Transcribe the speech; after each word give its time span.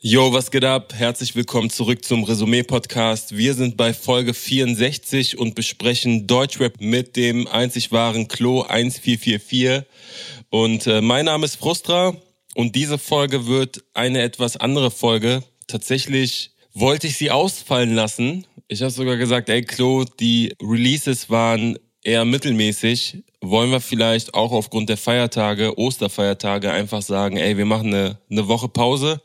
Yo, 0.00 0.32
was 0.32 0.52
geht 0.52 0.64
ab? 0.64 0.94
Herzlich 0.94 1.34
willkommen 1.34 1.70
zurück 1.70 2.04
zum 2.04 2.22
Resümee-Podcast. 2.22 3.36
Wir 3.36 3.54
sind 3.54 3.76
bei 3.76 3.92
Folge 3.92 4.32
64 4.32 5.36
und 5.36 5.56
besprechen 5.56 6.28
Deutschrap 6.28 6.80
mit 6.80 7.16
dem 7.16 7.48
einzig 7.48 7.90
wahren 7.90 8.28
Klo 8.28 8.62
1444. 8.62 9.82
Und 10.50 10.86
äh, 10.86 11.00
mein 11.00 11.24
Name 11.24 11.44
ist 11.46 11.56
Frustra 11.56 12.14
und 12.54 12.76
diese 12.76 12.96
Folge 12.96 13.48
wird 13.48 13.82
eine 13.92 14.22
etwas 14.22 14.56
andere 14.56 14.92
Folge. 14.92 15.42
Tatsächlich 15.66 16.52
wollte 16.74 17.08
ich 17.08 17.16
sie 17.16 17.32
ausfallen 17.32 17.96
lassen. 17.96 18.46
Ich 18.68 18.82
habe 18.82 18.92
sogar 18.92 19.16
gesagt, 19.16 19.48
ey 19.48 19.62
Klo, 19.62 20.04
die 20.04 20.54
Releases 20.62 21.28
waren 21.28 21.76
eher 22.04 22.24
mittelmäßig. 22.24 23.24
Wollen 23.40 23.72
wir 23.72 23.80
vielleicht 23.80 24.32
auch 24.32 24.52
aufgrund 24.52 24.90
der 24.90 24.96
Feiertage, 24.96 25.76
Osterfeiertage 25.76 26.70
einfach 26.70 27.02
sagen, 27.02 27.36
ey, 27.36 27.56
wir 27.56 27.66
machen 27.66 27.92
eine, 27.92 28.18
eine 28.30 28.46
Woche 28.46 28.68
Pause 28.68 29.20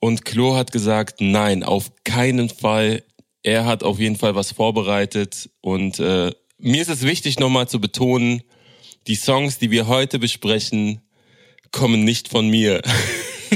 und 0.00 0.24
Klo 0.24 0.56
hat 0.56 0.72
gesagt, 0.72 1.20
nein, 1.20 1.62
auf 1.62 1.92
keinen 2.04 2.48
Fall. 2.48 3.02
Er 3.42 3.66
hat 3.66 3.82
auf 3.82 3.98
jeden 3.98 4.16
Fall 4.16 4.34
was 4.34 4.52
vorbereitet. 4.52 5.50
Und 5.60 5.98
äh, 6.00 6.32
mir 6.58 6.82
ist 6.82 6.90
es 6.90 7.02
wichtig, 7.02 7.38
nochmal 7.38 7.68
zu 7.68 7.80
betonen, 7.80 8.42
die 9.06 9.14
Songs, 9.14 9.58
die 9.58 9.70
wir 9.70 9.86
heute 9.86 10.18
besprechen, 10.18 11.00
kommen 11.70 12.04
nicht 12.04 12.28
von 12.28 12.48
mir. 12.48 12.82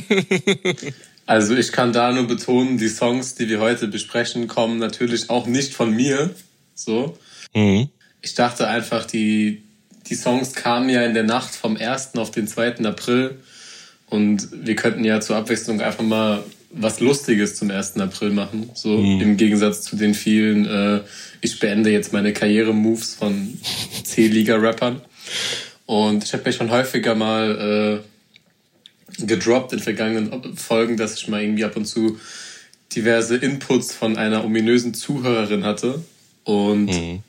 also 1.26 1.54
ich 1.56 1.72
kann 1.72 1.92
da 1.92 2.12
nur 2.12 2.26
betonen, 2.26 2.78
die 2.78 2.88
Songs, 2.88 3.34
die 3.34 3.48
wir 3.48 3.60
heute 3.60 3.88
besprechen, 3.88 4.46
kommen 4.46 4.78
natürlich 4.78 5.30
auch 5.30 5.46
nicht 5.46 5.74
von 5.74 5.94
mir. 5.94 6.34
So. 6.74 7.18
Mhm. 7.54 7.88
Ich 8.22 8.34
dachte 8.34 8.68
einfach, 8.68 9.06
die, 9.06 9.62
die 10.06 10.14
Songs 10.14 10.54
kamen 10.54 10.88
ja 10.88 11.04
in 11.04 11.14
der 11.14 11.24
Nacht 11.24 11.54
vom 11.54 11.76
1. 11.76 12.16
auf 12.16 12.30
den 12.30 12.48
2. 12.48 12.84
April. 12.84 13.38
Und 14.10 14.48
wir 14.52 14.76
könnten 14.76 15.04
ja 15.04 15.20
zur 15.20 15.36
Abwechslung 15.36 15.80
einfach 15.80 16.04
mal 16.04 16.44
was 16.70 17.00
Lustiges 17.00 17.56
zum 17.56 17.70
1. 17.70 17.98
April 17.98 18.30
machen. 18.30 18.70
So 18.74 18.98
mhm. 18.98 19.20
im 19.20 19.36
Gegensatz 19.36 19.82
zu 19.82 19.96
den 19.96 20.14
vielen, 20.14 20.66
äh, 20.66 21.00
ich 21.40 21.58
beende 21.60 21.90
jetzt 21.90 22.12
meine 22.12 22.32
Karriere-Moves 22.32 23.14
von 23.14 23.56
C-Liga-Rappern. 24.04 25.00
Und 25.86 26.24
ich 26.24 26.32
habe 26.32 26.44
mir 26.44 26.52
schon 26.52 26.70
häufiger 26.70 27.14
mal 27.14 28.02
äh, 29.20 29.24
gedroppt 29.24 29.72
in 29.72 29.78
vergangenen 29.78 30.56
Folgen, 30.56 30.96
dass 30.96 31.14
ich 31.14 31.28
mal 31.28 31.42
irgendwie 31.42 31.64
ab 31.64 31.76
und 31.76 31.86
zu 31.86 32.18
diverse 32.94 33.36
Inputs 33.36 33.94
von 33.94 34.16
einer 34.16 34.44
ominösen 34.44 34.94
Zuhörerin 34.94 35.64
hatte. 35.64 36.02
Und 36.44 36.86
mhm. 36.86 37.20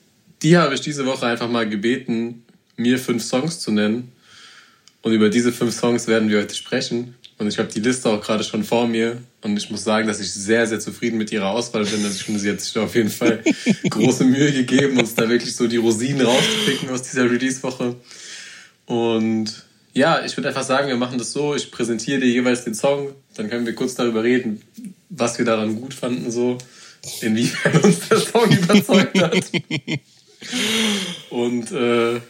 die 0.42 0.58
habe 0.58 0.76
ich 0.76 0.82
diese 0.82 1.06
Woche 1.06 1.26
einfach 1.26 1.50
mal 1.50 1.68
gebeten, 1.68 2.44
mir 2.78 3.00
fünf 3.00 3.24
Songs 3.24 3.60
zu 3.60 3.72
nennen, 3.72 4.12
und 5.06 5.14
über 5.14 5.30
diese 5.30 5.54
fünf 5.54 5.72
Songs 5.76 6.08
werden 6.08 6.30
wir 6.30 6.40
heute 6.40 6.56
sprechen. 6.56 7.14
Und 7.38 7.48
ich 7.48 7.60
habe 7.60 7.72
die 7.72 7.80
Liste 7.80 8.10
auch 8.10 8.20
gerade 8.22 8.44
schon 8.44 8.64
vor 8.64 8.88
mir. 8.88 9.22
Und 9.44 9.56
ich 9.56 9.70
muss 9.70 9.84
sagen, 9.84 10.08
dass 10.08 10.20
ich 10.20 10.34
sehr, 10.34 10.66
sehr 10.66 10.80
zufrieden 10.80 11.20
mit 11.20 11.32
ihrer 11.32 11.52
Auswahl 11.52 11.86
bin. 11.86 12.04
Also 12.04 12.16
ich 12.16 12.24
finde, 12.24 12.40
sie 12.40 12.50
hat 12.50 12.60
sich 12.60 12.76
auf 12.76 12.96
jeden 12.96 13.12
Fall 13.12 13.44
große 13.92 14.24
Mühe 14.24 14.52
gegeben, 14.52 14.98
uns 14.98 15.14
da 15.14 15.30
wirklich 15.30 15.56
so 15.56 15.68
die 15.68 15.78
Rosinen 15.78 16.26
rauszupicken 16.26 16.90
aus 16.90 17.04
dieser 17.04 17.30
Release-Woche. 17.30 17.98
Und 18.88 19.66
ja, 19.94 20.26
ich 20.26 20.36
würde 20.38 20.48
einfach 20.48 20.64
sagen, 20.64 20.88
wir 20.88 20.98
machen 20.98 21.20
das 21.20 21.34
so. 21.34 21.54
Ich 21.54 21.70
präsentiere 21.70 22.22
dir 22.22 22.28
jeweils 22.28 22.64
den 22.64 22.74
Song. 22.74 23.10
Dann 23.36 23.48
können 23.48 23.68
wir 23.68 23.76
kurz 23.76 23.94
darüber 23.94 24.24
reden, 24.24 24.64
was 25.10 25.38
wir 25.38 25.46
daran 25.46 25.80
gut 25.80 25.94
fanden, 25.94 26.32
so. 26.32 26.58
Inwiefern 27.22 27.80
uns 27.84 28.10
der 28.10 28.18
Song 28.22 28.50
überzeugt 28.50 29.22
hat. 29.22 29.52
Und 31.30 31.72
äh, 31.74 32.22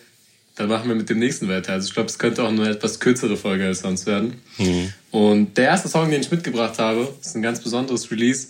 dann 0.56 0.70
machen 0.70 0.88
wir 0.88 0.96
mit 0.96 1.10
dem 1.10 1.20
nächsten 1.20 1.50
weiter. 1.50 1.74
Also 1.74 1.88
ich 1.88 1.94
glaube, 1.94 2.10
es 2.10 2.18
könnte 2.18 2.44
auch 2.44 2.48
eine 2.48 2.70
etwas 2.70 3.00
kürzere 3.00 3.36
Folge 3.38 3.66
als 3.66 3.80
sonst 3.80 4.06
werden. 4.06 4.42
Mhm. 4.58 4.94
Und 5.12 5.58
der 5.58 5.66
erste 5.66 5.90
Song, 5.90 6.10
den 6.10 6.22
ich 6.22 6.32
mitgebracht 6.32 6.80
habe, 6.80 7.14
ist 7.22 7.36
ein 7.36 7.42
ganz 7.42 7.60
besonderes 7.62 8.10
Release, 8.10 8.48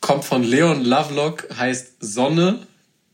kommt 0.00 0.24
von 0.24 0.42
Leon 0.42 0.84
Lovelock, 0.84 1.48
heißt 1.56 1.94
Sonne, 2.00 2.66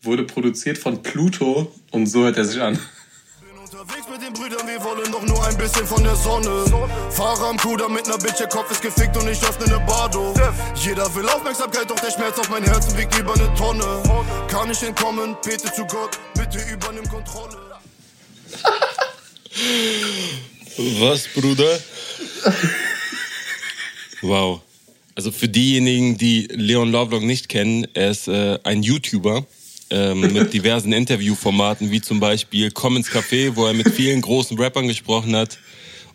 wurde 0.02 0.24
produziert 0.24 0.78
von 0.78 1.02
Pluto 1.02 1.72
und 1.90 2.06
so 2.06 2.24
hört 2.24 2.36
er 2.36 2.44
sich 2.44 2.60
an. 2.60 2.78
Unterwegs 3.64 4.06
mit 4.10 4.22
den 4.22 4.32
Brüdern, 4.32 4.66
wir 4.66 4.82
wollen 4.84 5.10
doch 5.10 5.26
nur 5.26 5.44
ein 5.46 5.56
bisschen 5.56 5.86
von 5.86 6.02
der 6.02 6.14
Sonne. 6.14 6.64
Fahrer 7.10 7.48
am 7.50 7.56
Kuder 7.56 7.88
mit 7.88 8.06
ner 8.06 8.16
Bitch, 8.18 8.40
ihr 8.40 8.46
Kopf 8.46 8.70
ist 8.70 8.80
gefickt 8.80 9.16
und 9.16 9.28
ich 9.28 9.42
öffne 9.42 9.66
ne 9.66 9.82
Bardo. 9.86 10.32
Jeder 10.76 11.12
will 11.14 11.28
Aufmerksamkeit, 11.28 11.90
doch 11.90 11.98
der 11.98 12.10
Schmerz 12.10 12.38
auf 12.38 12.48
mein 12.48 12.62
Herzen 12.62 12.96
wiegt 12.96 13.18
über 13.18 13.36
ne 13.36 13.52
Tonne. 13.56 14.02
Kann 14.48 14.70
ich 14.70 14.82
entkommen, 14.82 15.36
bete 15.44 15.72
zu 15.72 15.84
Gott, 15.86 16.18
bitte 16.34 16.58
übernimm 16.72 17.08
Kontrolle. 17.08 17.56
Was, 20.76 21.28
Bruder? 21.28 21.78
Wow. 24.22 24.60
Also 25.14 25.32
für 25.32 25.48
diejenigen, 25.48 26.18
die 26.18 26.46
Leon 26.50 26.90
Lovelock 26.90 27.22
nicht 27.22 27.48
kennen, 27.48 27.86
er 27.94 28.10
ist 28.10 28.28
äh, 28.28 28.58
ein 28.64 28.82
YouTuber 28.82 29.46
ähm, 29.88 30.32
mit 30.32 30.52
diversen 30.52 30.92
Interviewformaten, 30.92 31.90
wie 31.90 32.02
zum 32.02 32.20
Beispiel 32.20 32.70
Komm 32.70 32.96
ins 32.96 33.08
Café, 33.08 33.56
wo 33.56 33.66
er 33.66 33.72
mit 33.72 33.88
vielen 33.88 34.20
großen 34.20 34.58
Rappern 34.58 34.88
gesprochen 34.88 35.34
hat 35.34 35.58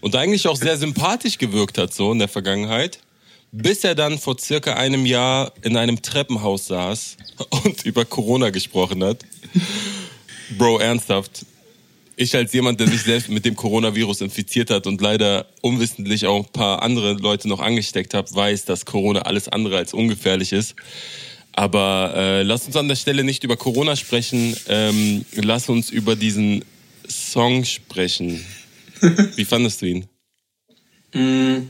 und 0.02 0.16
eigentlich 0.16 0.48
auch 0.48 0.56
sehr 0.56 0.78
sympathisch 0.78 1.38
gewirkt 1.38 1.78
hat, 1.78 1.94
so 1.94 2.12
in 2.12 2.20
der 2.20 2.28
Vergangenheit. 2.28 3.00
Bis 3.54 3.84
er 3.84 3.96
dann 3.96 4.18
vor 4.18 4.38
circa 4.40 4.76
einem 4.76 5.06
Jahr 5.06 5.52
in 5.62 5.76
einem 5.76 6.02
Treppenhaus 6.02 6.68
saß 6.68 7.18
und 7.64 7.82
über 7.86 8.06
Corona 8.06 8.50
gesprochen 8.50 9.04
hat. 9.04 9.26
Bro, 10.58 10.80
ernsthaft 10.80 11.46
ich 12.16 12.36
als 12.36 12.54
jemand, 12.54 12.80
der 12.80 12.88
sich 12.88 13.04
selbst 13.04 13.30
mit 13.30 13.46
dem 13.46 13.56
Coronavirus 13.56 14.22
infiziert 14.22 14.70
hat 14.70 14.88
und 14.88 15.02
leider 15.02 15.48
unwissentlich 15.62 16.28
auch 16.28 16.46
ein 16.46 16.52
paar 16.52 16.82
andere 16.82 17.14
Leute 17.14 17.48
noch 17.48 17.60
angesteckt 17.60 18.14
hat, 18.14 18.34
weiß, 18.34 18.66
dass 18.66 18.86
Corona 18.86 19.22
alles 19.22 19.48
andere 19.48 19.78
als 19.78 19.94
ungefährlich 19.94 20.52
ist. 20.54 20.76
Aber 21.54 22.14
äh, 22.16 22.44
lass 22.44 22.66
uns 22.66 22.76
an 22.76 22.88
der 22.88 22.96
Stelle 22.96 23.24
nicht 23.24 23.44
über 23.44 23.58
Corona 23.58 23.96
sprechen. 23.96 24.56
Ähm, 24.68 25.26
lass 25.36 25.70
uns 25.70 25.90
über 25.90 26.16
diesen 26.16 26.64
Song 27.08 27.66
sprechen. 27.66 28.46
Wie 29.36 29.46
fandest 29.46 29.82
du 29.82 29.86
ihn? 29.88 30.08
Mm. 31.14 31.70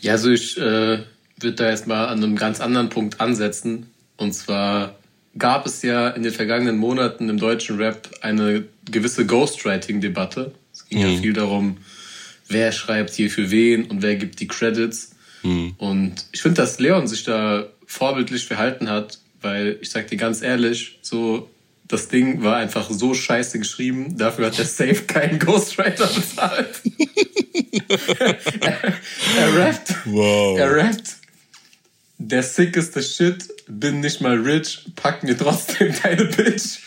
Ja, 0.00 0.12
also 0.12 0.30
ich 0.30 0.56
äh, 0.58 1.04
würde 1.38 1.56
da 1.56 1.68
erstmal 1.68 2.08
an 2.08 2.22
einem 2.22 2.36
ganz 2.36 2.60
anderen 2.60 2.88
Punkt 2.88 3.20
ansetzen. 3.20 3.86
Und 4.16 4.32
zwar 4.32 4.96
gab 5.38 5.66
es 5.66 5.82
ja 5.82 6.08
in 6.10 6.22
den 6.22 6.32
vergangenen 6.32 6.76
Monaten 6.76 7.28
im 7.28 7.38
deutschen 7.38 7.76
Rap 7.76 8.08
eine 8.20 8.64
gewisse 8.90 9.26
Ghostwriting-Debatte. 9.26 10.52
Es 10.72 10.88
ging 10.88 10.98
mhm. 10.98 11.14
ja 11.14 11.20
viel 11.20 11.32
darum, 11.32 11.78
wer 12.48 12.72
schreibt 12.72 13.14
hier 13.14 13.30
für 13.30 13.50
wen 13.50 13.84
und 13.84 14.02
wer 14.02 14.16
gibt 14.16 14.40
die 14.40 14.48
Credits. 14.48 15.12
Mhm. 15.42 15.74
Und 15.78 16.26
ich 16.32 16.42
finde, 16.42 16.60
dass 16.60 16.78
Leon 16.78 17.06
sich 17.06 17.24
da 17.24 17.66
vorbildlich 17.86 18.46
verhalten 18.46 18.88
hat, 18.88 19.18
weil 19.40 19.78
ich 19.80 19.90
sag 19.90 20.06
dir 20.08 20.16
ganz 20.16 20.42
ehrlich, 20.42 20.98
so 21.02 21.48
das 21.88 22.08
Ding 22.08 22.42
war 22.42 22.56
einfach 22.56 22.88
so 22.90 23.12
scheiße 23.12 23.58
geschrieben, 23.58 24.16
dafür 24.16 24.46
hat 24.46 24.58
der 24.58 24.64
Safe 24.66 25.02
keinen 25.06 25.38
Ghostwriter 25.38 26.06
bezahlt. 26.06 26.80
er, 28.60 28.76
er 29.38 29.56
rappt. 29.56 29.94
Wow. 30.06 30.58
Er 30.58 30.76
rappt 30.76 31.21
der 32.28 32.42
sickeste 32.42 33.02
Shit, 33.02 33.48
bin 33.68 34.00
nicht 34.00 34.20
mal 34.20 34.40
rich, 34.40 34.86
pack 34.96 35.22
mir 35.22 35.36
trotzdem 35.36 35.94
deine 36.02 36.26
Bitch. 36.26 36.78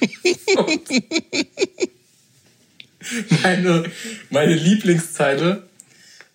meine, 3.42 3.84
meine 4.30 4.54
Lieblingszeile, 4.54 5.64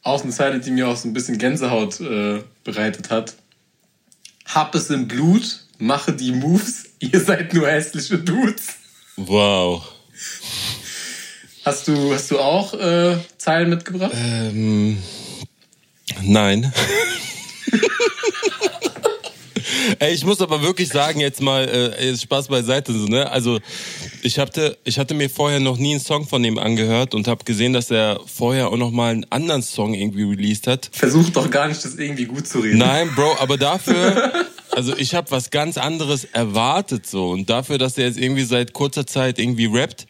auch 0.04 0.24
eine 0.24 0.32
Zeile, 0.32 0.60
die 0.60 0.72
mir 0.72 0.88
auch 0.88 0.98
so 0.98 1.08
ein 1.08 1.14
bisschen 1.14 1.38
Gänsehaut 1.38 2.00
äh, 2.00 2.44
bereitet 2.64 3.10
hat. 3.10 3.36
Hab 4.46 4.76
es 4.76 4.90
im 4.90 5.08
Blut, 5.08 5.64
mache 5.78 6.14
die 6.14 6.32
Moves, 6.32 6.86
ihr 7.00 7.20
seid 7.20 7.54
nur 7.54 7.70
hässliche 7.70 8.20
Dudes. 8.20 8.68
Wow. 9.18 9.92
Hast 11.64 11.88
du, 11.88 12.14
hast 12.14 12.30
du 12.30 12.40
auch 12.40 12.74
äh, 12.76 13.18
Zeilen 13.38 13.70
mitgebracht? 13.70 14.12
Ähm, 14.14 15.02
nein. 16.22 16.72
Ey, 20.00 20.14
ich 20.14 20.26
muss 20.26 20.42
aber 20.42 20.62
wirklich 20.62 20.90
sagen, 20.90 21.20
jetzt 21.20 21.42
mal 21.42 21.68
äh, 21.68 22.16
Spaß 22.16 22.48
beiseite. 22.48 22.94
So, 22.94 23.08
ne? 23.08 23.30
Also 23.32 23.60
ich 24.22 24.40
hatte, 24.40 24.78
ich 24.84 25.00
hatte 25.00 25.14
mir 25.14 25.30
vorher 25.30 25.60
noch 25.60 25.78
nie 25.78 25.92
einen 25.92 26.00
Song 26.00 26.28
von 26.28 26.44
ihm 26.44 26.58
angehört 26.58 27.14
und 27.14 27.28
habe 27.28 27.44
gesehen, 27.44 27.74
dass 27.74 27.92
er 27.92 28.20
vorher 28.26 28.70
auch 28.70 28.78
noch 28.78 28.92
mal 28.92 29.12
einen 29.12 29.26
anderen 29.32 29.62
Song 29.62 29.94
irgendwie 29.94 30.24
released 30.24 30.68
hat. 30.68 30.90
Versuch 30.92 31.30
doch 31.30 31.50
gar 31.50 31.68
nicht, 31.68 31.84
das 31.84 31.96
irgendwie 31.96 32.26
gut 32.26 32.48
zu 32.48 32.60
reden. 32.60 32.78
Nein, 32.78 33.10
Bro, 33.16 33.38
aber 33.40 33.58
dafür, 33.58 34.34
also 34.72 34.96
ich 34.98 35.16
habe 35.16 35.32
was 35.32 35.52
ganz 35.52 35.78
anderes 35.78 36.26
erwartet 36.26 37.08
so 37.08 37.30
und 37.30 37.50
dafür, 37.50 37.78
dass 37.78 37.98
er 37.98 38.06
jetzt 38.06 38.20
irgendwie 38.20 38.44
seit 38.44 38.74
kurzer 38.74 39.08
Zeit 39.08 39.40
irgendwie 39.40 39.68
rappt, 39.68 40.08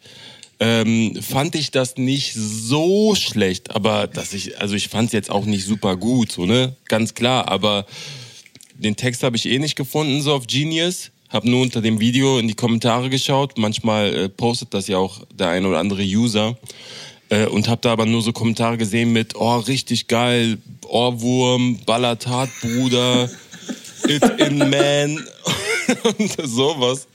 ähm, 0.58 1.20
fand 1.20 1.54
ich 1.54 1.70
das 1.70 1.96
nicht 1.96 2.32
so 2.34 3.14
schlecht, 3.14 3.74
aber 3.74 4.06
dass 4.06 4.32
ich, 4.32 4.60
also 4.60 4.74
ich 4.74 4.88
fand 4.88 5.08
es 5.08 5.12
jetzt 5.12 5.30
auch 5.30 5.44
nicht 5.44 5.66
super 5.66 5.96
gut, 5.96 6.32
so 6.32 6.46
ne, 6.46 6.74
ganz 6.86 7.14
klar. 7.14 7.48
Aber 7.48 7.86
den 8.74 8.96
Text 8.96 9.22
habe 9.22 9.36
ich 9.36 9.46
eh 9.46 9.58
nicht 9.58 9.76
gefunden 9.76 10.22
so 10.22 10.34
auf 10.34 10.46
Genius. 10.46 11.10
Hab 11.28 11.44
nur 11.44 11.60
unter 11.60 11.80
dem 11.80 11.98
Video 11.98 12.38
in 12.38 12.46
die 12.46 12.54
Kommentare 12.54 13.10
geschaut. 13.10 13.58
Manchmal 13.58 14.14
äh, 14.14 14.28
postet 14.28 14.72
das 14.72 14.86
ja 14.86 14.96
auch 14.96 15.20
der 15.34 15.48
ein 15.48 15.66
oder 15.66 15.78
andere 15.78 16.02
User. 16.02 16.56
Äh, 17.28 17.46
und 17.46 17.68
habe 17.68 17.80
da 17.80 17.92
aber 17.92 18.06
nur 18.06 18.22
so 18.22 18.32
Kommentare 18.32 18.78
gesehen 18.78 19.12
mit, 19.12 19.34
oh, 19.34 19.56
richtig 19.56 20.06
geil, 20.06 20.58
Ohrwurm, 20.86 21.80
ballert 21.84 22.26
hart, 22.28 22.50
Bruder, 22.60 23.28
it's 24.06 24.30
in 24.38 24.58
man 24.58 25.26
und 26.18 26.48
sowas. 26.48 27.08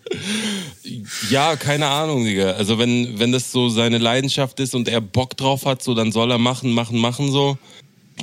Ja, 1.30 1.56
keine 1.56 1.88
Ahnung, 1.88 2.26
Digga. 2.26 2.52
Also 2.52 2.78
wenn, 2.80 3.20
wenn 3.20 3.32
das 3.32 3.52
so 3.52 3.70
seine 3.70 3.98
Leidenschaft 3.98 4.60
ist 4.60 4.76
und 4.76 4.88
er 4.88 5.02
Bock 5.02 5.36
drauf 5.38 5.66
hat, 5.66 5.82
so, 5.84 5.94
dann 5.94 6.12
soll 6.12 6.32
er 6.32 6.38
machen, 6.38 6.72
machen, 6.72 6.98
machen 6.98 7.32
so. 7.32 7.58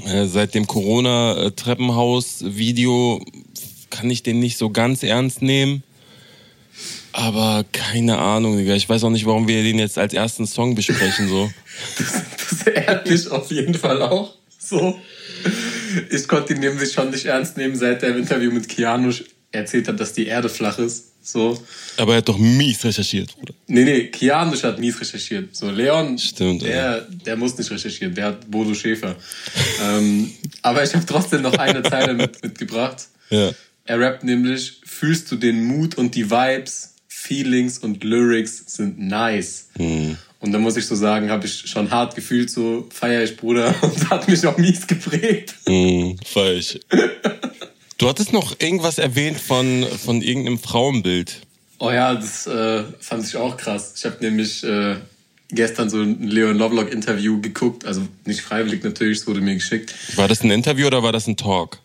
Äh, 0.06 0.26
seit 0.26 0.54
dem 0.54 0.66
Corona-Treppenhaus-Video 0.66 3.24
kann 3.90 4.10
ich 4.10 4.22
den 4.22 4.40
nicht 4.40 4.58
so 4.58 4.70
ganz 4.70 5.02
ernst 5.02 5.42
nehmen. 5.42 5.82
Aber 7.12 7.64
keine 7.72 8.18
Ahnung, 8.18 8.56
Digga. 8.56 8.74
Ich 8.74 8.88
weiß 8.88 9.04
auch 9.04 9.10
nicht, 9.10 9.26
warum 9.26 9.46
wir 9.48 9.62
den 9.62 9.78
jetzt 9.78 9.98
als 9.98 10.14
ersten 10.14 10.46
Song 10.46 10.74
besprechen, 10.74 11.28
so. 11.28 11.50
das, 11.98 12.22
das 12.38 12.66
ehrt 12.66 13.08
mich 13.08 13.30
auf 13.30 13.50
jeden 13.50 13.74
Fall 13.74 14.02
auch. 14.02 14.34
So. 14.58 14.98
Ich 16.10 16.28
konnte 16.28 16.54
ihn 16.54 16.60
nämlich 16.60 16.92
schon 16.92 17.10
nicht 17.10 17.24
ernst 17.24 17.56
nehmen, 17.56 17.76
seit 17.76 18.02
er 18.02 18.10
im 18.10 18.18
Interview 18.18 18.52
mit 18.52 18.68
Keanu 18.68 19.12
erzählt 19.50 19.88
hat, 19.88 19.98
dass 19.98 20.12
die 20.12 20.26
Erde 20.26 20.48
flach 20.48 20.78
ist. 20.78 21.12
So. 21.20 21.60
Aber 21.96 22.12
er 22.12 22.18
hat 22.18 22.28
doch 22.28 22.38
mies 22.38 22.84
recherchiert, 22.84 23.34
Bruder. 23.36 23.54
Nee, 23.66 23.84
nee, 23.84 24.04
Keanu 24.06 24.56
hat 24.56 24.78
mies 24.78 25.00
recherchiert. 25.00 25.54
So, 25.54 25.70
Leon, 25.70 26.18
Stimmt, 26.18 26.62
der, 26.62 26.74
ja. 26.74 27.00
der 27.00 27.36
muss 27.36 27.58
nicht 27.58 27.70
recherchieren, 27.70 28.14
der 28.14 28.26
hat 28.26 28.50
Bodo 28.50 28.72
Schäfer. 28.74 29.16
ähm, 29.82 30.32
aber 30.62 30.82
ich 30.82 30.94
habe 30.94 31.04
trotzdem 31.04 31.42
noch 31.42 31.54
eine 31.54 31.82
Zeile 31.82 32.14
mit, 32.14 32.42
mitgebracht. 32.42 33.08
Ja. 33.30 33.50
Er 33.84 34.00
rappt 34.00 34.24
nämlich, 34.24 34.80
fühlst 34.84 35.30
du 35.30 35.36
den 35.36 35.64
Mut 35.64 35.96
und 35.96 36.14
die 36.14 36.30
Vibes, 36.30 36.94
Feelings 37.08 37.78
und 37.78 38.04
Lyrics 38.04 38.64
sind 38.66 38.98
nice. 38.98 39.68
Hm. 39.76 40.16
Und 40.40 40.52
da 40.52 40.58
muss 40.58 40.76
ich 40.76 40.86
so 40.86 40.94
sagen, 40.94 41.30
habe 41.30 41.46
ich 41.46 41.68
schon 41.68 41.90
hart 41.90 42.14
gefühlt, 42.14 42.48
so 42.50 42.86
feier 42.90 43.24
ich 43.24 43.36
Bruder 43.36 43.74
und 43.82 44.10
hat 44.10 44.28
mich 44.28 44.46
auch 44.46 44.56
mies 44.56 44.86
geprägt. 44.86 45.54
Mm, 45.66 46.12
feier 46.24 46.54
ich. 46.54 46.80
du 47.98 48.08
hattest 48.08 48.32
noch 48.32 48.58
irgendwas 48.60 48.98
erwähnt 48.98 49.38
von, 49.38 49.86
von 50.04 50.22
irgendeinem 50.22 50.58
Frauenbild. 50.58 51.42
Oh 51.78 51.90
ja, 51.90 52.14
das 52.14 52.46
äh, 52.46 52.84
fand 53.00 53.24
ich 53.24 53.36
auch 53.36 53.56
krass. 53.56 53.94
Ich 53.96 54.04
habe 54.04 54.16
nämlich 54.20 54.64
äh, 54.64 54.96
gestern 55.50 55.90
so 55.90 56.00
ein 56.00 56.22
Leon 56.22 56.56
Lovelock 56.56 56.90
Interview 56.90 57.40
geguckt, 57.40 57.84
also 57.84 58.06
nicht 58.24 58.40
freiwillig 58.40 58.82
natürlich, 58.82 59.18
es 59.18 59.26
wurde 59.26 59.40
mir 59.40 59.54
geschickt. 59.54 59.94
War 60.16 60.28
das 60.28 60.42
ein 60.42 60.50
Interview 60.50 60.86
oder 60.86 61.02
war 61.02 61.12
das 61.12 61.26
ein 61.26 61.36
Talk? 61.36 61.78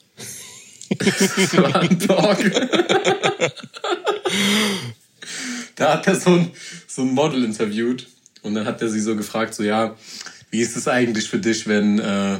das 0.97 1.53
war 1.57 1.75
ein 1.81 1.99
Talk. 1.99 2.39
da 5.75 5.93
hat 5.93 6.07
er 6.07 6.15
so 6.15 6.31
ein, 6.31 6.51
so 6.87 7.03
ein 7.03 7.13
Model 7.13 7.43
interviewt 7.43 8.07
und 8.41 8.55
dann 8.55 8.65
hat 8.65 8.81
er 8.81 8.89
sie 8.89 8.99
so 8.99 9.15
gefragt, 9.15 9.53
so 9.53 9.63
ja, 9.63 9.95
wie 10.51 10.61
ist 10.61 10.75
es 10.75 10.87
eigentlich 10.87 11.27
für 11.29 11.39
dich, 11.39 11.67
wenn, 11.67 11.99
äh, 11.99 12.39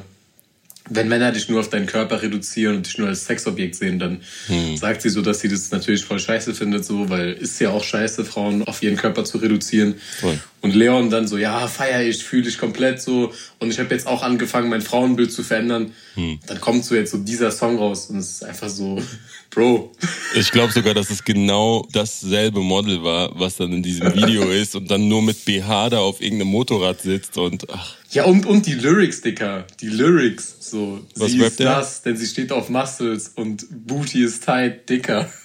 wenn 0.90 1.08
Männer 1.08 1.32
dich 1.32 1.48
nur 1.48 1.62
auf 1.62 1.70
deinen 1.70 1.86
Körper 1.86 2.22
reduzieren 2.22 2.78
und 2.78 2.86
dich 2.86 2.98
nur 2.98 3.08
als 3.08 3.26
Sexobjekt 3.26 3.76
sehen, 3.76 4.00
dann 4.00 4.22
hm. 4.48 4.76
sagt 4.76 5.02
sie 5.02 5.10
so, 5.10 5.22
dass 5.22 5.40
sie 5.40 5.48
das 5.48 5.72
natürlich 5.72 6.04
voll 6.04 6.20
scheiße 6.20 6.54
findet, 6.54 6.84
so, 6.84 7.10
weil 7.10 7.32
ist 7.34 7.60
ja 7.62 7.70
auch 7.70 7.84
scheiße, 7.84 8.26
Frauen 8.26 8.64
auf 8.64 8.84
ihren 8.84 8.98
Körper 8.98 9.24
zu 9.24 9.38
reduzieren. 9.38 9.96
Voll. 10.20 10.40
Und 10.60 10.76
Leon 10.76 11.10
dann 11.10 11.28
so, 11.28 11.38
ja, 11.38 11.68
feier 11.68 12.04
ich, 12.04 12.24
fühle 12.24 12.48
ich 12.48 12.58
komplett 12.58 13.02
so. 13.02 13.34
Und 13.60 13.72
ich 13.72 13.80
habe 13.80 13.94
jetzt 13.94 14.08
auch 14.08 14.24
angefangen, 14.24 14.70
mein 14.70 14.82
Frauenbild 14.82 15.32
zu 15.32 15.44
verändern. 15.44 15.94
Hm. 16.16 16.40
Dann 16.48 16.60
kommt 16.60 16.84
so 16.84 16.96
jetzt 16.96 17.12
so 17.12 17.18
dieser 17.18 17.52
Song 17.52 17.78
raus 17.78 18.08
und 18.08 18.18
es 18.18 18.32
ist 18.32 18.44
einfach 18.44 18.70
so, 18.70 19.02
Bro. 19.52 19.92
Ich 20.36 20.52
glaube 20.52 20.74
sogar, 20.74 20.94
dass 20.94 21.10
es 21.10 21.24
genau 21.24 21.88
dasselbe 21.92 22.60
Model 22.60 23.04
war, 23.04 23.40
was 23.40 23.56
dann 23.58 23.72
in 23.72 23.84
diesem 23.84 24.14
Video 24.16 24.44
ist 24.50 24.76
und 24.76 24.92
dann 24.92 25.08
nur 25.08 25.22
mit 25.22 25.46
BH 25.46 25.92
da 25.92 26.00
auf 26.00 26.22
irgendeinem 26.22 26.50
Motorrad 26.50 27.02
sitzt 27.02 27.38
und 27.38 27.70
ach. 27.70 27.96
Ja, 28.14 28.26
und, 28.26 28.46
und 28.46 28.66
die 28.68 28.74
Lyrics, 28.74 29.22
Dicker. 29.22 29.66
Die 29.82 29.88
Lyrics, 29.88 30.58
so. 30.60 31.06
Was 31.16 31.32
sie 31.32 31.40
ist 31.40 31.60
das, 31.60 32.04
denn 32.04 32.16
sie 32.16 32.28
steht 32.28 32.52
auf 32.52 32.70
Muscles 32.70 33.30
und 33.30 33.66
Booty 33.72 34.24
ist 34.24 34.44
tight, 34.44 34.88
Dicker. 34.90 35.32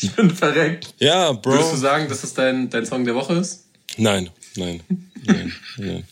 Ich 0.00 0.10
bin 0.10 0.28
verreckt. 0.28 0.92
Ja, 0.98 1.30
Bro. 1.30 1.52
Würdest 1.52 1.74
du 1.74 1.76
sagen, 1.76 2.08
dass 2.08 2.24
es 2.24 2.34
dein, 2.34 2.68
dein 2.68 2.84
Song 2.84 3.04
der 3.04 3.14
Woche 3.14 3.34
ist? 3.34 3.68
Nein, 3.96 4.28
nein, 4.56 4.80
nein, 5.24 5.52
nein. 5.76 6.04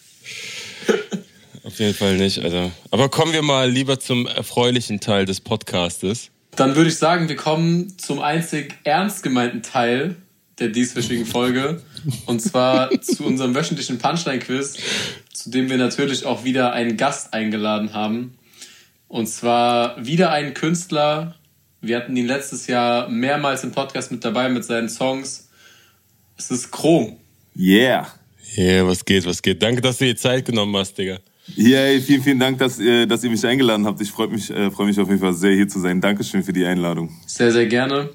Auf 1.65 1.81
jeden 1.81 1.93
Fall 1.93 2.17
nicht, 2.17 2.39
Alter. 2.39 2.71
Aber 2.93 3.09
kommen 3.09 3.33
wir 3.33 3.43
mal 3.43 3.69
lieber 3.69 3.99
zum 3.99 4.29
erfreulichen 4.29 5.01
Teil 5.01 5.25
des 5.25 5.41
Podcastes. 5.41 6.31
Dann 6.55 6.77
würde 6.77 6.91
ich 6.91 6.97
sagen, 6.97 7.29
wir 7.29 7.35
kommen 7.35 7.99
zum 7.99 8.21
einzig 8.21 8.77
ernst 8.85 9.25
gemeinten 9.25 9.63
Teil 9.63 10.15
der 10.61 10.69
dieswöchigen 10.69 11.27
Folge. 11.27 11.83
Und 12.27 12.41
zwar 12.41 12.91
zu 13.01 13.25
unserem 13.25 13.55
wöchentlichen 13.55 13.99
Punchline-Quiz, 13.99 14.77
zu 15.33 15.51
dem 15.51 15.71
wir 15.71 15.77
natürlich 15.77 16.25
auch 16.25 16.45
wieder 16.45 16.73
einen 16.73 16.97
Gast 16.97 17.35
eingeladen 17.35 17.93
haben. 17.95 18.39
Und 19.09 19.27
zwar 19.27 20.05
wieder 20.05 20.31
einen 20.31 20.55
Künstler. 20.55 21.35
Wir 21.81 21.97
hatten 21.97 22.17
ihn 22.17 22.27
letztes 22.27 22.67
Jahr 22.67 23.09
mehrmals 23.09 23.65
im 23.65 23.73
Podcast 23.73 24.11
mit 24.11 24.25
dabei 24.25 24.49
mit 24.49 24.65
seinen 24.65 24.89
Songs. 24.89 25.49
Es 26.37 26.51
ist 26.51 26.71
Chrom. 26.71 27.17
Yeah. 27.57 28.09
Yeah, 28.57 28.87
was 28.87 29.05
geht, 29.05 29.27
was 29.27 29.43
geht. 29.43 29.63
Danke, 29.63 29.81
dass 29.81 29.99
du 29.99 30.05
dir 30.05 30.17
Zeit 30.17 30.45
genommen 30.45 30.77
hast, 30.77 30.97
Digga. 30.97 31.19
Ja, 31.57 31.81
ey, 31.81 32.01
vielen, 32.01 32.23
vielen 32.23 32.39
Dank, 32.39 32.59
dass, 32.59 32.79
äh, 32.79 33.07
dass 33.07 33.25
ihr 33.25 33.31
mich 33.31 33.45
eingeladen 33.45 33.85
habt. 33.85 34.01
Ich 34.01 34.11
freue 34.11 34.29
mich, 34.29 34.51
äh, 34.51 34.71
freu 34.71 34.85
mich 34.85 34.99
auf 34.99 35.09
jeden 35.09 35.21
Fall 35.21 35.35
sehr, 35.35 35.55
hier 35.55 35.69
zu 35.69 35.81
sein. 35.81 36.01
Dankeschön 36.01 36.43
für 36.43 36.53
die 36.53 36.65
Einladung. 36.65 37.11
Sehr, 37.27 37.51
sehr 37.53 37.67
gerne. 37.67 38.11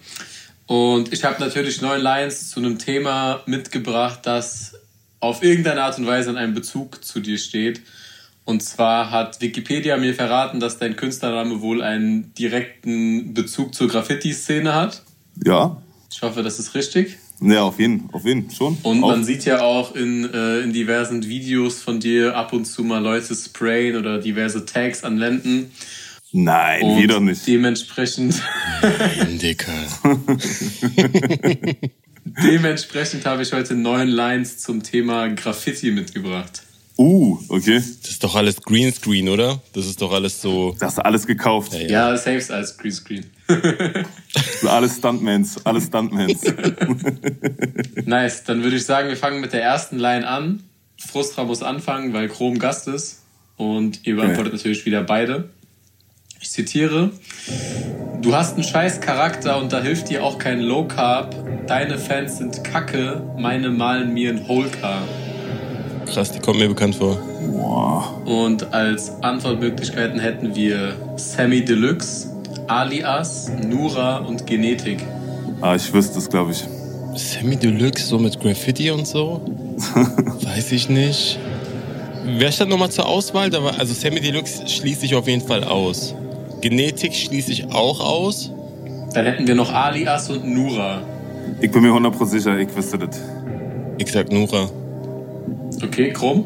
Und 0.68 1.14
ich 1.14 1.24
habe 1.24 1.40
natürlich 1.40 1.82
neun 1.82 2.02
Lines 2.02 2.50
zu 2.50 2.60
einem 2.60 2.78
Thema 2.78 3.42
mitgebracht, 3.46 4.20
das 4.24 4.76
auf 5.20 5.42
irgendeine 5.42 5.82
Art 5.82 5.98
und 5.98 6.06
Weise 6.06 6.30
in 6.30 6.38
einem 6.38 6.54
Bezug 6.54 7.04
zu 7.04 7.20
dir 7.20 7.38
steht. 7.38 7.82
Und 8.46 8.62
zwar 8.62 9.12
hat 9.12 9.42
Wikipedia 9.42 9.98
mir 9.98 10.14
verraten, 10.14 10.60
dass 10.60 10.78
dein 10.78 10.96
Künstlername 10.96 11.62
wohl 11.62 11.82
einen 11.82 12.34
direkten 12.36 13.34
Bezug 13.34 13.74
zur 13.74 13.88
Graffiti-Szene 13.88 14.74
hat. 14.74 15.04
Ja. 15.44 15.82
Ich 16.12 16.22
hoffe, 16.22 16.44
das 16.44 16.60
ist 16.60 16.76
richtig. 16.76 17.18
Ja, 17.40 17.64
auf 17.64 17.80
jeden, 17.80 18.10
auf 18.14 18.26
jeden, 18.26 18.50
schon. 18.50 18.78
Und 18.84 19.04
auch. 19.04 19.10
man 19.10 19.24
sieht 19.24 19.46
ja 19.46 19.62
auch 19.62 19.96
in, 19.96 20.32
äh, 20.34 20.60
in 20.62 20.74
diversen 20.74 21.28
Videos 21.28 21.82
von 21.82 22.00
dir 22.00 22.36
ab 22.36 22.54
und 22.54 22.66
zu 22.66 22.84
mal 22.84 23.02
Leute 23.02 23.36
sprayen 23.36 23.96
oder 23.96 24.20
diverse 24.20 24.66
Tags 24.66 25.04
an 25.04 25.20
Wänden. 25.20 25.72
Nein, 26.32 26.84
und 26.84 27.02
wieder 27.02 27.20
nicht. 27.20 27.48
Dementsprechend. 27.48 28.42
Nein, 28.82 29.40
Dicker. 29.40 29.72
dementsprechend 32.44 33.26
habe 33.26 33.44
ich 33.44 33.54
heute 33.54 33.76
neun 33.76 34.10
Lines 34.10 34.60
zum 34.60 34.84
Thema 34.84 35.30
Graffiti 35.30 35.92
mitgebracht. 35.92 36.64
Uh, 36.98 37.38
okay. 37.50 37.76
Das 37.76 38.12
ist 38.12 38.24
doch 38.24 38.36
alles 38.36 38.62
Greenscreen, 38.62 39.30
oder? 39.30 39.62
Das 39.74 39.86
ist 39.86 40.02
doch 40.02 40.12
alles 40.12 40.42
so. 40.42 40.76
Das 40.80 40.94
ist 40.94 41.00
alles 41.00 41.28
gekauft. 41.28 41.74
Ja, 41.74 41.80
ja. 41.80 41.88
ja 41.88 42.18
safe 42.18 42.54
als 42.54 42.78
Greenscreen. 42.78 43.26
alles 44.68 44.98
Stuntmans, 44.98 45.64
alles 45.66 45.86
Stuntmans. 45.86 46.42
nice, 48.06 48.44
dann 48.44 48.64
würde 48.64 48.76
ich 48.78 48.86
sagen, 48.86 49.10
wir 49.10 49.18
fangen 49.18 49.40
mit 49.42 49.54
der 49.54 49.62
ersten 49.62 50.00
Line 50.00 50.28
an. 50.28 50.64
Frustra 50.98 51.44
muss 51.44 51.62
anfangen, 51.62 52.14
weil 52.14 52.28
Chrom 52.30 52.58
Gast 52.58 52.88
ist. 52.88 53.22
Und 53.58 54.06
ihr 54.06 54.16
beantwortet 54.16 54.54
okay. 54.54 54.58
natürlich 54.58 54.86
wieder 54.86 55.04
beide. 55.04 55.50
Ich 56.40 56.52
zitiere: 56.52 57.12
Du 58.22 58.36
hast 58.36 58.56
einen 58.56 58.64
scheiß 58.64 59.02
Charakter 59.02 59.60
und 59.60 59.74
da 59.74 59.82
hilft 59.82 60.10
dir 60.10 60.24
auch 60.24 60.38
kein 60.38 60.60
Low 60.60 60.86
Carb. 60.86 61.36
Deine 61.68 61.98
Fans 61.98 62.38
sind 62.38 62.64
kacke, 62.64 63.22
meine 63.38 63.70
malen 63.70 64.14
mir 64.14 64.30
ein 64.30 64.48
Whole 64.48 64.70
Car. 64.70 65.02
Krass, 66.06 66.32
die 66.32 66.40
kommt 66.40 66.60
mir 66.60 66.70
bekannt 66.70 66.96
vor. 66.96 67.18
Wow. 67.42 68.26
Und 68.26 68.74
als 68.74 69.12
Antwortmöglichkeiten 69.22 70.20
hätten 70.20 70.56
wir 70.56 70.96
Sammy 71.18 71.64
Deluxe, 71.64 72.30
Alias, 72.68 73.52
Nura 73.66 74.18
und 74.18 74.46
Genetik. 74.48 75.04
Ah, 75.62 75.76
ich 75.76 75.92
wüsste 75.94 76.20
es, 76.20 76.30
glaube 76.30 76.52
ich. 76.52 76.64
Sammy 77.16 77.58
Deluxe, 77.58 78.06
so 78.06 78.20
mit 78.20 78.40
Graffiti 78.40 78.92
und 78.92 79.08
so? 79.08 79.42
Weiß 80.44 80.72
ich 80.72 80.88
nicht. 80.88 81.40
Wer 82.24 82.52
stand 82.52 82.70
nochmal 82.70 82.92
zur 82.92 83.08
Auswahl? 83.08 83.50
Also 83.78 83.94
Sammy 83.94 84.22
Deluxe 84.22 84.68
schließe 84.68 85.06
ich 85.06 85.16
auf 85.16 85.28
jeden 85.28 85.46
Fall 85.46 85.64
aus. 85.64 86.14
Genetik 86.70 87.16
schließe 87.16 87.50
ich 87.54 87.72
auch 87.72 88.02
aus. 88.02 88.52
Dann 89.14 89.26
hätten 89.26 89.48
wir 89.48 89.56
noch 89.56 89.72
Alias 89.72 90.30
und 90.30 90.46
Nura. 90.46 91.02
Ich 91.62 91.72
bin 91.72 91.82
mir 91.82 91.94
100% 91.94 92.26
sicher, 92.26 92.60
ich 92.60 92.76
wüsste 92.76 92.98
das. 92.98 93.22
Ich 93.98 94.12
sag 94.12 94.30
Nura. 94.30 94.70
Okay, 95.82 96.12
Chrom? 96.12 96.46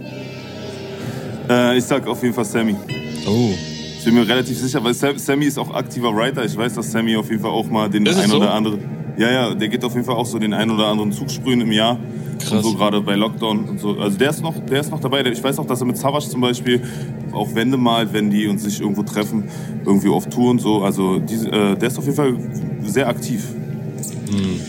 Äh, 1.49 1.75
ich 1.75 1.85
sag 1.85 2.05
auf 2.07 2.21
jeden 2.21 2.35
Fall 2.35 2.45
Sammy. 2.45 2.75
Oh. 3.27 3.49
Ich 3.97 4.05
bin 4.05 4.13
mir 4.13 4.27
relativ 4.27 4.59
sicher, 4.59 4.83
weil 4.83 4.93
Sammy 4.93 5.45
ist 5.45 5.57
auch 5.57 5.73
aktiver 5.73 6.15
Writer. 6.15 6.45
Ich 6.45 6.55
weiß, 6.55 6.75
dass 6.75 6.91
Sammy 6.91 7.15
auf 7.15 7.31
jeden 7.31 7.41
Fall 7.41 7.51
auch 7.51 7.65
mal 7.65 7.89
den 7.89 8.07
ein 8.07 8.29
so? 8.29 8.37
oder 8.37 8.53
anderen. 8.53 8.79
Ja, 9.17 9.31
ja, 9.31 9.55
der 9.55 9.69
geht 9.69 9.83
auf 9.83 9.93
jeden 9.93 10.05
Fall 10.05 10.17
auch 10.17 10.27
so 10.27 10.37
den 10.37 10.53
ein 10.53 10.69
oder 10.69 10.85
anderen 10.85 11.11
Zug 11.11 11.31
sprühen 11.31 11.61
im 11.61 11.71
Jahr. 11.71 11.97
Krass. 12.41 12.51
Und 12.53 12.63
so 12.63 12.75
gerade 12.75 13.01
bei 13.01 13.15
Lockdown 13.15 13.65
und 13.65 13.79
so. 13.79 13.97
Also 13.97 14.17
der 14.17 14.29
ist 14.29 14.41
noch, 14.41 14.55
der 14.65 14.81
ist 14.81 14.91
noch 14.91 14.99
dabei. 14.99 15.23
Ich 15.25 15.43
weiß 15.43 15.59
auch, 15.59 15.65
dass 15.65 15.81
er 15.81 15.87
mit 15.87 15.97
Savage 15.97 16.29
zum 16.29 16.41
Beispiel 16.41 16.81
auch 17.31 17.53
Wände 17.55 17.77
malt, 17.77 18.13
wenn 18.13 18.29
die 18.29 18.47
uns 18.47 18.63
sich 18.63 18.81
irgendwo 18.81 19.03
treffen, 19.03 19.45
irgendwie 19.85 20.09
auf 20.09 20.27
Tour 20.27 20.51
und 20.51 20.59
so. 20.59 20.83
Also 20.83 21.19
die, 21.19 21.35
äh, 21.35 21.75
der 21.75 21.87
ist 21.87 21.97
auf 21.97 22.05
jeden 22.05 22.17
Fall 22.17 22.35
sehr 22.83 23.07
aktiv. 23.07 23.47
Hm. 24.29 24.59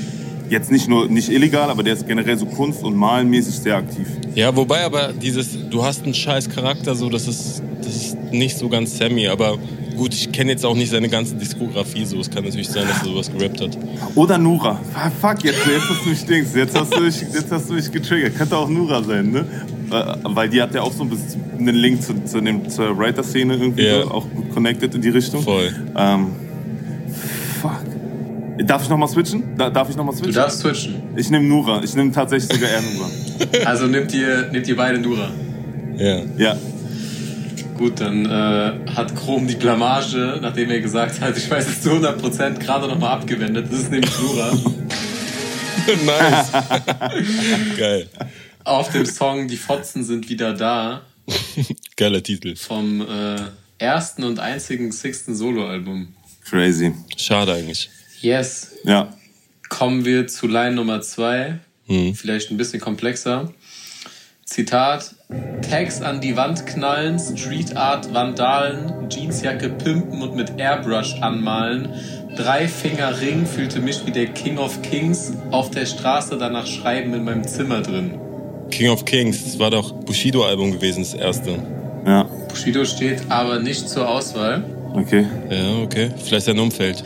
jetzt 0.51 0.71
nicht 0.71 0.89
nur 0.89 1.09
nicht 1.09 1.31
illegal, 1.31 1.71
aber 1.71 1.83
der 1.83 1.95
ist 1.95 2.07
generell 2.07 2.37
so 2.37 2.47
kunst- 2.47 2.83
und 2.83 2.97
malenmäßig 2.97 3.55
sehr 3.55 3.77
aktiv. 3.77 4.09
Ja, 4.35 4.55
wobei 4.55 4.85
aber 4.85 5.13
dieses, 5.13 5.57
du 5.71 5.85
hast 5.85 6.05
einen 6.05 6.15
scheiß 6.15 6.49
Charakter, 6.51 6.95
so, 6.95 7.09
das 7.09 7.29
ist, 7.29 7.63
das 7.79 7.97
ist 7.97 8.17
nicht 8.33 8.59
so 8.59 8.69
ganz 8.69 8.99
Sammy, 8.99 9.29
aber 9.29 9.59
gut, 9.97 10.15
ich 10.15 10.33
kenne 10.33 10.53
jetzt 10.53 10.65
auch 10.65 10.75
nicht 10.75 10.91
seine 10.91 11.09
ganze 11.09 11.35
Diskografie, 11.35 12.05
so, 12.05 12.21
es 12.21 12.31
kann 12.31 12.45
natürlich 12.45 12.69
sein, 12.69 12.87
dass 12.87 12.99
er 12.99 13.05
sowas 13.05 13.31
gerappt 13.31 13.61
hat. 13.61 13.79
Oder 14.15 14.39
Nura. 14.39 14.81
Ah, 14.95 15.11
fuck, 15.11 15.43
jetzt, 15.45 15.67
jetzt 15.67 15.89
hast 15.89 16.05
du 16.05 16.11
mich 16.11 16.25
Dings, 16.25 16.55
jetzt 16.55 16.79
hast 16.79 16.95
du 16.95 17.01
mich, 17.01 17.21
jetzt 17.21 17.51
hast 17.51 17.71
du 17.71 17.75
mich 17.75 17.91
getriggert. 17.91 18.37
Könnte 18.37 18.57
auch 18.57 18.69
Nura 18.69 19.03
sein, 19.03 19.31
ne? 19.31 19.45
Weil 20.23 20.49
die 20.49 20.63
hat 20.63 20.75
ja 20.75 20.83
auch 20.83 20.93
so 20.93 21.03
ein 21.03 21.11
bisschen 21.11 21.43
einen 21.59 21.77
Link 21.77 22.03
zu, 22.03 22.15
zu 22.25 22.41
dem, 22.41 22.69
zur 22.69 22.97
Writer-Szene 22.97 23.55
irgendwie 23.55 23.83
yeah. 23.83 24.11
auch 24.11 24.27
gut 24.31 24.51
connected 24.51 24.95
in 24.95 25.03
die 25.03 25.11
Richtung. 25.11 25.43
Voll. 25.43 25.75
Ähm, 25.97 26.29
fuck. 27.61 27.83
Darf 28.67 28.83
ich 28.83 28.89
nochmal 28.89 29.09
switchen? 29.09 29.43
darf 29.57 29.91
ich 29.91 29.97
nochmal 29.97 30.15
switchen? 30.15 30.33
Du 30.33 30.41
darfst 30.41 30.61
switchen. 30.61 30.95
Ich 31.17 31.31
nehme 31.31 31.47
Nura. 31.47 31.83
Ich 31.83 31.95
nehme 31.95 32.13
tatsächlich 32.13 32.53
sogar 32.53 32.71
eher 32.71 32.83
Nura. 32.83 33.11
Also 33.65 33.87
nehmt 33.87 34.15
ihr, 34.15 34.49
nehmt 34.53 34.69
ihr 34.69 34.77
beide 34.77 34.99
Nura? 34.99 35.29
Ja. 35.97 36.21
Ja. 36.39 36.57
Gut, 37.77 38.01
dann 38.01 38.27
äh, 38.27 38.91
hat 38.95 39.15
Chrom 39.17 39.47
die 39.47 39.57
Blamage, 39.57 40.39
nachdem 40.41 40.71
er 40.71 40.81
gesagt 40.81 41.21
hat, 41.21 41.37
ich 41.37 41.51
weiß 41.51 41.69
es 41.69 41.83
zu 41.83 41.91
100% 41.91 42.59
gerade 42.59 42.89
nochmal 42.89 43.19
abgewendet. 43.19 43.67
Das 43.71 43.81
ist 43.81 43.91
nämlich 43.91 44.11
Nura. 44.19 44.53
nice. 46.05 46.53
Geil. 47.77 48.09
Auf 48.65 48.91
dem 48.91 49.07
Song 49.07 49.49
Die 49.49 49.57
Fotzen 49.57 50.05
sind 50.05 50.29
wieder 50.29 50.53
da. 50.53 51.03
Geiler 51.97 52.23
Titel. 52.23 52.57
Vom 52.57 53.01
äh, 53.01 53.37
ersten 53.79 54.25
und 54.25 54.39
einzigen 54.39 54.93
sixten 54.93 55.35
Soloalbum. 55.35 56.15
Crazy. 56.45 56.95
Schade 57.17 57.55
eigentlich. 57.55 57.91
Yes. 58.21 58.73
Ja. 58.85 59.13
Kommen 59.69 60.05
wir 60.05 60.27
zu 60.27 60.47
Line 60.47 60.73
Nummer 60.77 61.01
zwei. 61.01 61.59
Hm. 61.87 62.15
Vielleicht 62.15 62.51
ein 62.51 62.57
bisschen 62.57 62.81
komplexer. 62.81 63.53
Zitat: 64.45 65.15
Tags 65.69 66.03
an 66.03 66.21
die 66.21 66.37
Wand 66.37 66.67
knallen, 66.67 67.19
Street 67.19 67.77
Art 67.77 68.13
Vandalen, 68.13 69.09
Jeansjacke 69.09 69.71
pimpen 69.71 70.23
und 70.23 70.37
mit 70.37 70.59
Airbrush 70.59 71.21
anmalen. 71.21 71.89
Drei 72.37 72.67
Finger 72.69 73.21
Ring 73.21 73.47
fühlte 73.47 73.81
mich 73.81 74.05
wie 74.07 74.11
der 74.11 74.27
King 74.27 74.59
of 74.59 74.83
Kings 74.83 75.33
auf 75.51 75.71
der 75.71 75.87
Straße 75.87 76.37
danach 76.39 76.67
schreiben 76.67 77.15
in 77.15 77.25
meinem 77.25 77.47
Zimmer 77.47 77.81
drin. 77.81 78.19
King 78.71 78.91
of 78.91 79.05
Kings, 79.05 79.45
das 79.45 79.59
war 79.59 79.71
doch 79.71 79.93
Bushido-Album 79.93 80.73
gewesen, 80.73 81.01
das 81.01 81.15
erste. 81.15 81.59
Ja. 82.07 82.27
Bushido 82.49 82.85
steht 82.85 83.31
aber 83.31 83.59
nicht 83.59 83.89
zur 83.89 84.09
Auswahl. 84.09 84.65
Okay. 84.95 85.27
Ja, 85.51 85.83
okay. 85.83 86.11
Vielleicht 86.23 86.47
sein 86.47 86.59
Umfeld. 86.59 87.05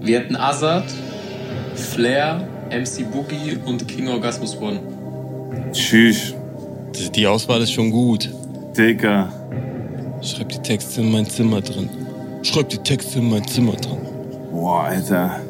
Wir 0.00 0.20
hätten 0.20 0.36
Azad, 0.36 0.84
Flair, 1.74 2.46
MC 2.70 3.10
Boogie 3.10 3.58
und 3.64 3.86
King 3.88 4.08
Orgasmus 4.08 4.56
One. 4.60 4.80
Tschüss. 5.72 6.34
Die 7.14 7.26
Auswahl 7.26 7.62
ist 7.62 7.72
schon 7.72 7.90
gut. 7.90 8.30
Digga. 8.76 9.32
Schreib 10.22 10.48
die 10.48 10.58
Texte 10.58 11.00
in 11.00 11.12
mein 11.12 11.26
Zimmer 11.28 11.60
drin. 11.60 11.88
Schreib 12.42 12.68
die 12.68 12.78
Texte 12.78 13.18
in 13.18 13.30
mein 13.30 13.46
Zimmer 13.46 13.72
drin. 13.72 13.98
Boah, 14.50 14.84
Alter. 14.84 15.40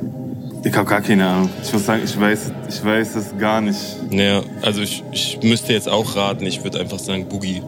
Ich 0.65 0.75
hab 0.75 0.87
gar 0.87 1.03
keine 1.03 1.27
Ahnung. 1.27 1.51
Ich 1.63 1.73
muss 1.73 1.85
sagen, 1.85 2.03
ich 2.05 2.19
weiß, 2.19 2.53
ich 2.69 2.85
weiß 2.85 3.17
es 3.17 3.39
gar 3.39 3.61
nicht. 3.61 3.79
Naja, 4.11 4.43
also 4.63 4.81
ich, 4.81 5.03
ich 5.13 5.39
müsste 5.43 5.73
jetzt 5.75 5.89
auch 5.89 6.17
raten. 6.17 6.47
Ich 6.47 6.65
würde 6.65 6.81
einfach 6.81 6.99
sagen 6.99 7.29
Boogie. 7.29 7.63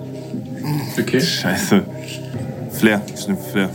Okay. 0.99 1.21
Scheiße. 1.21 1.85
Flair. 2.71 3.03
Ich 3.15 3.27
nehme 3.27 3.39
Flair. 3.39 3.71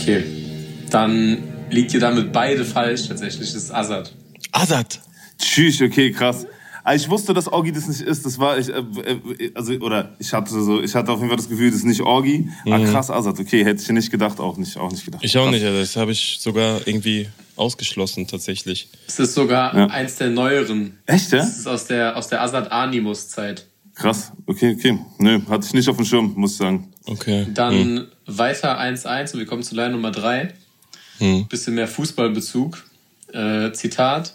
Okay. 0.00 0.24
Dann 0.90 1.38
liegt 1.70 1.94
ihr 1.94 2.00
damit 2.00 2.32
beide 2.32 2.64
falsch 2.64 3.06
tatsächlich. 3.06 3.52
Das 3.52 3.62
ist 3.62 3.72
Azad. 3.72 4.12
Azad? 4.52 5.00
Tschüss, 5.38 5.80
okay, 5.80 6.10
krass. 6.10 6.46
Ah, 6.90 6.94
ich 6.96 7.08
wusste, 7.08 7.32
dass 7.32 7.46
Orgi 7.46 7.70
das 7.70 7.86
nicht 7.86 8.00
ist. 8.00 8.26
Das 8.26 8.36
war 8.40 8.58
ich, 8.58 8.68
äh, 8.68 8.78
äh, 8.80 9.52
also 9.54 9.74
oder 9.74 10.16
ich 10.18 10.32
hatte 10.32 10.60
so, 10.60 10.82
ich 10.82 10.92
hatte 10.92 11.12
auf 11.12 11.18
jeden 11.18 11.28
Fall 11.28 11.36
das 11.36 11.48
Gefühl, 11.48 11.70
das 11.70 11.78
ist 11.78 11.84
nicht 11.84 12.00
Orgi. 12.00 12.50
Ah, 12.64 12.78
mhm. 12.78 12.86
Ah, 12.86 12.90
krass, 12.90 13.10
Azad. 13.10 13.38
Okay, 13.38 13.64
hätte 13.64 13.80
ich 13.80 13.88
nicht 13.90 14.10
gedacht, 14.10 14.40
auch 14.40 14.56
nicht, 14.56 14.76
auch 14.76 14.90
nicht 14.90 15.04
gedacht. 15.04 15.22
Ich 15.24 15.38
auch 15.38 15.44
krass. 15.44 15.52
nicht. 15.52 15.64
Also 15.64 15.78
das 15.78 15.94
habe 15.94 16.10
ich 16.10 16.38
sogar 16.40 16.80
irgendwie 16.88 17.28
ausgeschlossen 17.54 18.26
tatsächlich. 18.26 18.88
Es 19.06 19.20
ist 19.20 19.34
sogar 19.34 19.76
ja. 19.76 19.86
eins 19.86 20.16
der 20.16 20.30
neueren. 20.30 20.98
Echt, 21.06 21.30
ja? 21.30 21.38
Das 21.38 21.58
ist 21.58 21.68
aus 21.68 21.84
der 21.84 22.16
aus 22.16 22.26
der 22.26 22.42
Azad 22.42 22.72
Animus 22.72 23.28
Zeit. 23.28 23.66
Krass, 23.94 24.32
okay, 24.46 24.74
okay. 24.76 24.98
Nö, 25.18 25.38
hatte 25.48 25.66
ich 25.66 25.74
nicht 25.74 25.88
auf 25.88 25.96
dem 25.96 26.04
Schirm, 26.04 26.32
muss 26.34 26.52
ich 26.52 26.56
sagen. 26.56 26.92
Okay. 27.04 27.46
Dann 27.54 27.94
mhm. 27.94 28.06
weiter 28.26 28.80
1-1 28.80 29.34
und 29.34 29.38
wir 29.38 29.46
kommen 29.46 29.62
zu 29.62 29.76
Line 29.76 29.90
Nummer 29.90 30.10
3. 30.10 30.52
Mhm. 31.20 31.46
Bisschen 31.46 31.76
mehr 31.76 31.86
Fußballbezug. 31.86 32.84
Äh, 33.32 33.70
Zitat. 33.74 34.34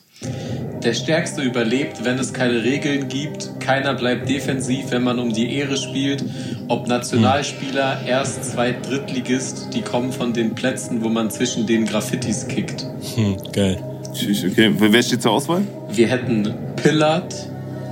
Der 0.83 0.93
Stärkste 0.93 1.41
überlebt, 1.41 2.03
wenn 2.03 2.17
es 2.19 2.31
keine 2.31 2.63
Regeln 2.63 3.07
gibt. 3.07 3.59
Keiner 3.59 3.95
bleibt 3.95 4.29
defensiv, 4.29 4.91
wenn 4.91 5.03
man 5.03 5.19
um 5.19 5.33
die 5.33 5.57
Ehre 5.57 5.77
spielt. 5.77 6.23
Ob 6.67 6.87
Nationalspieler, 6.87 8.01
hm. 8.01 8.07
Erst-, 8.07 8.51
Zweit-, 8.51 8.87
Drittligist, 8.87 9.69
die 9.73 9.81
kommen 9.81 10.11
von 10.11 10.33
den 10.33 10.55
Plätzen, 10.55 11.03
wo 11.03 11.09
man 11.09 11.29
zwischen 11.29 11.67
den 11.67 11.85
Graffitis 11.85 12.47
kickt. 12.47 12.85
Hm, 13.15 13.37
geil. 13.51 13.77
Okay, 14.11 14.71
wer 14.77 15.03
steht 15.03 15.21
zur 15.21 15.31
Auswahl? 15.31 15.63
Wir 15.89 16.07
hätten 16.07 16.53
Pillard, 16.77 17.33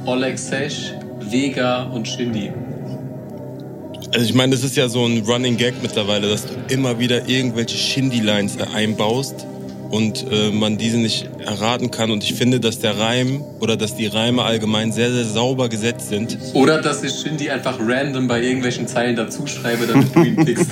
Oleg 0.06 0.39
Sesh, 0.39 0.94
Vega 1.20 1.84
und 1.84 2.08
Shindy. 2.08 2.51
Also 4.13 4.25
ich 4.25 4.34
meine, 4.34 4.53
das 4.53 4.63
ist 4.63 4.77
ja 4.77 4.88
so 4.88 5.06
ein 5.06 5.24
Running 5.25 5.58
Gag 5.58 5.74
mittlerweile, 5.82 6.30
dass 6.30 6.46
du 6.46 6.53
immer 6.70 7.00
wieder 7.00 7.27
irgendwelche 7.27 7.75
Shindy-Lines 7.75 8.58
einbaust 8.74 9.48
und 9.93 10.25
äh, 10.31 10.50
man 10.50 10.79
diese 10.79 10.97
nicht 10.97 11.29
erraten 11.45 11.91
kann. 11.91 12.09
Und 12.09 12.23
ich 12.23 12.33
finde, 12.33 12.59
dass 12.59 12.79
der 12.79 12.97
Reim 12.97 13.43
oder 13.59 13.77
dass 13.77 13.95
die 13.95 14.07
Reime 14.07 14.41
allgemein 14.41 14.91
sehr, 14.91 15.12
sehr 15.12 15.23
sauber 15.23 15.69
gesetzt 15.69 16.09
sind. 16.09 16.35
Oder 16.55 16.81
dass 16.81 17.03
ich 17.03 17.13
Shindy 17.13 17.51
einfach 17.51 17.77
random 17.79 18.27
bei 18.27 18.41
irgendwelchen 18.41 18.88
Zeilen 18.88 19.15
dazuschreibe, 19.15 19.85
damit 19.85 20.15
du 20.15 20.23
ihn 20.23 20.35
pickst. 20.35 20.71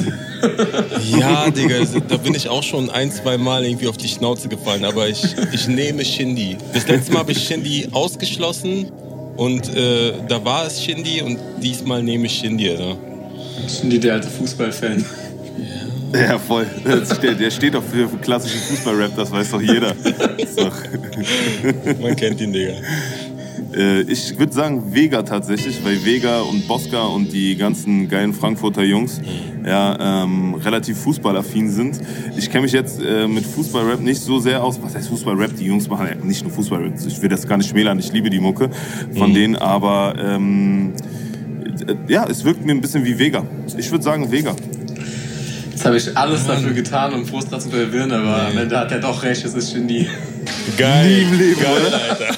ja, 1.20 1.52
Digga, 1.52 1.76
da 2.08 2.18
bin 2.18 2.34
ich 2.34 2.50
auch 2.50 2.64
schon 2.64 2.90
ein, 2.90 3.12
zwei 3.12 3.38
Mal 3.38 3.64
irgendwie 3.64 3.88
auf 3.88 3.98
die 3.98 4.08
Schnauze 4.08 4.50
gefallen. 4.50 4.86
Aber 4.86 5.08
ich, 5.08 5.24
ich 5.54 5.68
nehme 5.68 6.04
Shindy. 6.04 6.58
Das 6.74 6.88
letzte 6.88 7.12
Mal 7.12 7.20
habe 7.20 7.34
ich 7.34 7.44
Shindy 7.44 7.90
ausgeschlossen 7.92 8.92
und 9.38 9.76
äh, 9.76 10.14
da 10.28 10.44
war 10.44 10.66
es 10.66 10.84
Shindy 10.84 11.22
und 11.22 11.38
diesmal 11.62 12.02
nehme 12.02 12.26
ich 12.26 12.40
Shindy, 12.40 12.72
Alter. 12.72 12.98
Shindy, 13.68 14.00
der 14.00 14.16
alte 14.16 14.30
Fußballfan. 14.30 15.06
Ja, 16.14 16.38
voll. 16.38 16.68
Der 16.86 17.52
steht 17.52 17.74
doch 17.74 17.84
für 17.84 18.08
klassischen 18.18 18.60
Fußballrap, 18.60 19.16
das 19.16 19.32
weiß 19.32 19.52
doch 19.52 19.62
jeder. 19.62 19.96
Man 22.02 22.16
kennt 22.16 22.42
ihn, 22.42 22.54
Digga. 22.54 22.74
Äh, 23.74 24.02
ich 24.02 24.38
würde 24.38 24.52
sagen 24.52 24.94
Vega 24.94 25.24
tatsächlich, 25.24 25.84
weil 25.84 26.04
Vega 26.04 26.42
und 26.42 26.68
Bosca 26.68 27.04
und 27.04 27.32
die 27.32 27.56
ganzen 27.56 28.10
geilen 28.10 28.34
Frankfurter 28.34 28.84
Jungs 28.84 29.22
ja, 29.66 30.24
ähm, 30.24 30.56
relativ 30.56 30.98
fußballaffin 31.00 31.70
sind. 31.70 32.00
Ich 32.38 32.50
kenne 32.50 32.64
mich 32.64 32.72
jetzt 32.72 33.02
äh, 33.02 33.28
mit 33.28 33.46
Fußballrap 33.46 34.02
nicht 34.02 34.22
so 34.22 34.40
sehr 34.40 34.64
aus. 34.64 34.82
Was 34.82 34.96
heißt 34.96 35.10
Fußballrap? 35.10 35.56
Die 35.56 35.66
Jungs 35.66 35.88
machen 35.88 36.08
ja 36.08 36.16
nicht 36.16 36.44
nur 36.44 36.52
Fußballrap. 36.52 36.94
Ich 37.06 37.22
will 37.22 37.30
das 37.30 37.48
gar 37.48 37.58
nicht 37.58 37.70
schmälern. 37.70 38.00
Ich 38.00 38.12
liebe 38.12 38.30
die 38.30 38.40
Mucke 38.40 38.70
von 39.16 39.30
mhm. 39.30 39.36
denen, 39.36 39.56
aber 39.56 40.16
ähm, 40.20 40.94
ja, 42.08 42.26
es 42.30 42.44
wirkt 42.44 42.66
mir 42.66 42.74
ein 42.74 42.82
bisschen 42.82 43.06
wie 43.06 43.18
Vega. 43.18 43.46
Ich 43.78 43.92
würde 43.92 44.04
sagen 44.04 44.32
Vega. 44.32 44.56
Jetzt 45.82 45.88
habe 45.88 45.98
ich 45.98 46.16
alles 46.16 46.46
dafür 46.46 46.74
getan, 46.74 47.12
um 47.16 47.26
Frustra 47.26 47.60
zu 47.60 47.72
verwirren, 47.72 48.12
aber 48.12 48.46
am 48.50 48.56
Ende 48.56 48.78
hat 48.78 48.92
er 48.92 49.00
doch 49.00 49.24
recht, 49.24 49.44
es 49.44 49.56
ist 49.56 49.74
Genie. 49.74 50.08
Geil, 50.78 51.08
Nie 51.10 51.22
im 51.24 51.40
Leben, 51.40 51.60
geil, 51.60 51.82
oder? 51.88 52.02
Alter. 52.04 52.38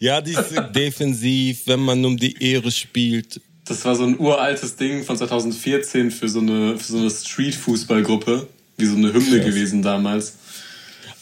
Ja, 0.00 0.20
die 0.20 0.32
ist 0.32 0.52
defensiv, 0.76 1.62
wenn 1.64 1.80
man 1.80 2.04
um 2.04 2.18
die 2.18 2.36
Ehre 2.42 2.70
spielt. 2.70 3.40
Das 3.64 3.86
war 3.86 3.96
so 3.96 4.04
ein 4.04 4.18
uraltes 4.18 4.76
Ding 4.76 5.02
von 5.02 5.16
2014 5.16 6.10
für 6.10 6.28
so 6.28 6.40
eine, 6.40 6.76
für 6.76 6.92
so 6.92 6.98
eine 6.98 7.08
Street-Fußballgruppe. 7.10 8.48
Wie 8.76 8.84
so 8.84 8.96
eine 8.96 9.14
Hymne 9.14 9.38
Scheiße. 9.38 9.40
gewesen 9.40 9.80
damals. 9.80 10.34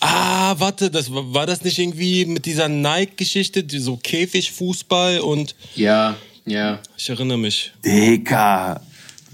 Ah, 0.00 0.56
warte, 0.58 0.90
das 0.90 1.14
war, 1.14 1.32
war 1.32 1.46
das 1.46 1.62
nicht 1.62 1.78
irgendwie 1.78 2.24
mit 2.24 2.44
dieser 2.44 2.68
Nike-Geschichte, 2.68 3.64
so 3.78 3.96
Käfigfußball 3.98 5.20
und. 5.20 5.54
Ja, 5.76 6.16
ja. 6.44 6.80
Ich 6.98 7.08
erinnere 7.08 7.38
mich. 7.38 7.72
Dicker, 7.84 8.80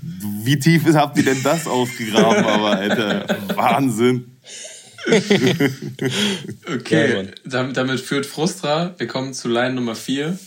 wie 0.02 0.58
tief 0.58 0.82
habt 0.94 1.16
ihr 1.18 1.24
denn 1.24 1.42
das 1.42 1.66
ausgegraben, 1.66 2.44
aber 2.44 2.70
Alter, 2.76 3.26
Wahnsinn. 3.54 4.38
okay, 6.74 7.28
damit, 7.44 7.76
damit 7.76 8.00
führt 8.00 8.26
Frustra. 8.26 8.94
Wir 8.98 9.06
kommen 9.06 9.32
zu 9.32 9.48
Line 9.48 9.74
Nummer 9.74 9.94
4. 9.94 10.38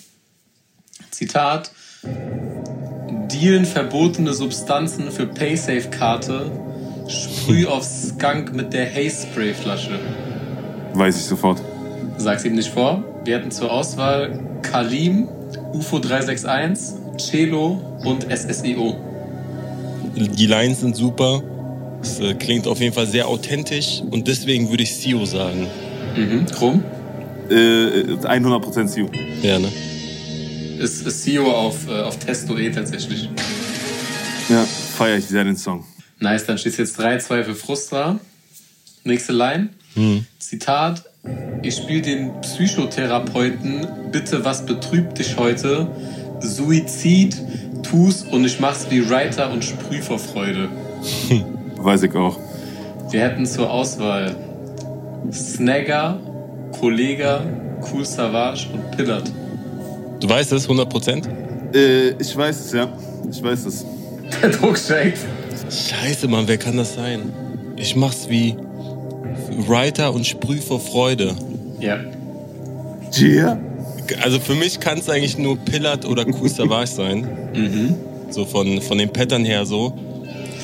Zitat. 1.10 1.72
Dealen 3.32 3.66
verbotene 3.66 4.34
Substanzen 4.34 5.12
für 5.12 5.28
Paysafe-Karte. 5.28 6.52
Sprüh 7.08 7.66
auf 7.68 7.84
Skunk 7.84 8.54
mit 8.54 8.74
der 8.74 8.90
Haze-Spray-Flasche. 8.94 10.00
Weiß 10.94 11.18
ich 11.18 11.24
sofort. 11.24 11.62
Sag's 12.18 12.46
ihm 12.46 12.56
nicht 12.56 12.70
vor. 12.70 13.04
Wir 13.24 13.38
hatten 13.38 13.52
zur 13.52 13.72
Auswahl 13.72 14.60
Kalim, 14.62 15.28
UFO 15.74 16.00
361, 16.00 16.98
Cello 17.18 18.00
und 18.04 18.28
SSIO. 18.32 19.11
Die 20.16 20.48
Lines 20.48 20.82
sind 20.82 20.96
super. 20.96 21.42
Es 22.02 22.20
äh, 22.20 22.34
klingt 22.34 22.68
auf 22.68 22.80
jeden 22.80 22.94
Fall 22.94 23.08
sehr 23.08 23.28
authentisch 23.28 24.02
und 24.10 24.28
deswegen 24.28 24.70
würde 24.70 24.84
ich 24.84 24.96
Sio 24.96 25.26
sagen. 25.26 25.68
Mhm, 26.16 26.46
Krumm? 26.48 26.84
Äh, 27.50 28.18
100% 28.24 28.88
Sio. 28.88 29.10
Ja, 29.42 29.60
ne? 29.60 29.72
Ist, 30.80 31.06
ist 31.06 31.24
Sio 31.24 31.52
auf, 31.52 31.88
äh, 31.88 32.02
auf 32.02 32.18
Testo 32.18 32.58
eh 32.58 32.72
tatsächlich. 32.72 33.30
Ja, 34.50 34.66
feiere 34.98 35.18
ich 35.18 35.26
sehr 35.26 35.44
den 35.44 35.56
Song. 35.56 35.86
Nice, 36.20 36.46
dann 36.46 36.58
steht 36.58 36.78
jetzt 36.78 37.00
3-2 37.00 37.44
für 37.44 37.56
Frustra. 37.56 38.20
Nächste 39.04 39.34
Line. 39.34 39.70
Hm. 39.96 40.26
Zitat. 40.40 41.04
Ich 41.62 41.76
spiele 41.76 42.02
den 42.02 42.42
Psychotherapeuten. 42.42 43.88
Bitte, 44.12 44.44
was 44.44 44.66
betrübt 44.66 45.20
dich 45.20 45.38
heute? 45.38 45.88
Suizid, 46.40 47.40
tu's 47.82 48.24
und 48.24 48.46
ich 48.46 48.60
mach's 48.60 48.88
wie 48.90 49.10
Writer 49.10 49.52
und 49.52 49.64
sprüh 49.64 50.02
vor 50.02 50.20
Freude. 50.20 50.70
Weiß 51.78 52.04
ich 52.04 52.16
auch. 52.16 52.38
Wir 53.10 53.22
hätten 53.22 53.46
zur 53.46 53.70
Auswahl 53.70 54.36
Snagger, 55.32 56.20
Kollega, 56.80 57.44
Cool 57.92 58.06
Savage 58.06 58.68
und 58.74 58.92
Pillard. 58.96 59.32
Du 60.20 60.30
weißt 60.30 60.52
es, 60.54 60.70
100%? 60.70 61.28
Äh, 61.74 62.10
ich 62.20 62.38
weiß 62.38 62.66
es, 62.66 62.74
ja. 62.74 62.88
Ich 63.30 63.42
weiß 63.42 63.66
es. 63.66 63.86
Der 64.42 64.50
Druck 64.50 64.78
steigt. 64.78 65.20
Scheiße, 65.70 66.28
Mann, 66.28 66.48
wer 66.48 66.58
kann 66.58 66.78
das 66.78 66.96
sein? 66.96 67.34
Ich 67.76 67.96
mach's 67.96 68.30
wie 68.30 68.56
Writer 69.68 70.14
und 70.14 70.26
sprüh 70.26 70.60
vor 70.60 70.80
Freude. 70.80 71.36
Ja. 71.80 72.00
Gia? 73.12 73.60
Also 74.22 74.40
für 74.40 74.56
mich 74.56 74.80
kann 74.80 75.00
es 75.00 75.10
eigentlich 75.10 75.38
nur 75.38 75.58
Pillard 75.58 76.06
oder 76.06 76.26
Cool 76.28 76.50
Savage 76.50 76.88
sein. 76.88 77.28
Mhm. 77.54 77.96
So 78.30 78.46
von, 78.46 78.82
von 78.82 78.98
den 78.98 79.12
Pattern 79.12 79.46
her 79.46 79.66
so. 79.66 79.94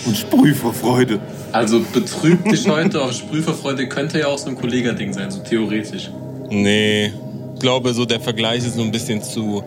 Und 0.05 0.15
sprüh 0.17 0.53
vor 0.53 0.73
Freude. 0.73 1.19
Also 1.51 1.81
betrübt 1.93 2.51
dich 2.51 2.67
heute 2.67 3.01
auf 3.01 3.13
Sprüh 3.13 3.41
vor 3.41 3.53
Freude 3.53 3.87
könnte 3.87 4.19
ja 4.19 4.27
auch 4.27 4.37
so 4.37 4.49
ein 4.49 4.55
Kollega-Ding 4.55 5.13
sein, 5.13 5.31
so 5.31 5.39
theoretisch. 5.39 6.09
Nee, 6.49 7.07
ich 7.53 7.59
glaube 7.59 7.93
so 7.93 8.05
der 8.05 8.19
Vergleich 8.19 8.59
ist 8.59 8.75
so 8.75 8.81
ein 8.81 8.91
bisschen 8.91 9.21
zu, 9.21 9.63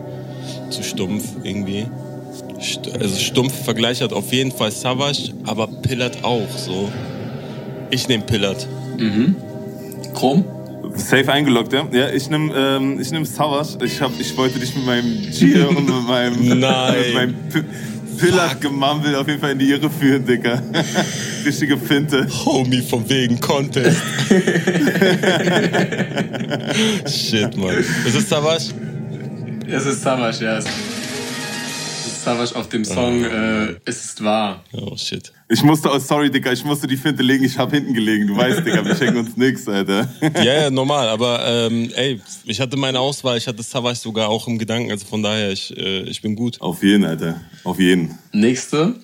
zu 0.69 0.83
stumpf 0.83 1.23
irgendwie. 1.43 1.85
Also 2.99 3.15
stumpf 3.17 3.53
Vergleich 3.63 4.01
hat 4.01 4.13
auf 4.13 4.31
jeden 4.31 4.51
Fall 4.51 4.71
Savage, 4.71 5.33
aber 5.45 5.67
Pillard 5.67 6.23
auch 6.23 6.49
so. 6.55 6.89
Ich 7.89 8.07
nehme 8.07 8.23
Pillard. 8.23 8.67
Mhm. 8.97 9.35
Chrom? 10.13 10.45
Safe 10.95 11.31
eingeloggt, 11.31 11.73
ja? 11.73 11.87
Ja, 11.91 12.09
ich 12.09 12.29
nehme 12.29 12.53
ähm, 12.55 12.97
nehm 12.97 13.25
Savage. 13.25 13.77
Ich, 13.83 14.01
hab, 14.01 14.11
ich 14.19 14.35
wollte 14.37 14.59
dich 14.59 14.75
mit 14.75 14.85
meinem 14.85 15.21
Gier 15.31 15.69
und 15.69 15.85
mit 15.85 16.07
meinem, 16.07 16.47
Nein. 16.59 16.95
mit 17.05 17.13
meinem 17.13 17.35
Pillard 18.17 18.61
gemammelt 18.61 19.15
auf 19.15 19.27
jeden 19.27 19.39
Fall 19.39 19.51
in 19.51 19.59
die 19.59 19.69
Irre 19.71 19.89
führen, 19.89 20.25
Digga. 20.25 20.61
Richtige 21.45 21.77
Finte. 21.77 22.27
Homie, 22.45 22.81
von 22.81 23.07
wegen 23.09 23.39
Contest. 23.39 24.01
Shit, 27.07 27.57
Mann. 27.57 27.77
Ist 28.05 28.15
es 28.15 28.29
Savage? 28.29 28.65
Es 29.67 29.85
ist 29.85 30.01
Savage, 30.01 30.43
ja. 30.43 30.59
Savage 32.23 32.55
auf 32.55 32.69
dem 32.69 32.85
Song 32.85 33.23
äh, 33.23 33.75
Es 33.85 34.05
ist 34.05 34.23
wahr. 34.23 34.63
Oh 34.73 34.95
shit. 34.95 35.31
Ich 35.49 35.63
musste, 35.63 35.89
oh, 35.91 35.99
sorry, 35.99 36.29
Digga, 36.29 36.51
ich 36.51 36.63
musste 36.63 36.87
die 36.87 36.95
Finte 36.95 37.23
legen, 37.23 37.43
ich 37.43 37.57
hab 37.57 37.71
hinten 37.71 37.93
gelegen. 37.93 38.27
Du 38.27 38.37
weißt, 38.37 38.65
Digga, 38.65 38.85
wir 38.85 38.95
schenken 38.95 39.17
uns 39.17 39.35
nix, 39.35 39.67
Alter. 39.67 40.07
Ja, 40.35 40.61
ja, 40.61 40.69
normal, 40.69 41.09
aber 41.09 41.45
ähm, 41.45 41.89
ey, 41.95 42.21
ich 42.45 42.61
hatte 42.61 42.77
meine 42.77 42.99
Auswahl, 42.99 43.37
ich 43.37 43.47
hatte 43.47 43.61
Savage 43.63 43.97
sogar 43.97 44.29
auch 44.29 44.47
im 44.47 44.57
Gedanken, 44.57 44.91
also 44.91 45.05
von 45.05 45.21
daher, 45.21 45.51
ich, 45.51 45.75
äh, 45.75 46.03
ich 46.03 46.21
bin 46.21 46.35
gut. 46.35 46.61
Auf 46.61 46.83
jeden, 46.83 47.03
Alter. 47.03 47.41
Auf 47.63 47.79
jeden. 47.79 48.17
Nächste. 48.31 48.95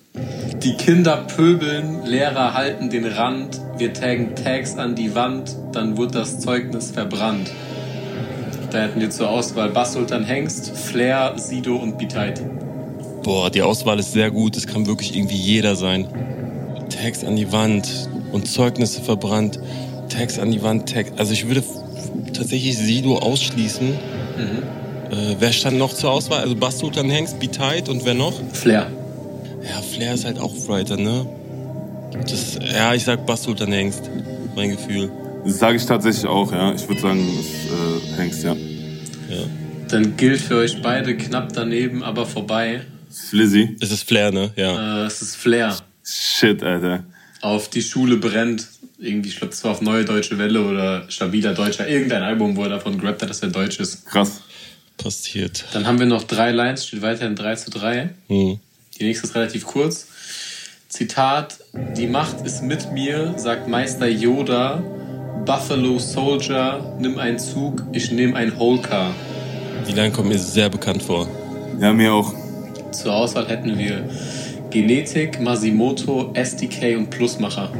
Die 0.62 0.74
Kinder 0.74 1.16
pöbeln, 1.18 2.06
Lehrer 2.06 2.54
halten 2.54 2.88
den 2.88 3.04
Rand, 3.04 3.60
wir 3.76 3.92
taggen 3.92 4.34
Tags 4.34 4.76
an 4.76 4.94
die 4.94 5.14
Wand, 5.14 5.54
dann 5.72 5.98
wird 5.98 6.14
das 6.14 6.40
Zeugnis 6.40 6.92
verbrannt. 6.92 7.50
Da 8.70 8.82
hätten 8.82 9.00
wir 9.00 9.10
zur 9.10 9.28
Auswahl 9.30 9.70
Bass-Sultan 9.70 10.24
Hengst, 10.24 10.76
Flair, 10.76 11.34
Sido 11.36 11.76
und 11.76 11.98
Biteit. 11.98 12.42
Boah, 13.22 13.50
die 13.50 13.62
Auswahl 13.62 13.98
ist 13.98 14.12
sehr 14.12 14.30
gut. 14.30 14.56
Es 14.56 14.66
kann 14.66 14.86
wirklich 14.86 15.16
irgendwie 15.16 15.36
jeder 15.36 15.76
sein. 15.76 16.06
Tags 16.88 17.24
an 17.24 17.36
die 17.36 17.52
Wand 17.52 18.08
und 18.32 18.48
Zeugnisse 18.48 19.02
verbrannt. 19.02 19.58
Tags 20.08 20.38
an 20.38 20.50
die 20.50 20.62
Wand, 20.62 20.92
Tag. 20.92 21.06
Also 21.16 21.32
ich 21.32 21.46
würde 21.46 21.62
tatsächlich 22.32 22.76
Sido 22.78 23.18
ausschließen. 23.18 23.88
Mhm. 23.88 25.12
Äh, 25.12 25.36
wer 25.38 25.52
stand 25.52 25.78
noch 25.78 25.92
zur 25.92 26.10
Auswahl? 26.10 26.40
Also 26.40 26.54
Bastutan 26.54 27.10
Hengst, 27.10 27.38
Be 27.40 27.50
Tight 27.50 27.88
und 27.88 28.04
wer 28.04 28.14
noch? 28.14 28.34
Flair. 28.52 28.90
Ja, 29.62 29.82
Flair 29.82 30.14
ist 30.14 30.24
halt 30.24 30.38
auch 30.38 30.52
Writer, 30.66 30.96
ne? 30.96 31.26
Das, 32.12 32.58
ja, 32.72 32.94
ich 32.94 33.04
sag 33.04 33.26
Bastutan 33.26 33.72
Hengst. 33.72 34.10
Mein 34.54 34.70
Gefühl. 34.70 35.10
Das 35.44 35.58
sage 35.58 35.76
ich 35.76 35.86
tatsächlich 35.86 36.26
auch, 36.26 36.52
ja. 36.52 36.72
Ich 36.74 36.88
würde 36.88 37.00
sagen, 37.00 37.26
es 37.38 38.16
äh, 38.16 38.20
Hengst, 38.20 38.44
ja. 38.44 38.52
Ja. 38.52 39.44
Dann 39.88 40.16
gilt 40.16 40.40
für 40.40 40.56
euch 40.56 40.82
beide 40.82 41.16
knapp 41.16 41.52
daneben, 41.52 42.02
aber 42.02 42.26
vorbei. 42.26 42.80
Flizzy. 43.30 43.76
Es 43.80 43.90
ist 43.90 44.02
Flair, 44.04 44.30
ne? 44.30 44.52
Ja. 44.56 45.02
Äh, 45.02 45.06
es 45.06 45.22
ist 45.22 45.36
Flair. 45.36 45.76
Shit, 46.04 46.62
Alter. 46.62 47.04
Auf 47.40 47.68
Die 47.70 47.82
Schule 47.82 48.16
brennt. 48.16 48.66
Irgendwie, 48.98 49.28
ich 49.28 49.36
glaube, 49.36 49.50
das 49.50 49.62
war 49.62 49.72
auf 49.72 49.80
Neue 49.80 50.04
Deutsche 50.04 50.38
Welle 50.38 50.62
oder 50.62 51.08
Stabiler 51.08 51.54
Deutscher. 51.54 51.88
Irgendein 51.88 52.22
Album, 52.22 52.56
wo 52.56 52.64
er 52.64 52.70
davon 52.70 52.98
gerappt 52.98 53.22
hat, 53.22 53.30
dass 53.30 53.40
er 53.40 53.48
deutsch 53.48 53.78
ist. 53.78 54.06
Krass. 54.06 54.40
Passiert. 54.96 55.64
Dann 55.72 55.86
haben 55.86 56.00
wir 56.00 56.06
noch 56.06 56.24
drei 56.24 56.50
Lines, 56.50 56.86
steht 56.86 57.02
weiterhin 57.02 57.36
3 57.36 57.54
zu 57.54 57.70
3. 57.70 58.10
Hm. 58.26 58.58
Die 58.98 59.04
nächste 59.04 59.28
ist 59.28 59.34
relativ 59.36 59.64
kurz. 59.64 60.08
Zitat: 60.88 61.58
Die 61.96 62.08
Macht 62.08 62.44
ist 62.44 62.62
mit 62.62 62.90
mir, 62.92 63.34
sagt 63.36 63.68
Meister 63.68 64.08
Yoda. 64.08 64.82
Buffalo 65.44 65.98
Soldier, 65.98 66.96
nimm 66.98 67.18
einen 67.18 67.38
Zug, 67.38 67.82
ich 67.92 68.10
nehme 68.10 68.36
ein 68.36 68.58
Holcar. 68.58 69.14
Die 69.88 69.92
Line 69.92 70.10
kommt 70.10 70.28
mir 70.28 70.38
sehr 70.38 70.68
bekannt 70.68 71.02
vor. 71.02 71.28
Ja, 71.80 71.92
mir 71.92 72.12
auch. 72.12 72.34
Zur 72.92 73.14
Auswahl 73.14 73.48
hätten 73.48 73.78
wir 73.78 74.08
Genetik, 74.70 75.40
Masimoto, 75.40 76.30
SDK 76.34 76.96
und 76.96 77.10
Plusmacher. 77.10 77.70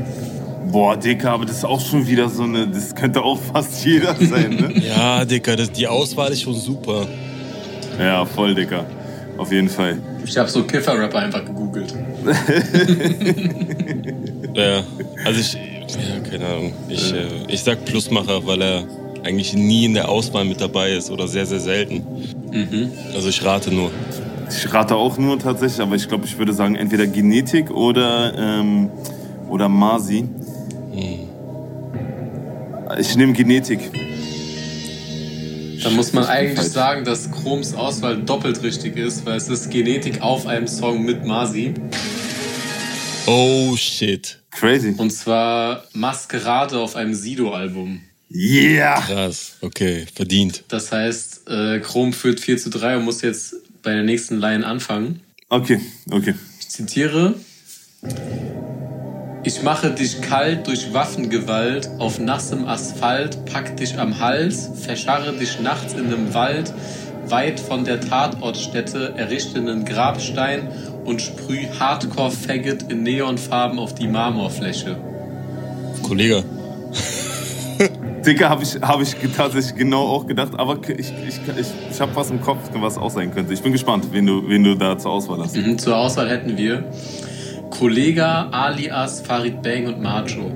Boah, 0.71 0.97
Dicker, 0.97 1.31
aber 1.31 1.47
das 1.47 1.59
ist 1.59 1.65
auch 1.65 1.81
schon 1.81 2.07
wieder 2.07 2.29
so 2.29 2.43
eine. 2.43 2.67
Das 2.67 2.95
könnte 2.95 3.23
auch 3.23 3.39
fast 3.39 3.85
jeder 3.85 4.15
sein, 4.15 4.51
ne? 4.51 4.73
ja, 4.89 5.25
Dicker, 5.25 5.57
das, 5.57 5.73
die 5.73 5.87
Auswahl 5.87 6.31
ist 6.33 6.43
schon 6.43 6.55
super. 6.55 7.07
Ja, 7.99 8.25
voll, 8.27 8.55
Dicker. 8.55 8.85
Auf 9.39 9.51
jeden 9.53 9.69
Fall. 9.69 9.99
Ich 10.25 10.37
habe 10.37 10.49
so 10.49 10.65
Kiffer-Rapper 10.65 11.19
einfach 11.19 11.45
gegoogelt. 11.45 11.95
ja, 14.55 14.83
also 15.25 15.41
ich. 15.41 15.55
Ja, 15.55 16.21
keine 16.31 16.45
Ahnung. 16.45 16.73
Ich, 16.89 17.15
äh, 17.15 17.29
ich 17.49 17.63
sag 17.63 17.85
Plusmacher, 17.87 18.47
weil 18.47 18.61
er 18.61 18.85
eigentlich 19.25 19.55
nie 19.55 19.87
in 19.87 19.95
der 19.95 20.09
Auswahl 20.09 20.45
mit 20.45 20.61
dabei 20.61 20.93
ist 20.93 21.11
oder 21.11 21.29
sehr, 21.29 21.47
sehr 21.47 21.61
selten. 21.61 22.05
Mhm. 22.53 22.91
Also 23.15 23.29
ich 23.29 23.43
rate 23.45 23.73
nur. 23.73 23.91
Ich 24.51 24.73
rate 24.73 24.97
auch 24.97 25.19
nur 25.19 25.39
tatsächlich, 25.39 25.81
aber 25.81 25.97
ich 25.97 26.09
glaube, 26.09 26.25
ich 26.27 26.39
würde 26.39 26.53
sagen, 26.53 26.75
entweder 26.75 27.07
Genetik 27.07 27.71
oder, 27.71 28.35
ähm, 28.37 28.91
oder 29.49 29.69
Masi. 29.69 30.25
Hm. 30.93 31.29
Ich 32.99 33.17
nehme 33.17 33.33
Genetik. 33.33 33.91
Da 35.83 35.91
muss 35.91 36.13
man 36.13 36.25
eigentlich 36.25 36.69
sagen, 36.69 37.05
dass 37.05 37.31
Chroms 37.31 37.75
Auswahl 37.75 38.17
doppelt 38.23 38.63
richtig 38.63 38.97
ist, 38.97 39.25
weil 39.25 39.37
es 39.37 39.49
ist 39.49 39.71
Genetik 39.71 40.23
auf 40.23 40.47
einem 40.47 40.67
Song 40.67 41.05
mit 41.05 41.25
Masi. 41.25 41.75
Oh 43.27 43.77
shit. 43.77 44.39
Crazy. 44.51 44.95
Und 44.97 45.11
zwar 45.11 45.85
Maskerade 45.93 46.79
auf 46.79 46.97
einem 46.97 47.15
Sido-Album. 47.15 48.01
Yeah! 48.31 49.01
Krass, 49.01 49.57
okay, 49.61 50.07
verdient. 50.15 50.65
Das 50.69 50.93
heißt, 50.93 51.49
äh, 51.49 51.81
Chrom 51.81 52.13
führt 52.13 52.41
4 52.41 52.59
zu 52.59 52.71
3 52.71 52.97
und 52.97 53.05
muss 53.05 53.23
jetzt 53.23 53.55
bei 53.83 53.93
der 53.95 54.03
nächsten 54.03 54.39
Line 54.39 54.67
anfangen. 54.67 55.21
Okay, 55.49 55.81
okay. 56.11 56.35
Ich 56.61 56.69
zitiere. 56.69 57.35
Ich 59.45 59.63
mache 59.63 59.91
dich 59.91 60.21
kalt 60.21 60.67
durch 60.67 60.93
Waffengewalt, 60.93 61.89
auf 61.99 62.19
nassem 62.19 62.67
Asphalt, 62.67 63.45
pack 63.47 63.77
dich 63.77 63.99
am 63.99 64.19
Hals, 64.19 64.69
verscharre 64.83 65.33
dich 65.33 65.61
nachts 65.61 65.95
in 65.95 66.07
einem 66.07 66.35
Wald, 66.35 66.73
weit 67.29 67.61
von 67.61 67.85
der 67.85 68.01
Tatortstätte, 68.01 69.15
errichte 69.17 69.59
einen 69.59 69.85
Grabstein 69.85 70.69
und 71.05 71.23
sprüh 71.23 71.67
Hardcore-Faggot 71.79 72.91
in 72.91 73.03
Neonfarben 73.05 73.79
auf 73.79 73.95
die 73.95 74.09
Marmorfläche. 74.09 74.97
Kollege. 76.03 76.45
Dicker 78.27 78.49
habe 78.49 78.63
ich, 78.63 78.81
hab 78.81 79.01
ich 79.01 79.15
tatsächlich 79.37 79.75
genau 79.77 80.03
auch 80.07 80.27
gedacht, 80.27 80.53
aber 80.57 80.79
ich, 80.89 80.99
ich, 80.99 81.13
ich, 81.27 81.67
ich 81.91 82.01
habe 82.01 82.15
was 82.15 82.31
im 82.31 82.41
Kopf, 82.41 82.59
was 82.75 82.99
auch 82.99 83.11
sein 83.11 83.33
könnte. 83.33 83.53
Ich 83.53 83.63
bin 83.63 83.73
gespannt, 83.73 84.09
wen 84.13 84.27
du, 84.27 84.49
wen 84.49 84.65
du 84.65 84.75
da 84.75 84.99
zur 84.99 85.13
Auswahl 85.13 85.41
hast. 85.41 85.57
Mhm, 85.57 85.79
zur 85.79 85.97
Auswahl 85.97 86.29
hätten 86.29 86.57
wir 86.57 86.85
Kollega, 87.71 88.49
Alias, 88.51 89.21
Farid 89.21 89.63
Bang 89.63 89.87
und 89.87 90.03
Macho. 90.03 90.51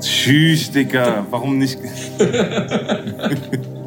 Tschüss, 0.00 0.70
Dicker. 0.70 1.26
Warum 1.30 1.58
nicht? 1.58 1.78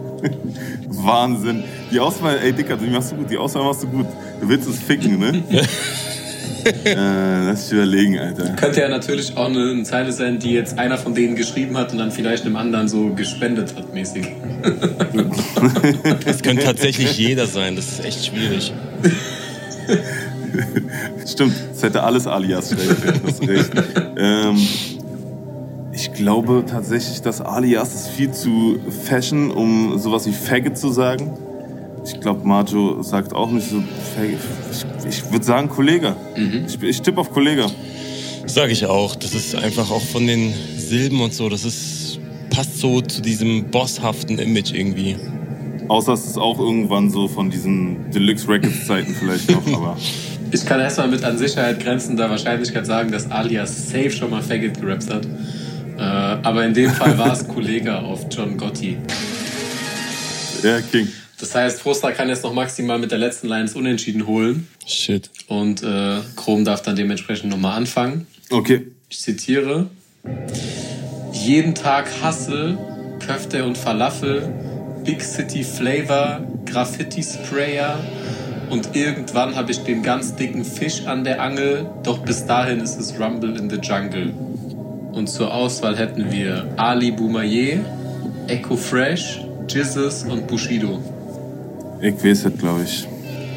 Wahnsinn. 0.88 1.63
Die 1.91 1.99
Auswahl, 1.99 2.39
ey 2.43 2.51
Dicker, 2.51 2.75
die 2.75 2.88
machst 2.88 3.12
du 3.12 3.15
gut. 3.15 3.29
Die 3.29 3.38
Auswahl 3.38 3.63
machst 3.63 3.84
du 3.84 3.88
gut. 3.88 4.08
Du 4.41 4.49
willst 4.49 4.67
es 4.67 4.79
ficken, 4.79 5.19
ne? 5.19 5.43
äh, 6.65 7.45
lass 7.45 7.67
ich 7.67 7.74
überlegen, 7.74 8.19
Alter. 8.19 8.54
Könnte 8.56 8.82
ja 8.82 8.89
natürlich 8.89 9.36
auch 9.38 9.48
eine, 9.48 9.72
eine, 9.72 9.84
Zeile 9.84 10.12
sein, 10.12 10.39
die 10.39 10.52
jetzt 10.52 10.78
einer 10.78 10.98
von 10.98 11.13
denen 11.13 11.36
geschrieben 11.36 11.78
hat 11.78 11.91
und 11.91 11.98
dann 11.98 12.12
vielleicht 12.12 12.45
einem 12.45 12.56
anderen 12.56 12.88
so 12.88 13.13
gespendet 13.13 13.76
hat, 13.76 13.93
mäßig. 13.93 14.28
das 16.26 16.41
könnte 16.41 16.63
tatsächlich 16.63 17.17
jeder 17.17 17.48
sein, 17.48 17.76
das 17.76 17.88
ist 17.88 18.06
echt 18.06 18.26
schwierig. 18.26 18.74
Stimmt, 21.26 21.56
es 21.74 21.84
hätte 21.84 22.04
alles 22.04 22.28
Alias 22.28 22.72
recht. 22.72 23.72
Ähm, 24.17 24.58
ich 25.91 26.13
glaube 26.13 26.63
tatsächlich, 26.69 27.22
dass 27.22 27.41
Alias 27.41 27.93
ist 27.93 28.08
viel 28.10 28.32
zu 28.32 28.80
fashion, 29.06 29.52
um 29.52 29.98
sowas 29.98 30.26
wie 30.28 30.32
Faggot 30.32 30.78
zu 30.78 30.91
sagen. 30.91 31.38
Ich 32.13 32.19
glaube, 32.19 32.48
Marjo 32.48 33.04
sagt 33.04 33.34
auch 33.34 33.52
nicht 33.52 33.69
so. 33.69 33.84
Ich, 34.22 35.08
ich 35.08 35.32
würde 35.32 35.45
sagen 35.45 35.69
Kollege. 35.69 36.15
Mhm. 36.36 36.65
Ich, 36.67 36.82
ich 36.82 37.02
tippe 37.02 37.22
auf 37.22 37.32
Kollege. 37.32 37.67
Sage 38.45 38.72
ich 38.72 38.86
auch. 38.86 39.15
Das 39.15 39.34
ist 39.34 39.56
einfach 39.56 39.91
auch 39.91 40.02
von 40.02 40.26
den 40.26 40.54
Silben 40.76 41.22
und 41.22 41.34
so, 41.34 41.50
das 41.50 41.65
ist, 41.65 42.19
passt 42.50 42.80
so 42.80 43.02
zu 43.02 43.22
diesem 43.22 43.65
bosshaften 43.65 44.39
Image 44.39 44.74
irgendwie. 44.74 45.17
Außer 45.88 46.13
es 46.13 46.26
ist 46.26 46.38
auch 46.38 46.60
irgendwann 46.60 47.12
so 47.12 47.28
von 47.28 47.50
diesen 47.50 48.10
Deluxe 48.12 48.48
Records 48.48 48.88
Zeiten 48.88 49.13
vielleicht 49.13 49.52
noch, 49.52 49.65
aber. 49.74 49.98
Ich 50.52 50.65
kann 50.65 50.80
erstmal 50.80 51.10
mit 51.10 51.24
an 51.24 51.38
Sicherheit 51.38 51.80
grenzender 51.80 52.28
Wahrscheinlichkeit 52.30 52.88
sagen, 52.88 53.12
dass 53.12 53.30
Alias 53.30 53.89
safe 53.89 54.10
schon 54.10 54.32
mal 54.32 54.41
Faggot 54.41 54.82
gerappt 54.82 55.12
hat. 55.13 55.26
Äh, 55.26 56.02
aber 56.02 56.65
in 56.65 56.74
dem 56.74 56.89
Fall 56.89 57.17
war 57.19 57.34
es 57.34 57.48
Kollege 57.48 58.00
auf 58.00 58.26
John 58.32 58.58
Gotti. 58.58 58.98
Ja, 60.63 60.82
King. 60.82 61.08
Das 61.39 61.56
heißt, 61.56 61.82
Froster 61.82 62.12
kann 62.12 62.28
jetzt 62.28 62.43
noch 62.43 62.54
maximal 62.54 62.99
mit 62.99 63.12
der 63.12 63.17
letzten 63.17 63.47
Line 63.47 63.65
das 63.65 63.75
Unentschieden 63.75 64.28
holen. 64.28 64.67
Shit. 64.86 65.30
Und 65.47 65.84
äh, 65.84 66.17
Chrome 66.36 66.63
darf 66.63 66.82
dann 66.82 66.95
dementsprechend 66.95 67.49
nochmal 67.49 67.78
anfangen. 67.78 68.28
Okay. 68.49 68.88
Ich 69.10 69.19
zitiere. 69.19 69.89
Jeden 71.32 71.75
Tag 71.75 72.10
Hassel, 72.21 72.78
Köfte 73.25 73.63
und 73.63 73.78
Falafel, 73.78 74.54
Big 75.06 75.21
City 75.21 75.63
Flavor, 75.63 76.41
Graffiti 76.65 77.23
Sprayer 77.23 77.99
und 78.69 78.95
irgendwann 78.95 79.56
habe 79.56 79.71
ich 79.71 79.80
den 79.80 80.04
ganz 80.04 80.36
dicken 80.36 80.63
Fisch 80.63 81.06
an 81.06 81.23
der 81.23 81.41
Angel, 81.41 81.89
doch 82.04 82.19
bis 82.19 82.45
dahin 82.45 82.80
ist 82.82 82.99
es 82.99 83.19
Rumble 83.19 83.58
in 83.58 83.69
the 83.69 83.78
Jungle. 83.78 84.32
Und 85.12 85.28
zur 85.28 85.52
Auswahl 85.52 85.97
hätten 85.97 86.32
wir 86.32 86.67
Ali 86.78 87.12
Boumaier, 87.12 87.80
Echo 88.47 88.75
Fresh, 88.75 89.41
Jesus 89.67 90.23
und 90.23 90.47
Bushido. 90.47 91.02
Ich 92.01 92.23
weiß 92.23 92.45
es, 92.45 92.57
glaube 92.57 92.83
ich. 92.83 93.07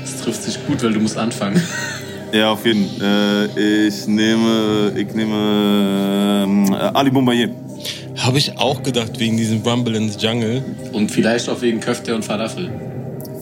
Das 0.02 0.20
trifft 0.22 0.42
sich 0.42 0.66
gut, 0.66 0.82
weil 0.82 0.92
du 0.92 1.00
musst 1.00 1.16
anfangen. 1.16 1.62
Ja, 2.32 2.50
auf 2.50 2.64
jeden 2.64 2.88
Fall. 2.98 3.50
Äh, 3.58 3.88
ich 3.88 4.06
nehme, 4.06 4.90
ich 4.96 5.12
nehme 5.14 6.46
äh, 6.72 6.96
Ali 6.96 7.10
Boumaier. 7.10 7.50
Habe 8.16 8.38
ich 8.38 8.56
auch 8.56 8.82
gedacht, 8.82 9.20
wegen 9.20 9.36
diesem 9.36 9.60
Rumble 9.60 9.94
in 9.96 10.08
the 10.08 10.18
Jungle. 10.18 10.64
Und 10.92 11.10
vielleicht 11.10 11.50
auch 11.50 11.60
wegen 11.60 11.80
Köfte 11.80 12.14
und 12.14 12.24
Falafel. 12.24 12.70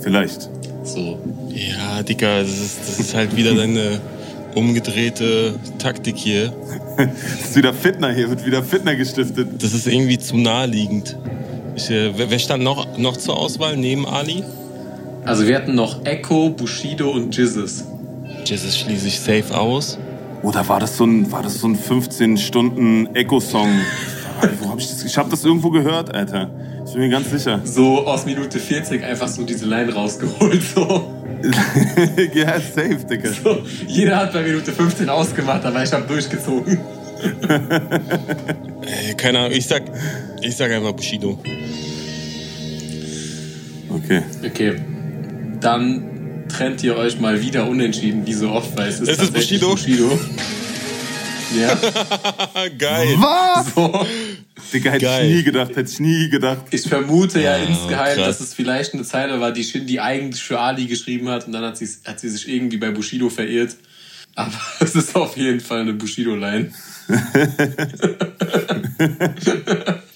Vielleicht. 0.03 0.51
So. 0.83 1.21
Ja, 1.51 2.03
Dicker, 2.03 2.41
das 2.41 2.51
ist, 2.51 2.81
das 2.81 2.99
ist 2.99 3.15
halt 3.15 3.37
wieder 3.37 3.55
deine 3.55 4.01
umgedrehte 4.57 5.55
Taktik 5.79 6.17
hier. 6.17 6.53
das 6.97 7.07
ist 7.51 7.57
wieder 7.57 7.73
Fitner 7.73 8.13
hier, 8.13 8.29
wird 8.29 8.45
wieder 8.45 8.65
Fitner 8.65 8.97
gestiftet. 8.97 9.63
Das 9.63 9.73
ist 9.73 9.87
irgendwie 9.87 10.19
zu 10.19 10.37
naheliegend. 10.37 11.17
Ich, 11.77 11.89
äh, 11.91 12.11
wer 12.17 12.39
stand 12.41 12.65
noch, 12.65 12.99
noch 12.99 13.17
zur 13.17 13.39
Auswahl 13.39 13.77
neben 13.77 14.05
Ali? 14.05 14.43
Also 15.25 15.47
wir 15.47 15.57
hatten 15.57 15.75
noch 15.75 16.05
Echo, 16.05 16.51
Bushido 16.51 17.11
und 17.11 17.37
Jizzes. 17.37 17.85
Jizzes 18.45 18.79
schließe 18.79 19.09
ich 19.09 19.21
safe 19.21 19.57
aus. 19.57 19.99
Oder 20.43 20.67
war 20.69 20.81
das 20.81 20.97
so 20.97 21.05
ein, 21.05 21.31
war 21.31 21.43
das 21.43 21.61
so 21.61 21.69
ein 21.69 21.77
15 21.77 22.39
Stunden 22.39 23.15
Echo-Song? 23.15 23.69
Wo 24.61 24.71
hab 24.71 24.79
ich 24.79 24.89
das? 24.89 25.05
Ich 25.05 25.19
habe 25.19 25.29
das 25.29 25.45
irgendwo 25.45 25.71
gehört, 25.71 26.15
Alter. 26.15 26.51
Ich 26.87 26.93
bin 26.93 27.03
mir 27.03 27.11
ganz 27.11 27.31
sicher. 27.31 27.61
So 27.65 28.07
aus 28.07 28.25
Minute 28.25 28.59
40 28.59 29.05
einfach 29.05 29.29
so 29.29 29.45
diese 29.45 29.67
Line 29.67 29.93
rausgeholt, 29.93 30.63
so. 30.75 31.15
ja, 32.35 32.55
safe, 32.59 33.05
Digga. 33.09 33.31
So, 33.31 33.59
jeder 33.87 34.17
hat 34.17 34.33
bei 34.33 34.43
Minute 34.43 34.73
15 34.73 35.09
ausgemacht, 35.09 35.65
aber 35.65 35.83
ich 35.83 35.93
habe 35.93 36.07
durchgezogen. 36.07 36.79
Ey, 38.83 39.15
keine 39.17 39.41
Ahnung, 39.41 39.53
ich 39.53 39.67
sag, 39.67 39.83
ich 40.41 40.57
sag 40.57 40.71
einfach 40.73 40.93
Bushido. 40.93 41.39
Okay. 43.91 44.23
Okay. 44.45 44.77
Dann 45.61 46.47
trennt 46.49 46.83
ihr 46.83 46.97
euch 46.97 47.21
mal 47.21 47.41
wieder 47.41 47.69
unentschieden, 47.69 48.27
wie 48.27 48.35
so 48.35 48.51
oft, 48.51 48.77
weil 48.77 48.89
es 48.89 49.01
ist, 49.01 49.09
es 49.09 49.19
ist 49.21 49.33
Bushido. 49.33 49.71
Bushido. 49.71 50.19
Ja. 51.59 51.75
Geil. 52.79 53.17
Was? 53.19 53.75
So. 53.75 54.07
Digga, 54.73 54.93
hätte 54.93 55.05
Geil. 55.05 55.27
ich 55.27 55.37
nie 55.37 55.43
gedacht, 55.43 55.77
hätte 55.77 55.91
ich 55.91 56.01
nie 56.01 56.29
gedacht. 56.29 56.67
Ich 56.71 56.83
vermute 56.83 57.41
ja 57.41 57.57
oh, 57.57 57.69
insgeheim, 57.69 58.17
krass. 58.17 58.39
dass 58.39 58.41
es 58.41 58.55
vielleicht 58.55 58.95
eine 58.95 59.05
Zeile 59.05 59.41
war, 59.41 59.53
die 59.53 59.65
Shindy 59.65 59.99
eigentlich 59.99 60.43
für 60.43 60.61
Ali 60.61 60.87
geschrieben 60.87 61.29
hat 61.29 61.47
und 61.47 61.53
dann 61.53 61.65
hat 61.65 61.77
sie, 61.77 61.89
hat 62.07 62.21
sie 62.21 62.29
sich 62.29 62.49
irgendwie 62.49 62.77
bei 62.77 62.91
Bushido 62.91 63.31
verirrt. 63.31 63.77
Aber 64.35 64.53
es 64.81 64.95
ist 64.95 65.15
auf 65.17 65.37
jeden 65.37 65.61
Fall 65.61 65.81
eine 65.81 65.95
Bushido-Line. 65.95 66.73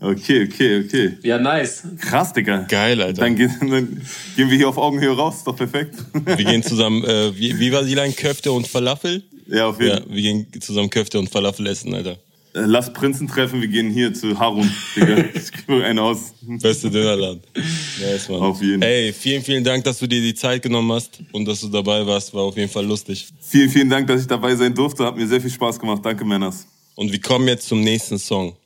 okay, 0.00 0.48
okay, 0.50 0.84
okay. 0.84 1.18
Ja, 1.22 1.38
nice. 1.38 1.82
Krass, 1.98 2.32
Digga. 2.32 2.66
Geil, 2.68 3.00
Alter. 3.00 3.22
Dann, 3.22 3.36
gehen, 3.36 3.54
dann 3.60 4.02
gehen 4.36 4.50
wir 4.50 4.56
hier 4.56 4.68
auf 4.68 4.78
Augenhöhe 4.78 5.14
raus, 5.14 5.36
ist 5.36 5.46
doch 5.46 5.56
perfekt. 5.56 5.94
wir 6.12 6.36
gehen 6.36 6.62
zusammen, 6.62 7.04
äh, 7.04 7.36
wie, 7.36 7.58
wie 7.58 7.72
war 7.72 7.82
die 7.82 7.94
Line? 7.94 8.12
Köfte 8.14 8.52
und 8.52 8.66
Falafel? 8.66 9.22
Ja, 9.46 9.66
auf 9.68 9.80
jeden 9.80 9.92
Fall. 9.92 10.06
Ja, 10.08 10.14
wir 10.14 10.22
gehen 10.22 10.46
zusammen 10.60 10.90
Köfte 10.90 11.18
und 11.18 11.28
Falafel 11.28 11.66
essen, 11.66 11.94
Alter. 11.94 12.16
Äh, 12.52 12.62
lass 12.66 12.92
Prinzen 12.92 13.28
treffen, 13.28 13.60
wir 13.60 13.68
gehen 13.68 13.90
hier 13.90 14.12
zu 14.12 14.38
Harun, 14.38 14.70
Digga. 14.96 15.24
Ich 15.34 15.52
gebe 15.52 15.84
einen 15.84 15.98
aus. 15.98 16.34
Beste 16.42 16.90
Dönerland. 16.90 17.42
Nice, 17.54 18.28
Mann. 18.28 18.40
Auf 18.40 18.60
jeden. 18.60 18.80
Fall. 18.82 18.90
Ey, 18.90 19.12
vielen, 19.12 19.42
vielen 19.42 19.62
Dank, 19.62 19.84
dass 19.84 19.98
du 19.98 20.06
dir 20.06 20.20
die 20.20 20.34
Zeit 20.34 20.62
genommen 20.62 20.90
hast 20.92 21.20
und 21.32 21.44
dass 21.46 21.60
du 21.60 21.68
dabei 21.68 22.04
warst. 22.06 22.34
War 22.34 22.42
auf 22.42 22.56
jeden 22.56 22.70
Fall 22.70 22.86
lustig. 22.86 23.28
Vielen, 23.40 23.70
vielen 23.70 23.90
Dank, 23.90 24.06
dass 24.08 24.22
ich 24.22 24.26
dabei 24.26 24.54
sein 24.56 24.74
durfte. 24.74 25.04
Hat 25.04 25.16
mir 25.16 25.26
sehr 25.26 25.40
viel 25.40 25.50
Spaß 25.50 25.78
gemacht. 25.78 26.00
Danke, 26.04 26.24
Männers. 26.24 26.66
Und 26.96 27.12
wir 27.12 27.20
kommen 27.20 27.46
jetzt 27.46 27.68
zum 27.68 27.80
nächsten 27.80 28.18
Song. 28.18 28.56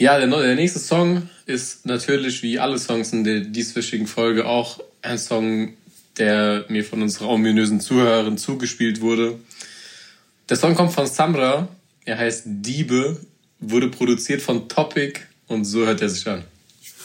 Ja, 0.00 0.18
der, 0.18 0.28
der 0.28 0.54
nächste 0.54 0.78
Song 0.78 1.28
ist 1.44 1.84
natürlich 1.84 2.42
wie 2.42 2.58
alle 2.58 2.78
Songs 2.78 3.12
in 3.12 3.22
der 3.22 3.40
dieswöchigen 3.40 4.06
Folge 4.06 4.46
auch 4.46 4.80
ein 5.02 5.18
Song, 5.18 5.74
der 6.16 6.64
mir 6.68 6.86
von 6.86 7.02
unserer 7.02 7.28
ominösen 7.28 7.80
Zuhörerin 7.80 8.38
zugespielt 8.38 9.02
wurde. 9.02 9.38
Der 10.48 10.56
Song 10.56 10.74
kommt 10.74 10.92
von 10.92 11.06
Samra 11.06 11.68
er 12.06 12.16
heißt 12.16 12.44
Diebe, 12.46 13.20
wurde 13.58 13.88
produziert 13.88 14.40
von 14.40 14.70
Topic 14.70 15.20
und 15.48 15.66
so 15.66 15.84
hört 15.84 16.00
er 16.00 16.08
sich 16.08 16.26
an. 16.26 16.44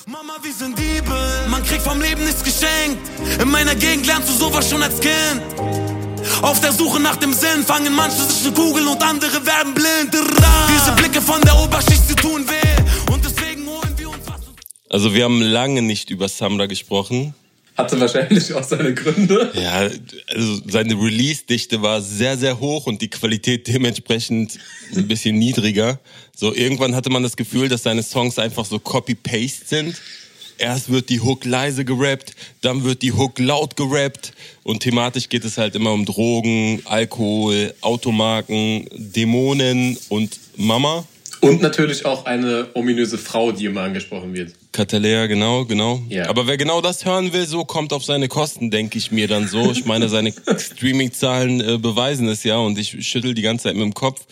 Mama, 0.05 0.37
wir 0.41 0.53
sind 0.53 0.79
Diebe, 0.79 1.47
man 1.49 1.61
kriegt 1.63 1.81
vom 1.81 1.99
Leben 1.99 2.23
nichts 2.23 2.45
geschenkt. 2.45 3.01
In 3.41 3.49
meiner 3.49 3.75
Gegend 3.75 4.07
lernst 4.07 4.29
du 4.29 4.33
sowas 4.33 4.69
schon 4.69 4.81
als 4.81 5.01
Kind. 5.01 5.41
Auf 6.41 6.61
der 6.61 6.71
Suche 6.71 7.01
nach 7.01 7.17
dem 7.17 7.33
Sinn 7.33 7.65
fangen 7.65 7.93
manche 7.93 8.23
sich 8.23 8.47
eine 8.47 8.55
Kugel 8.55 8.87
und 8.87 9.03
andere 9.03 9.45
werden 9.45 9.73
blind. 9.73 10.13
Diese 10.13 10.93
Blicke 10.93 11.21
von 11.21 11.41
der 11.41 11.57
Oberschicht, 11.57 12.07
sie 12.07 12.15
tun 12.15 12.47
weh. 12.47 12.74
Also 14.95 15.13
wir 15.13 15.25
haben 15.25 15.41
lange 15.41 15.81
nicht 15.81 16.09
über 16.09 16.29
Samra 16.29 16.67
gesprochen. 16.67 17.33
Hatte 17.75 17.99
wahrscheinlich 17.99 18.53
auch 18.53 18.63
seine 18.63 18.93
Gründe. 18.93 19.51
Ja, 19.53 19.89
also 20.29 20.61
seine 20.69 20.93
Release-Dichte 20.93 21.81
war 21.81 22.01
sehr, 22.01 22.37
sehr 22.37 22.61
hoch 22.61 22.87
und 22.87 23.01
die 23.01 23.09
Qualität 23.09 23.67
dementsprechend 23.67 24.57
ein 24.95 25.05
bisschen 25.05 25.37
niedriger. 25.37 25.99
So, 26.33 26.55
irgendwann 26.55 26.95
hatte 26.95 27.09
man 27.09 27.23
das 27.23 27.35
Gefühl, 27.35 27.67
dass 27.67 27.83
seine 27.83 28.03
Songs 28.03 28.39
einfach 28.39 28.63
so 28.63 28.79
Copy-Paste 28.79 29.65
sind. 29.65 30.01
Erst 30.57 30.89
wird 30.89 31.09
die 31.09 31.19
Hook 31.19 31.43
leise 31.43 31.83
gerappt, 31.83 32.31
dann 32.61 32.85
wird 32.85 33.01
die 33.01 33.11
Hook 33.11 33.37
laut 33.39 33.75
gerappt 33.75 34.31
und 34.63 34.79
thematisch 34.79 35.27
geht 35.27 35.43
es 35.43 35.57
halt 35.57 35.75
immer 35.75 35.91
um 35.91 36.05
Drogen, 36.05 36.81
Alkohol, 36.85 37.73
Automarken, 37.81 38.87
Dämonen 38.93 39.97
und 40.07 40.39
Mama. 40.55 41.05
Und 41.41 41.61
natürlich 41.61 42.05
auch 42.05 42.25
eine 42.25 42.69
ominöse 42.75 43.17
Frau, 43.17 43.51
die 43.51 43.65
immer 43.65 43.81
angesprochen 43.81 44.33
wird. 44.33 44.53
Catalea, 44.75 45.27
genau, 45.27 45.63
genau. 45.63 46.01
Ja. 46.09 46.27
Aber 46.27 46.47
wer 46.47 46.57
genau 46.57 46.81
das 46.81 47.05
hören 47.05 47.31
will, 47.31 47.47
so 47.47 47.63
kommt 47.63 47.93
auf 47.93 48.03
seine 48.03 48.27
Kosten, 48.27 48.71
denke 48.71 48.97
ich 48.97 49.09
mir 49.09 49.29
dann 49.29 49.47
so. 49.47 49.71
Ich 49.71 49.85
meine, 49.85 50.09
seine 50.09 50.33
Streaming-Zahlen 50.57 51.61
äh, 51.61 51.77
beweisen 51.77 52.27
es 52.27 52.43
ja 52.43 52.57
und 52.57 52.77
ich 52.77 53.07
schüttel 53.07 53.33
die 53.33 53.41
ganze 53.41 53.63
Zeit 53.63 53.75
mit 53.75 53.85
dem 53.85 53.93
Kopf. 53.93 54.25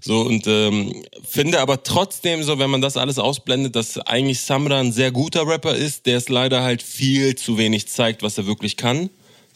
So 0.00 0.22
und 0.22 0.46
ähm, 0.46 1.04
finde 1.28 1.60
aber 1.60 1.82
trotzdem 1.82 2.42
so, 2.42 2.58
wenn 2.58 2.70
man 2.70 2.80
das 2.80 2.96
alles 2.96 3.18
ausblendet, 3.18 3.76
dass 3.76 3.98
eigentlich 3.98 4.40
Samra 4.40 4.80
ein 4.80 4.90
sehr 4.90 5.12
guter 5.12 5.46
Rapper 5.46 5.76
ist, 5.76 6.06
der 6.06 6.16
es 6.16 6.30
leider 6.30 6.62
halt 6.62 6.82
viel 6.82 7.34
zu 7.34 7.58
wenig 7.58 7.88
zeigt, 7.88 8.22
was 8.22 8.38
er 8.38 8.46
wirklich 8.46 8.78
kann. 8.78 9.10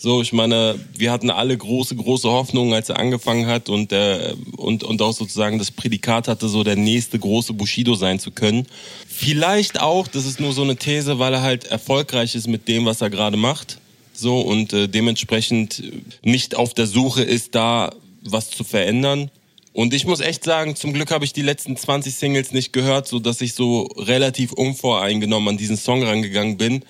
So, 0.05 0.21
ich 0.21 0.35
meine, 0.35 0.79
wir 0.99 1.11
hatten 1.11 1.31
alle 1.31 1.57
große, 1.57 1.97
große 1.97 2.29
Hoffnungen, 2.29 2.75
als 2.75 2.91
er 2.91 2.99
angefangen 2.99 3.47
hat 3.47 3.71
und, 3.71 3.91
äh, 3.91 4.35
und, 4.55 4.85
und 4.85 5.01
auch 5.01 5.15
sozusagen 5.15 5.59
das 5.59 5.71
Prädikat 5.71 6.29
hatte, 6.29 6.47
so 6.47 6.63
der 6.63 6.77
nächste 6.77 7.19
große 7.19 7.55
Bushido 7.55 7.95
sein 7.95 8.19
zu 8.19 8.31
können. 8.31 8.67
Vielleicht 9.09 9.81
auch, 9.81 10.07
das 10.07 10.27
ist 10.27 10.41
nur 10.41 10.53
so 10.53 10.61
eine 10.61 10.77
These, 10.77 11.19
weil 11.19 11.33
er 11.33 11.41
halt 11.41 11.65
erfolgreich 11.65 12.35
ist 12.35 12.49
mit 12.49 12.69
dem, 12.69 12.85
was 12.85 13.01
er 13.01 13.09
gerade 13.09 13.39
macht. 13.39 13.79
So 14.13 14.43
und 14.43 14.75
äh, 14.75 14.89
dementsprechend 14.91 15.83
nicht 16.23 16.55
auf 16.55 16.75
der 16.75 16.87
Suche 16.87 17.23
ist, 17.23 17.55
da 17.55 17.91
was 18.21 18.51
zu 18.51 18.63
verändern. 18.63 19.31
Und 19.73 19.95
ich 19.95 20.05
muss 20.05 20.21
echt 20.21 20.45
sagen, 20.45 20.77
zum 20.77 20.93
Glück 20.93 21.13
habe 21.13 21.25
ich 21.25 21.33
die 21.33 21.41
letzten 21.41 21.79
20 21.79 22.15
Singles 22.15 22.53
nicht 22.53 22.75
gehört, 22.75 23.09
so 23.09 23.21
dass 23.21 23.41
ich 23.41 23.55
so 23.55 23.85
relativ 23.97 24.53
unvoreingenommen 24.53 25.49
an 25.49 25.57
diesen 25.57 25.79
Song 25.79 26.03
rangegangen 26.03 26.59
bin. 26.59 26.85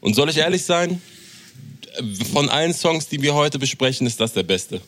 Und 0.00 0.14
soll 0.14 0.30
ich 0.30 0.36
ehrlich 0.36 0.62
sein? 0.62 1.02
Von 2.32 2.48
allen 2.48 2.74
Songs, 2.74 3.08
die 3.08 3.20
wir 3.22 3.34
heute 3.34 3.58
besprechen, 3.58 4.06
ist 4.06 4.20
das 4.20 4.32
der 4.32 4.42
beste. 4.42 4.80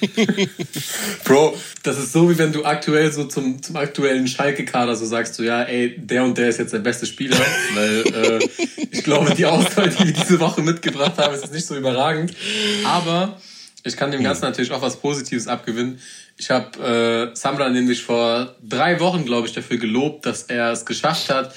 Bro, 1.24 1.56
das 1.82 1.98
ist 1.98 2.12
so, 2.12 2.30
wie 2.30 2.38
wenn 2.38 2.52
du 2.52 2.64
aktuell 2.64 3.10
so 3.12 3.24
zum, 3.24 3.62
zum 3.62 3.76
aktuellen 3.76 4.28
Schalke-Kader 4.28 4.94
so 4.94 5.04
sagst, 5.04 5.34
so 5.34 5.42
ja, 5.42 5.62
ey, 5.62 5.96
der 5.98 6.24
und 6.24 6.38
der 6.38 6.48
ist 6.48 6.58
jetzt 6.58 6.72
der 6.72 6.78
beste 6.78 7.06
Spieler, 7.06 7.36
weil 7.74 8.04
äh, 8.06 8.48
ich 8.90 9.02
glaube, 9.02 9.34
die 9.34 9.46
Auswahl, 9.46 9.88
die 9.90 10.04
wir 10.04 10.12
diese 10.12 10.38
Woche 10.40 10.62
mitgebracht 10.62 11.18
haben, 11.18 11.34
ist 11.34 11.52
nicht 11.52 11.66
so 11.66 11.76
überragend. 11.76 12.32
Aber 12.84 13.40
ich 13.84 13.96
kann 13.96 14.10
dem 14.10 14.22
Ganzen 14.22 14.44
natürlich 14.44 14.70
auch 14.72 14.82
was 14.82 14.96
Positives 14.96 15.48
abgewinnen. 15.48 16.00
Ich 16.36 16.50
habe 16.50 17.32
äh, 17.32 17.36
Samra 17.36 17.68
nämlich 17.68 18.02
vor 18.02 18.54
drei 18.62 19.00
Wochen, 19.00 19.24
glaube 19.24 19.48
ich, 19.48 19.54
dafür 19.54 19.78
gelobt, 19.78 20.26
dass 20.26 20.44
er 20.44 20.72
es 20.72 20.86
geschafft 20.86 21.30
hat, 21.30 21.54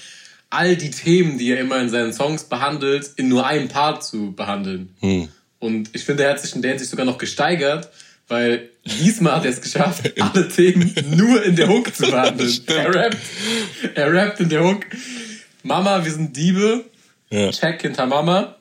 all 0.51 0.75
die 0.75 0.91
Themen, 0.91 1.37
die 1.37 1.51
er 1.51 1.59
immer 1.59 1.79
in 1.79 1.89
seinen 1.89 2.13
Songs 2.13 2.43
behandelt, 2.43 3.11
in 3.15 3.29
nur 3.29 3.47
einem 3.47 3.69
Part 3.69 4.03
zu 4.03 4.33
behandeln. 4.33 4.93
Hm. 4.99 5.29
Und 5.59 5.89
ich 5.93 6.03
finde, 6.03 6.25
er 6.25 6.31
hat 6.31 6.39
sich 6.39 6.53
in 6.55 6.61
der 6.61 6.71
Hinsicht 6.71 6.91
sogar 6.91 7.05
noch 7.05 7.17
gesteigert, 7.17 7.89
weil 8.27 8.69
diesmal 8.85 9.37
hat 9.37 9.45
er 9.45 9.51
es 9.51 9.61
geschafft, 9.61 10.11
alle 10.19 10.47
Themen 10.47 10.93
nur 11.15 11.43
in 11.43 11.55
der 11.55 11.69
Hook 11.69 11.95
zu 11.95 12.03
behandeln. 12.03 12.51
Er 12.67 12.93
rappt, 12.93 13.17
er 13.95 14.13
rappt 14.13 14.39
in 14.39 14.49
der 14.49 14.63
Hook. 14.63 14.85
Mama, 15.63 16.03
wir 16.03 16.11
sind 16.11 16.35
Diebe. 16.35 16.85
Ja. 17.29 17.51
Check 17.51 17.81
hinter 17.81 18.05
Mama. 18.05 18.55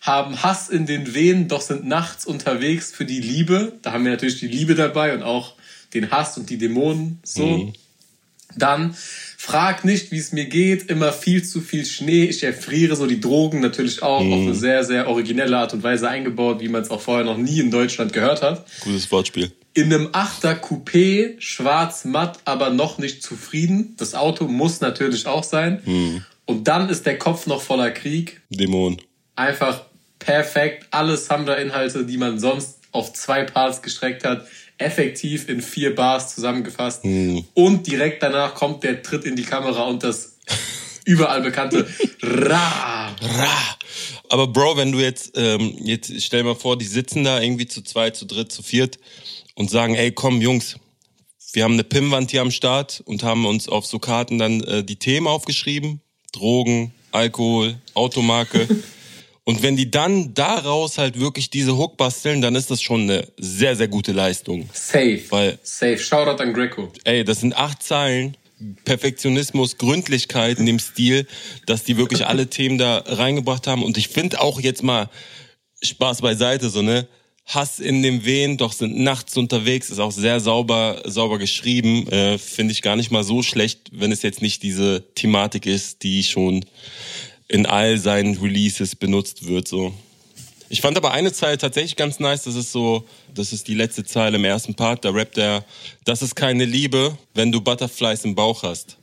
Haben 0.00 0.42
Hass 0.42 0.68
in 0.68 0.86
den 0.86 1.14
Venen, 1.14 1.48
doch 1.48 1.60
sind 1.60 1.84
nachts 1.86 2.24
unterwegs 2.24 2.92
für 2.92 3.04
die 3.04 3.20
Liebe. 3.20 3.72
Da 3.82 3.92
haben 3.92 4.04
wir 4.04 4.12
natürlich 4.12 4.38
die 4.38 4.46
Liebe 4.46 4.74
dabei 4.74 5.14
und 5.14 5.22
auch 5.22 5.54
den 5.92 6.10
Hass 6.10 6.38
und 6.38 6.48
die 6.48 6.58
Dämonen. 6.58 7.18
So. 7.24 7.44
Mhm. 7.44 7.72
Dann 8.54 8.96
frag 9.46 9.84
nicht, 9.84 10.10
wie 10.10 10.18
es 10.18 10.32
mir 10.32 10.46
geht, 10.46 10.90
immer 10.90 11.12
viel 11.12 11.44
zu 11.44 11.60
viel 11.60 11.86
Schnee, 11.86 12.24
ich 12.24 12.42
erfriere 12.42 12.96
so 12.96 13.06
die 13.06 13.20
Drogen 13.20 13.60
natürlich 13.60 14.02
auch 14.02 14.20
mhm. 14.20 14.32
auf 14.32 14.40
eine 14.40 14.54
sehr, 14.56 14.82
sehr 14.82 15.06
originelle 15.06 15.56
Art 15.56 15.72
und 15.72 15.84
Weise 15.84 16.08
eingebaut, 16.08 16.60
wie 16.60 16.68
man 16.68 16.82
es 16.82 16.90
auch 16.90 17.00
vorher 17.00 17.24
noch 17.24 17.36
nie 17.36 17.60
in 17.60 17.70
Deutschland 17.70 18.12
gehört 18.12 18.42
hat. 18.42 18.66
Gutes 18.80 19.10
Wortspiel. 19.12 19.52
In 19.72 19.94
einem 19.94 20.08
Achter 20.10 20.54
Coupé, 20.54 21.36
schwarz 21.38 22.04
matt, 22.04 22.40
aber 22.44 22.70
noch 22.70 22.98
nicht 22.98 23.22
zufrieden. 23.22 23.94
Das 23.98 24.16
Auto 24.16 24.48
muss 24.48 24.80
natürlich 24.80 25.28
auch 25.28 25.44
sein. 25.44 25.80
Mhm. 25.84 26.24
Und 26.44 26.66
dann 26.66 26.88
ist 26.88 27.06
der 27.06 27.16
Kopf 27.16 27.46
noch 27.46 27.62
voller 27.62 27.92
Krieg. 27.92 28.40
Dämon. 28.50 29.00
Einfach 29.36 29.82
perfekt. 30.18 30.88
Alle 30.90 31.16
Samra-Inhalte, 31.16 32.04
die 32.04 32.16
man 32.16 32.40
sonst 32.40 32.75
auf 32.96 33.12
zwei 33.12 33.44
Parts 33.44 33.82
gestreckt 33.82 34.24
hat, 34.24 34.46
effektiv 34.78 35.48
in 35.48 35.62
vier 35.62 35.94
Bars 35.94 36.34
zusammengefasst. 36.34 37.04
Mhm. 37.04 37.44
Und 37.54 37.86
direkt 37.86 38.22
danach 38.22 38.54
kommt 38.54 38.82
der 38.82 39.02
Tritt 39.02 39.24
in 39.24 39.36
die 39.36 39.44
Kamera 39.44 39.84
und 39.84 40.02
das 40.02 40.36
überall 41.04 41.42
bekannte 41.42 41.86
Ra. 42.22 43.14
Ra. 43.20 43.76
Aber 44.28 44.48
Bro, 44.48 44.76
wenn 44.76 44.92
du 44.92 44.98
jetzt, 44.98 45.32
ähm, 45.36 45.76
jetzt 45.82 46.20
stell 46.22 46.42
mal 46.42 46.56
vor, 46.56 46.76
die 46.76 46.84
sitzen 46.84 47.24
da 47.24 47.40
irgendwie 47.40 47.66
zu 47.66 47.82
zweit, 47.82 48.16
zu 48.16 48.26
dritt, 48.26 48.50
zu 48.50 48.62
viert 48.62 48.98
und 49.54 49.70
sagen, 49.70 49.94
ey, 49.94 50.10
komm, 50.10 50.40
Jungs, 50.40 50.76
wir 51.52 51.64
haben 51.64 51.74
eine 51.74 51.84
Pimmwand 51.84 52.30
hier 52.30 52.42
am 52.42 52.50
Start 52.50 53.02
und 53.06 53.22
haben 53.22 53.46
uns 53.46 53.68
auf 53.68 53.86
so 53.86 53.98
Karten 53.98 54.38
dann 54.38 54.62
äh, 54.62 54.84
die 54.84 54.96
Themen 54.96 55.26
aufgeschrieben. 55.26 56.00
Drogen, 56.32 56.92
Alkohol, 57.12 57.76
Automarke. 57.94 58.68
Und 59.48 59.62
wenn 59.62 59.76
die 59.76 59.92
dann 59.92 60.34
daraus 60.34 60.98
halt 60.98 61.20
wirklich 61.20 61.50
diese 61.50 61.76
Hook 61.76 61.96
basteln, 61.96 62.40
dann 62.40 62.56
ist 62.56 62.68
das 62.68 62.82
schon 62.82 63.02
eine 63.02 63.28
sehr, 63.38 63.76
sehr 63.76 63.86
gute 63.86 64.10
Leistung. 64.10 64.68
Safe. 64.72 65.22
Weil, 65.30 65.58
Safe. 65.62 65.98
Shoutout 65.98 66.42
an 66.42 66.52
Greco. 66.52 66.92
Ey, 67.04 67.22
das 67.22 67.40
sind 67.40 67.56
acht 67.56 67.80
Zeilen. 67.80 68.36
Perfektionismus, 68.84 69.78
Gründlichkeit 69.78 70.58
in 70.58 70.66
dem 70.66 70.80
Stil, 70.80 71.28
dass 71.66 71.84
die 71.84 71.96
wirklich 71.96 72.26
alle 72.26 72.46
Themen 72.50 72.76
da 72.76 73.04
reingebracht 73.06 73.68
haben. 73.68 73.84
Und 73.84 73.96
ich 73.98 74.08
finde 74.08 74.40
auch 74.40 74.60
jetzt 74.60 74.82
mal 74.82 75.08
Spaß 75.80 76.22
beiseite, 76.22 76.68
so, 76.68 76.82
ne? 76.82 77.06
Hass 77.44 77.78
in 77.78 78.02
dem 78.02 78.24
Wehen, 78.24 78.56
doch 78.56 78.72
sind 78.72 78.98
nachts 78.98 79.36
unterwegs, 79.36 79.90
ist 79.90 80.00
auch 80.00 80.10
sehr 80.10 80.40
sauber, 80.40 81.02
sauber 81.04 81.38
geschrieben. 81.38 82.08
Äh, 82.08 82.38
finde 82.38 82.72
ich 82.72 82.82
gar 82.82 82.96
nicht 82.96 83.12
mal 83.12 83.22
so 83.22 83.44
schlecht, 83.44 83.90
wenn 83.92 84.10
es 84.10 84.22
jetzt 84.22 84.42
nicht 84.42 84.64
diese 84.64 85.04
Thematik 85.14 85.66
ist, 85.66 86.02
die 86.02 86.24
schon 86.24 86.64
in 87.48 87.66
all 87.66 87.98
seinen 87.98 88.36
Releases 88.38 88.96
benutzt 88.96 89.46
wird. 89.46 89.68
So. 89.68 89.94
Ich 90.68 90.80
fand 90.80 90.96
aber 90.96 91.12
eine 91.12 91.32
Zeile 91.32 91.58
tatsächlich 91.58 91.96
ganz 91.96 92.18
nice. 92.18 92.44
Das 92.44 92.56
ist 92.56 92.72
so, 92.72 93.06
das 93.34 93.52
ist 93.52 93.68
die 93.68 93.74
letzte 93.74 94.04
Zeile 94.04 94.36
im 94.36 94.44
ersten 94.44 94.74
Part. 94.74 95.04
Da 95.04 95.10
rappt 95.10 95.38
er, 95.38 95.64
das 96.04 96.22
ist 96.22 96.34
keine 96.34 96.64
Liebe, 96.64 97.16
wenn 97.34 97.52
du 97.52 97.60
Butterflies 97.60 98.24
im 98.24 98.34
Bauch 98.34 98.62
hast. 98.62 98.96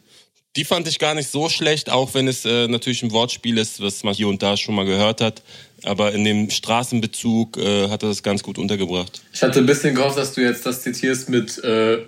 Die 0.55 0.65
fand 0.65 0.87
ich 0.87 0.99
gar 0.99 1.15
nicht 1.15 1.31
so 1.31 1.49
schlecht, 1.49 1.89
auch 1.89 2.13
wenn 2.13 2.27
es 2.27 2.45
äh, 2.45 2.67
natürlich 2.67 3.01
ein 3.01 3.11
Wortspiel 3.11 3.57
ist, 3.57 3.81
was 3.81 4.03
man 4.03 4.13
hier 4.13 4.27
und 4.27 4.43
da 4.43 4.55
schon 4.55 4.75
mal 4.75 4.85
gehört 4.85 5.19
hat. 5.19 5.41
Aber 5.83 6.11
in 6.11 6.23
dem 6.23 6.49
Straßenbezug 6.49 7.57
äh, 7.57 7.89
hat 7.89 8.03
er 8.03 8.09
das 8.09 8.21
ganz 8.21 8.43
gut 8.43 8.59
untergebracht. 8.59 9.21
Ich 9.33 9.41
hatte 9.41 9.59
ein 9.59 9.65
bisschen 9.65 9.95
gehofft, 9.95 10.17
dass 10.17 10.33
du 10.33 10.41
jetzt 10.41 10.65
das 10.65 10.83
zitierst 10.83 11.29
mit 11.29 11.57
äh, 11.63 11.99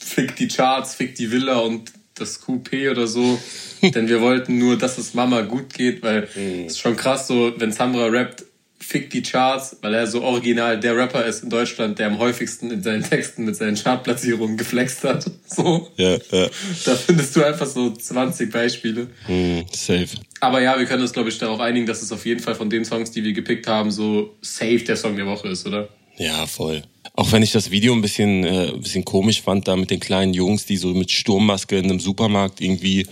Fick 0.00 0.36
die 0.36 0.48
Charts, 0.48 0.94
Fick 0.94 1.14
die 1.14 1.30
Villa 1.30 1.60
und 1.60 1.92
das 2.22 2.42
Coupé 2.42 2.90
oder 2.90 3.06
so. 3.06 3.38
Denn 3.82 4.08
wir 4.08 4.20
wollten 4.20 4.58
nur, 4.58 4.78
dass 4.78 4.98
es 4.98 5.14
Mama 5.14 5.42
gut 5.42 5.74
geht, 5.74 6.02
weil 6.02 6.28
mhm. 6.34 6.66
es 6.66 6.72
ist 6.72 6.78
schon 6.78 6.96
krass 6.96 7.26
so, 7.26 7.52
wenn 7.58 7.72
Samra 7.72 8.06
rappt, 8.06 8.44
fick 8.82 9.10
die 9.10 9.22
Charts, 9.22 9.76
weil 9.80 9.94
er 9.94 10.06
so 10.06 10.22
original 10.22 10.78
der 10.78 10.96
Rapper 10.96 11.24
ist 11.24 11.44
in 11.44 11.50
Deutschland, 11.50 11.98
der 11.98 12.08
am 12.08 12.18
häufigsten 12.18 12.70
in 12.70 12.82
seinen 12.82 13.02
Texten 13.02 13.44
mit 13.44 13.56
seinen 13.56 13.76
Chartplatzierungen 13.76 14.56
geflext 14.56 15.04
hat. 15.04 15.30
So. 15.52 15.90
Ja, 15.98 16.12
ja. 16.30 16.48
Da 16.86 16.94
findest 16.94 17.36
du 17.36 17.44
einfach 17.44 17.66
so 17.66 17.90
20 17.90 18.50
Beispiele. 18.50 19.08
Mm, 19.28 19.60
safe. 19.70 20.08
Aber 20.40 20.62
ja, 20.62 20.78
wir 20.78 20.86
können 20.86 21.02
uns, 21.02 21.12
glaube 21.12 21.28
ich, 21.28 21.36
darauf 21.36 21.60
einigen, 21.60 21.84
dass 21.84 22.00
es 22.00 22.10
auf 22.10 22.24
jeden 22.24 22.40
Fall 22.40 22.54
von 22.54 22.70
den 22.70 22.86
Songs, 22.86 23.10
die 23.10 23.22
wir 23.22 23.34
gepickt 23.34 23.66
haben, 23.66 23.90
so 23.90 24.34
safe 24.40 24.78
der 24.78 24.96
Song 24.96 25.14
der 25.14 25.26
Woche 25.26 25.48
ist, 25.48 25.66
oder? 25.66 25.90
Ja, 26.16 26.46
voll. 26.46 26.82
Auch 27.14 27.30
wenn 27.32 27.42
ich 27.42 27.52
das 27.52 27.70
Video 27.70 27.92
ein 27.92 28.00
bisschen, 28.00 28.44
äh, 28.44 28.70
ein 28.72 28.80
bisschen 28.80 29.04
komisch 29.04 29.42
fand, 29.42 29.68
da 29.68 29.76
mit 29.76 29.90
den 29.90 30.00
kleinen 30.00 30.32
Jungs, 30.32 30.64
die 30.64 30.78
so 30.78 30.88
mit 30.94 31.10
Sturmmaske 31.10 31.76
in 31.76 31.84
einem 31.84 32.00
Supermarkt 32.00 32.60
irgendwie 32.60 33.06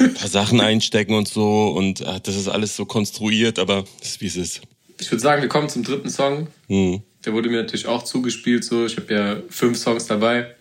ein 0.00 0.14
paar 0.14 0.28
Sachen 0.28 0.60
einstecken 0.60 1.14
und 1.14 1.28
so. 1.28 1.68
Und 1.68 2.00
äh, 2.00 2.20
das 2.20 2.34
ist 2.34 2.48
alles 2.48 2.74
so 2.74 2.84
konstruiert, 2.84 3.60
aber 3.60 3.84
das 4.00 4.08
ist 4.08 4.20
wie 4.20 4.26
es 4.26 4.36
ist. 4.36 4.62
Ich 4.98 5.10
würde 5.10 5.22
sagen, 5.22 5.42
wir 5.42 5.48
kommen 5.48 5.68
zum 5.68 5.84
dritten 5.84 6.10
Song. 6.10 6.48
Mhm. 6.68 7.02
Der 7.24 7.32
wurde 7.32 7.48
mir 7.48 7.62
natürlich 7.62 7.86
auch 7.86 8.02
zugespielt. 8.02 8.64
So. 8.64 8.86
Ich 8.86 8.96
habe 8.96 9.14
ja 9.14 9.36
fünf 9.48 9.78
Songs 9.78 10.06
dabei. 10.06 10.54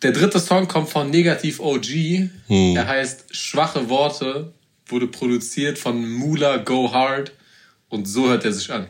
Der 0.00 0.12
dritte 0.12 0.40
Song 0.40 0.66
kommt 0.66 0.88
von 0.88 1.10
Negativ 1.10 1.60
OG. 1.60 2.30
Mhm. 2.48 2.76
Er 2.76 2.86
heißt 2.86 3.34
Schwache 3.34 3.90
Worte, 3.90 4.52
wurde 4.86 5.08
produziert 5.08 5.78
von 5.78 6.10
Mula 6.10 6.58
Go 6.58 6.92
Hard 6.92 7.32
und 7.88 8.06
so 8.06 8.28
hört 8.28 8.44
er 8.44 8.52
sich 8.52 8.70
an. 8.72 8.86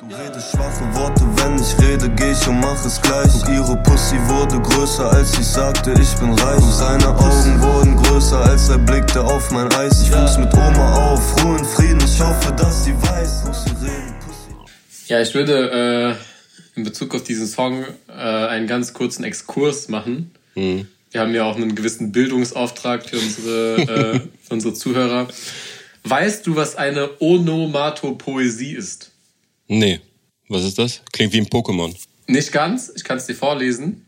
Du 0.00 0.06
redest 0.16 0.52
schwache 0.52 0.94
Worte, 0.94 1.20
wenn 1.36 1.60
ich 1.60 1.78
rede, 1.78 2.08
geh 2.16 2.32
ich 2.32 2.48
und 2.48 2.58
mach 2.58 2.82
es 2.86 3.02
gleich. 3.02 3.34
Und 3.34 3.48
ihre 3.50 3.76
Pussy 3.82 4.16
wurde 4.28 4.58
größer, 4.58 5.12
als 5.12 5.38
ich 5.38 5.44
sagte, 5.44 5.92
ich 5.92 6.14
bin 6.14 6.32
reich. 6.32 6.62
Und 6.62 6.72
seine 6.72 7.08
Augen 7.08 7.60
wurden 7.60 7.96
größer, 7.96 8.40
als 8.40 8.70
er 8.70 8.78
blickte 8.78 9.22
auf 9.22 9.50
mein 9.50 9.70
Eis. 9.74 10.02
Ich 10.02 10.10
wuchs 10.10 10.38
mit 10.38 10.54
Oma 10.54 11.12
auf, 11.12 11.44
Ruhe 11.44 11.58
und 11.58 11.66
Frieden, 11.66 12.00
ich 12.02 12.18
hoffe, 12.18 12.50
dass 12.52 12.84
sie 12.84 12.94
weiß, 12.94 13.42
wo 13.44 13.52
sie 13.52 13.84
reden, 13.84 14.14
Pussy. 14.24 15.08
Ja, 15.08 15.20
ich 15.20 15.34
würde 15.34 16.16
äh, 16.16 16.78
in 16.78 16.84
Bezug 16.84 17.14
auf 17.14 17.22
diesen 17.22 17.46
Song 17.46 17.84
äh, 18.08 18.12
einen 18.12 18.66
ganz 18.66 18.94
kurzen 18.94 19.22
Exkurs 19.22 19.88
machen. 19.88 20.30
Mhm. 20.54 20.88
Wir 21.10 21.20
haben 21.20 21.34
ja 21.34 21.44
auch 21.44 21.56
einen 21.56 21.74
gewissen 21.74 22.10
Bildungsauftrag 22.10 23.04
für 23.04 23.18
unsere, 23.18 23.76
äh, 23.82 24.20
für 24.48 24.54
unsere 24.54 24.72
Zuhörer. 24.72 25.28
Weißt 26.04 26.46
du, 26.46 26.56
was 26.56 26.76
eine 26.76 27.10
Onomatopoesie 27.20 28.72
ist? 28.72 29.09
Nee. 29.70 30.00
Was 30.48 30.64
ist 30.64 30.78
das? 30.78 31.00
Klingt 31.12 31.32
wie 31.32 31.38
ein 31.38 31.46
Pokémon. 31.46 31.94
Nicht 32.26 32.50
ganz. 32.50 32.92
Ich 32.96 33.04
kann 33.04 33.18
es 33.18 33.26
dir 33.26 33.36
vorlesen. 33.36 34.04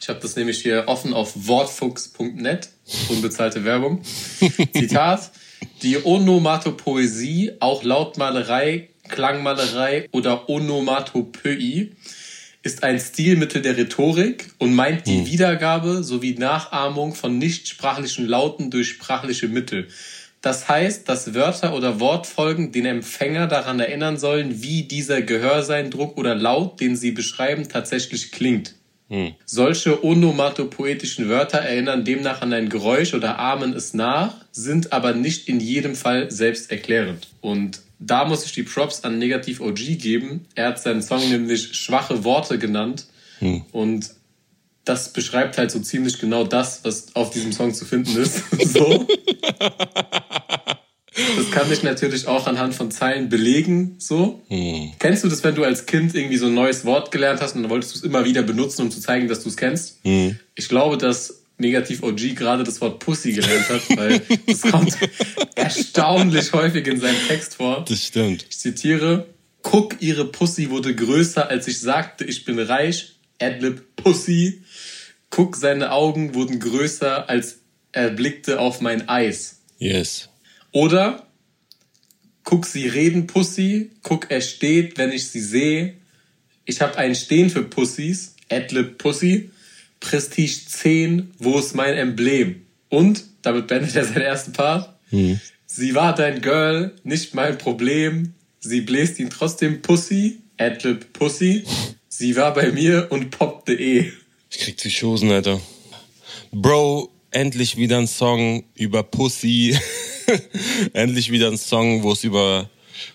Ich 0.00 0.08
habe 0.08 0.18
das 0.18 0.34
nämlich 0.34 0.60
hier 0.60 0.84
offen 0.88 1.14
auf 1.14 1.32
wortfuchs.net. 1.46 2.68
Unbezahlte 3.08 3.64
Werbung. 3.64 4.02
Zitat. 4.74 5.30
Die 5.82 6.04
Onomatopoesie, 6.04 7.52
auch 7.60 7.84
Lautmalerei, 7.84 8.88
Klangmalerei 9.08 10.08
oder 10.10 10.48
Onomatopoeie, 10.48 11.90
ist 12.64 12.82
ein 12.82 12.98
Stilmittel 12.98 13.62
der 13.62 13.76
Rhetorik 13.76 14.50
und 14.58 14.74
meint 14.74 15.06
die 15.06 15.18
hm. 15.18 15.26
Wiedergabe 15.26 16.02
sowie 16.02 16.34
Nachahmung 16.34 17.14
von 17.14 17.38
nichtsprachlichen 17.38 18.26
Lauten 18.26 18.72
durch 18.72 18.88
sprachliche 18.88 19.46
Mittel. 19.46 19.88
Das 20.40 20.68
heißt, 20.68 21.08
dass 21.08 21.34
Wörter 21.34 21.74
oder 21.74 21.98
Wortfolgen 21.98 22.70
den 22.70 22.86
Empfänger 22.86 23.48
daran 23.48 23.80
erinnern 23.80 24.18
sollen, 24.18 24.62
wie 24.62 24.84
dieser 24.84 25.20
Gehörseindruck 25.22 26.16
oder 26.16 26.34
Laut, 26.34 26.80
den 26.80 26.96
sie 26.96 27.10
beschreiben, 27.10 27.68
tatsächlich 27.68 28.30
klingt. 28.30 28.74
Hm. 29.08 29.34
Solche 29.46 30.04
onomatopoetischen 30.04 31.28
Wörter 31.28 31.58
erinnern 31.58 32.04
demnach 32.04 32.42
an 32.42 32.52
ein 32.52 32.68
Geräusch 32.68 33.14
oder 33.14 33.38
ahmen 33.38 33.72
es 33.72 33.94
nach, 33.94 34.34
sind 34.52 34.92
aber 34.92 35.14
nicht 35.14 35.48
in 35.48 35.60
jedem 35.60 35.96
Fall 35.96 36.30
selbsterklärend. 36.30 37.26
Und 37.40 37.80
da 37.98 38.24
muss 38.26 38.44
ich 38.44 38.52
die 38.52 38.62
Props 38.62 39.04
an 39.04 39.18
Negativ 39.18 39.60
OG 39.60 39.98
geben. 39.98 40.46
Er 40.54 40.68
hat 40.68 40.80
seinen 40.80 41.02
Song 41.02 41.26
nämlich 41.28 41.74
schwache 41.74 42.22
Worte 42.22 42.58
genannt. 42.58 43.06
Hm. 43.40 43.62
Und 43.72 44.10
das 44.88 45.12
beschreibt 45.12 45.58
halt 45.58 45.70
so 45.70 45.80
ziemlich 45.80 46.18
genau 46.18 46.44
das, 46.44 46.80
was 46.84 47.14
auf 47.14 47.30
diesem 47.30 47.52
Song 47.52 47.74
zu 47.74 47.84
finden 47.84 48.16
ist. 48.16 48.42
so. 48.72 49.06
Das 51.36 51.50
kann 51.50 51.70
ich 51.70 51.82
natürlich 51.82 52.26
auch 52.26 52.46
anhand 52.46 52.74
von 52.74 52.90
Zeilen 52.90 53.28
belegen. 53.28 53.96
So. 53.98 54.42
Hm. 54.48 54.92
Kennst 54.98 55.24
du 55.24 55.28
das, 55.28 55.44
wenn 55.44 55.54
du 55.54 55.64
als 55.64 55.86
Kind 55.86 56.14
irgendwie 56.14 56.38
so 56.38 56.46
ein 56.46 56.54
neues 56.54 56.84
Wort 56.84 57.10
gelernt 57.10 57.40
hast 57.40 57.54
und 57.54 57.62
dann 57.62 57.70
wolltest 57.70 57.94
du 57.94 57.98
es 57.98 58.04
immer 58.04 58.24
wieder 58.24 58.42
benutzen, 58.42 58.82
um 58.82 58.90
zu 58.90 59.00
zeigen, 59.00 59.28
dass 59.28 59.42
du 59.42 59.48
es 59.48 59.56
kennst? 59.56 59.98
Hm. 60.04 60.38
Ich 60.54 60.68
glaube, 60.68 60.96
dass 60.96 61.42
Negativ 61.58 62.02
OG 62.04 62.36
gerade 62.36 62.62
das 62.62 62.80
Wort 62.80 63.00
Pussy 63.00 63.32
gelernt 63.32 63.68
hat, 63.68 63.98
weil 63.98 64.22
das 64.46 64.62
kommt 64.70 64.96
erstaunlich 65.56 66.52
häufig 66.52 66.86
in 66.86 67.00
seinem 67.00 67.18
Text 67.26 67.56
vor. 67.56 67.84
Das 67.86 68.00
stimmt. 68.04 68.46
Ich 68.48 68.58
zitiere: 68.58 69.26
Guck, 69.62 70.00
ihre 70.00 70.24
Pussy 70.24 70.70
wurde 70.70 70.94
größer, 70.94 71.48
als 71.48 71.66
ich 71.66 71.80
sagte, 71.80 72.24
ich 72.24 72.44
bin 72.44 72.60
reich. 72.60 73.16
Adlib 73.40 73.96
Pussy. 73.96 74.62
Guck, 75.30 75.56
seine 75.56 75.92
Augen 75.92 76.34
wurden 76.34 76.58
größer, 76.58 77.28
als 77.28 77.58
er 77.92 78.10
blickte 78.10 78.60
auf 78.60 78.80
mein 78.80 79.08
Eis. 79.08 79.60
Yes. 79.78 80.28
Oder 80.72 81.26
guck 82.44 82.66
sie 82.66 82.88
reden, 82.88 83.26
Pussy. 83.26 83.90
Guck, 84.02 84.30
er 84.30 84.40
steht, 84.40 84.98
wenn 84.98 85.12
ich 85.12 85.28
sie 85.28 85.40
sehe. 85.40 85.94
Ich 86.64 86.80
habe 86.80 86.96
ein 86.96 87.14
Stehen 87.14 87.50
für 87.50 87.62
Pussys. 87.62 88.34
Adlib 88.50 88.98
Pussy. 88.98 89.50
Prestige 90.00 90.66
10, 90.66 91.34
wo 91.38 91.58
ist 91.58 91.74
mein 91.74 91.94
Emblem? 91.94 92.62
Und, 92.88 93.24
damit 93.42 93.66
beendet 93.66 93.96
er 93.96 94.04
seinen 94.04 94.22
ersten 94.22 94.52
Part, 94.52 94.94
hm. 95.10 95.40
sie 95.66 95.94
war 95.94 96.14
dein 96.14 96.40
Girl, 96.40 96.92
nicht 97.02 97.34
mein 97.34 97.58
Problem. 97.58 98.34
Sie 98.60 98.80
bläst 98.80 99.18
ihn 99.18 99.30
trotzdem 99.30 99.82
Pussy, 99.82 100.38
Adlib 100.56 101.12
Pussy. 101.12 101.64
Sie 102.08 102.36
war 102.36 102.54
bei 102.54 102.72
mir 102.72 103.08
und 103.10 103.30
poppte 103.30 103.74
eh. 103.74 104.12
Ich 104.50 104.58
krieg 104.58 104.76
Psychosen, 104.78 105.30
Alter. 105.30 105.60
Bro, 106.52 107.10
endlich 107.30 107.76
wieder 107.76 107.98
ein 107.98 108.06
Song 108.06 108.64
über 108.74 109.02
Pussy. 109.02 109.78
endlich 110.94 111.30
wieder 111.30 111.48
ein 111.48 111.58
Song, 111.58 112.02
wo 112.02 112.12
es 112.12 112.24
über 112.24 112.70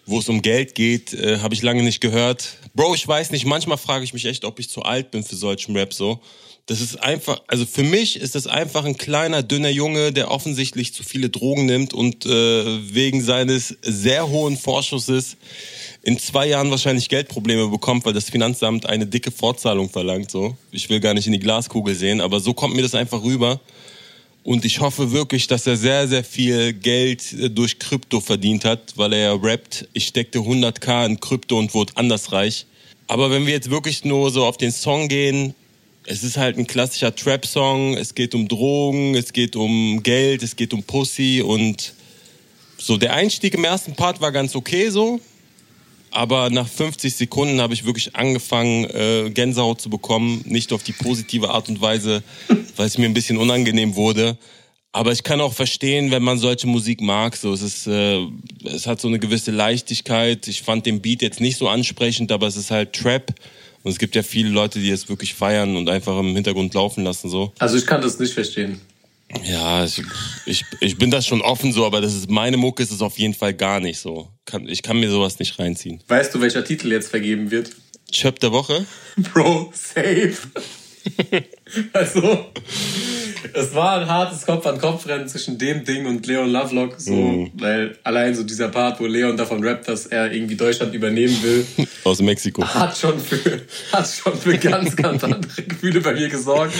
wo 0.06 0.20
es 0.20 0.30
um 0.30 0.42
Geld 0.42 0.76
geht, 0.76 1.14
äh, 1.14 1.40
habe 1.40 1.54
ich 1.56 1.62
lange 1.62 1.84
nicht 1.84 2.02
gehört. 2.02 2.58
Bro, 2.74 2.96
ich 2.96 3.08
weiß 3.08 3.32
nicht, 3.32 3.46
manchmal 3.46 3.78
frage 3.78 4.04
ich 4.04 4.14
mich 4.14 4.26
echt, 4.26 4.46
ob 4.46 4.60
ich 4.60 4.70
zu 4.70 4.84
alt 4.84 5.12
bin 5.12 5.24
für 5.24 5.36
solchen 5.36 5.76
Rap 5.76 5.94
so. 5.94 6.22
Das 6.66 6.80
ist 6.80 6.96
einfach, 6.96 7.42
also 7.48 7.66
für 7.66 7.84
mich 7.84 8.16
ist 8.16 8.36
das 8.36 8.48
einfach 8.48 8.86
ein 8.86 8.98
kleiner, 8.98 9.44
dünner 9.44 9.70
Junge, 9.70 10.14
der 10.14 10.32
offensichtlich 10.32 10.94
zu 10.94 11.04
viele 11.04 11.30
Drogen 11.30 11.66
nimmt 11.66 11.94
und 11.94 12.26
äh, 12.26 12.94
wegen 12.94 13.22
seines 13.22 13.78
sehr 13.82 14.30
hohen 14.30 14.56
Vorschusses 14.56 15.36
in 16.04 16.20
zwei 16.20 16.48
Jahren 16.48 16.70
wahrscheinlich 16.70 17.08
Geldprobleme 17.08 17.70
bekommt, 17.70 18.06
weil 18.06 18.14
das 18.14 18.30
Finanzamt 18.30 18.86
eine 18.86 19.08
dicke 19.08 19.32
Fortzahlung 19.32 19.90
verlangt. 19.90 20.30
So, 20.30 20.56
ich 20.72 20.90
will 20.90 21.00
gar 21.00 21.14
nicht 21.14 21.28
in 21.28 21.34
die 21.34 21.40
Glaskugel 21.40 21.96
sehen, 21.96 22.20
aber 22.20 22.42
so 22.42 22.54
kommt 22.54 22.76
mir 22.76 22.82
das 22.82 22.94
einfach 22.94 23.24
rüber. 23.24 23.62
Und 24.44 24.66
ich 24.66 24.82
hoffe 24.82 25.14
wirklich, 25.14 25.48
dass 25.48 25.66
er 25.66 25.78
sehr, 25.78 26.06
sehr 26.10 26.26
viel 26.26 26.74
Geld 26.74 27.32
äh, 27.32 27.50
durch 27.50 27.80
Krypto 27.80 28.20
verdient 28.20 28.66
hat, 28.66 28.94
weil 28.98 29.14
er 29.14 29.20
ja 29.20 29.34
rappt, 29.34 29.88
ich 29.94 30.08
steckte 30.08 30.40
100k 30.40 31.06
in 31.06 31.20
Krypto 31.22 31.58
und 31.58 31.74
wurde 31.74 31.94
anders 31.96 32.34
reich. 32.34 32.66
Aber 33.08 33.32
wenn 33.32 33.46
wir 33.46 33.54
jetzt 33.54 33.70
wirklich 33.70 34.04
nur 34.04 34.32
so 34.32 34.46
auf 34.46 34.58
den 34.58 34.74
Song 34.74 35.08
gehen, 35.08 35.56
es 36.06 36.24
ist 36.24 36.36
halt 36.36 36.58
ein 36.58 36.68
klassischer 36.68 37.16
Trap-Song. 37.16 37.96
Es 37.96 38.14
geht 38.14 38.36
um 38.36 38.50
Drogen, 38.50 39.16
es 39.16 39.32
geht 39.32 39.56
um 39.56 40.04
Geld, 40.04 40.44
es 40.44 40.58
geht 40.58 40.74
um 40.74 40.84
Pussy 40.84 41.42
und 41.42 41.94
so. 42.78 42.98
Der 42.98 43.14
Einstieg 43.14 43.54
im 43.54 43.64
ersten 43.64 43.96
Part 43.96 44.20
war 44.20 44.34
ganz 44.34 44.54
okay 44.56 44.90
so. 44.90 45.22
Aber 46.14 46.52
nach 46.52 46.68
50 46.68 47.16
Sekunden 47.16 47.60
habe 47.60 47.74
ich 47.74 47.86
wirklich 47.86 48.16
angefangen, 48.16 48.86
äh, 48.86 49.32
Gänsehaut 49.32 49.82
zu 49.82 49.90
bekommen. 49.90 50.44
Nicht 50.46 50.72
auf 50.72 50.84
die 50.84 50.92
positive 50.92 51.50
Art 51.50 51.70
und 51.70 51.82
Weise, 51.82 52.22
weil 52.76 52.86
es 52.86 53.00
mir 53.00 53.06
ein 53.06 53.16
bisschen 53.16 53.38
unangenehm 53.38 53.96
wurde. 53.96 54.38
Aber 54.92 55.12
ich 55.12 55.24
kann 55.24 55.42
auch 55.42 55.54
verstehen, 55.54 56.12
wenn 56.12 56.22
man 56.22 56.38
solche 56.38 56.68
Musik 56.68 57.02
mag. 57.02 57.36
So, 57.36 57.52
es 57.52 57.64
ist, 57.64 57.88
äh, 57.88 58.20
es 58.64 58.86
hat 58.86 59.02
so 59.02 59.08
eine 59.08 59.18
gewisse 59.18 59.50
Leichtigkeit. 59.50 60.48
Ich 60.48 60.62
fand 60.62 60.86
den 60.86 61.02
Beat 61.02 61.24
jetzt 61.24 61.42
nicht 61.42 61.58
so 61.58 61.68
ansprechend, 61.68 62.32
aber 62.32 62.46
es 62.46 62.58
ist 62.58 62.70
halt 62.70 62.94
Trap. 62.94 63.34
Und 63.82 63.92
es 63.92 63.98
gibt 63.98 64.16
ja 64.16 64.22
viele 64.22 64.50
Leute, 64.50 64.80
die 64.80 64.92
es 64.92 65.10
wirklich 65.10 65.34
feiern 65.34 65.76
und 65.76 65.90
einfach 65.90 66.20
im 66.20 66.36
Hintergrund 66.36 66.76
laufen 66.76 67.04
lassen. 67.04 67.28
So. 67.30 67.52
Also 67.58 67.76
ich 67.76 67.88
kann 67.88 68.02
das 68.02 68.20
nicht 68.20 68.34
verstehen. 68.34 68.80
Ja, 69.44 69.86
ich, 69.86 70.02
ich, 70.46 70.66
ich 70.80 70.98
bin 70.98 71.12
das 71.12 71.26
schon 71.26 71.42
offen 71.42 71.74
so, 71.74 71.86
aber 71.86 72.02
das 72.02 72.14
ist 72.14 72.30
meine 72.30 72.58
Mucke 72.58 72.84
ist 72.84 72.92
es 72.92 73.02
auf 73.02 73.18
jeden 73.18 73.34
Fall 73.34 73.54
gar 73.54 73.80
nicht 73.80 74.00
so. 74.00 74.30
Kann, 74.46 74.68
ich 74.68 74.84
kann 74.84 75.00
mir 75.00 75.10
sowas 75.10 75.40
nicht 75.40 75.58
reinziehen. 75.60 76.04
Weißt 76.08 76.34
du, 76.34 76.42
welcher 76.42 76.64
Titel 76.64 76.92
jetzt 76.92 77.10
vergeben 77.10 77.52
wird? 77.52 77.72
Chöp 78.12 78.40
der 78.40 78.52
Woche? 78.52 78.86
Bro, 79.18 79.72
safe. 79.74 80.38
also, 81.94 82.46
es 83.54 83.76
war 83.76 84.00
ein 84.00 84.08
hartes 84.08 84.46
Kopf-an-Kopf-Rennen 84.46 85.28
zwischen 85.28 85.58
dem 85.58 85.84
Ding 85.84 86.06
und 86.06 86.26
Leon 86.26 86.50
Lovelock, 86.50 86.96
so, 86.98 87.14
mm. 87.14 87.52
weil 87.56 87.98
allein 88.04 88.34
so 88.36 88.44
dieser 88.44 88.70
Part, 88.70 89.00
wo 89.00 89.06
Leon 89.06 89.36
davon 89.36 89.64
rappt, 89.64 89.88
dass 89.88 90.06
er 90.06 90.32
irgendwie 90.32 90.56
Deutschland 90.56 90.94
übernehmen 90.94 91.38
will. 91.44 91.66
Aus 92.04 92.22
Mexiko. 92.22 92.64
Hat 92.64 92.98
schon 92.98 93.20
für, 93.20 93.62
hat 93.92 94.08
schon 94.08 94.38
für 94.38 94.58
ganz, 94.58 94.96
ganz 94.96 95.24
andere 95.24 95.64
Gefühle 95.64 96.00
bei 96.00 96.14
mir 96.14 96.30
gesorgt. 96.30 96.74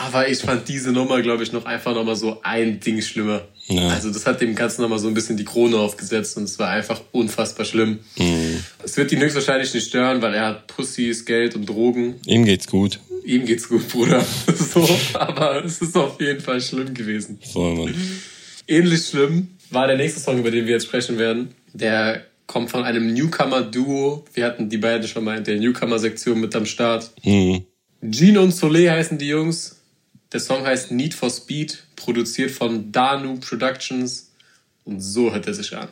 Aber 0.00 0.28
ich 0.28 0.38
fand 0.38 0.68
diese 0.68 0.92
Nummer, 0.92 1.20
glaube 1.22 1.42
ich, 1.42 1.52
noch 1.52 1.64
einfach 1.64 1.92
nochmal 1.92 2.14
so 2.14 2.38
ein 2.42 2.78
Ding 2.78 3.02
schlimmer. 3.02 3.42
Ja. 3.66 3.88
Also 3.88 4.10
das 4.10 4.26
hat 4.26 4.40
dem 4.40 4.54
Ganzen 4.54 4.82
nochmal 4.82 5.00
so 5.00 5.08
ein 5.08 5.14
bisschen 5.14 5.36
die 5.36 5.44
Krone 5.44 5.76
aufgesetzt 5.76 6.36
und 6.36 6.44
es 6.44 6.56
war 6.60 6.70
einfach 6.70 7.00
unfassbar 7.10 7.66
schlimm. 7.66 7.98
Mhm. 8.16 8.62
Es 8.82 8.96
wird 8.96 9.10
ihn 9.10 9.20
höchstwahrscheinlich 9.20 9.74
nicht 9.74 9.88
stören, 9.88 10.22
weil 10.22 10.34
er 10.34 10.46
hat 10.46 10.68
Pussys, 10.68 11.24
Geld 11.24 11.56
und 11.56 11.66
Drogen. 11.68 12.14
Ihm 12.26 12.44
geht's 12.44 12.68
gut. 12.68 13.00
Ihm 13.24 13.44
geht's 13.44 13.68
gut, 13.68 13.88
Bruder. 13.88 14.24
so, 14.56 14.88
aber 15.14 15.64
es 15.64 15.82
ist 15.82 15.96
auf 15.96 16.20
jeden 16.20 16.40
Fall 16.40 16.60
schlimm 16.60 16.94
gewesen. 16.94 17.40
Voll, 17.52 17.74
Mann. 17.74 17.94
Ähnlich 18.68 19.04
schlimm 19.04 19.48
war 19.70 19.88
der 19.88 19.96
nächste 19.96 20.20
Song, 20.20 20.38
über 20.38 20.52
den 20.52 20.66
wir 20.66 20.74
jetzt 20.74 20.86
sprechen 20.86 21.18
werden. 21.18 21.48
Der 21.72 22.22
kommt 22.46 22.70
von 22.70 22.84
einem 22.84 23.12
Newcomer-Duo. 23.12 24.24
Wir 24.32 24.44
hatten 24.46 24.68
die 24.68 24.78
beiden 24.78 25.08
schon 25.08 25.24
mal 25.24 25.38
in 25.38 25.44
der 25.44 25.56
Newcomer-Sektion 25.56 26.40
mit 26.40 26.54
am 26.54 26.66
Start. 26.66 27.10
Mhm. 27.24 27.64
Gino 28.00 28.42
und 28.42 28.52
Soleil 28.52 28.92
heißen 28.92 29.18
die 29.18 29.28
Jungs. 29.28 29.77
Der 30.32 30.40
Song 30.40 30.66
heißt 30.66 30.90
Need 30.90 31.14
for 31.14 31.30
Speed, 31.30 31.84
produziert 31.96 32.50
von 32.50 32.92
Danu 32.92 33.38
Productions. 33.40 34.30
Und 34.84 35.00
so 35.00 35.32
hört 35.32 35.46
er 35.46 35.54
sich 35.54 35.74
an. 35.74 35.88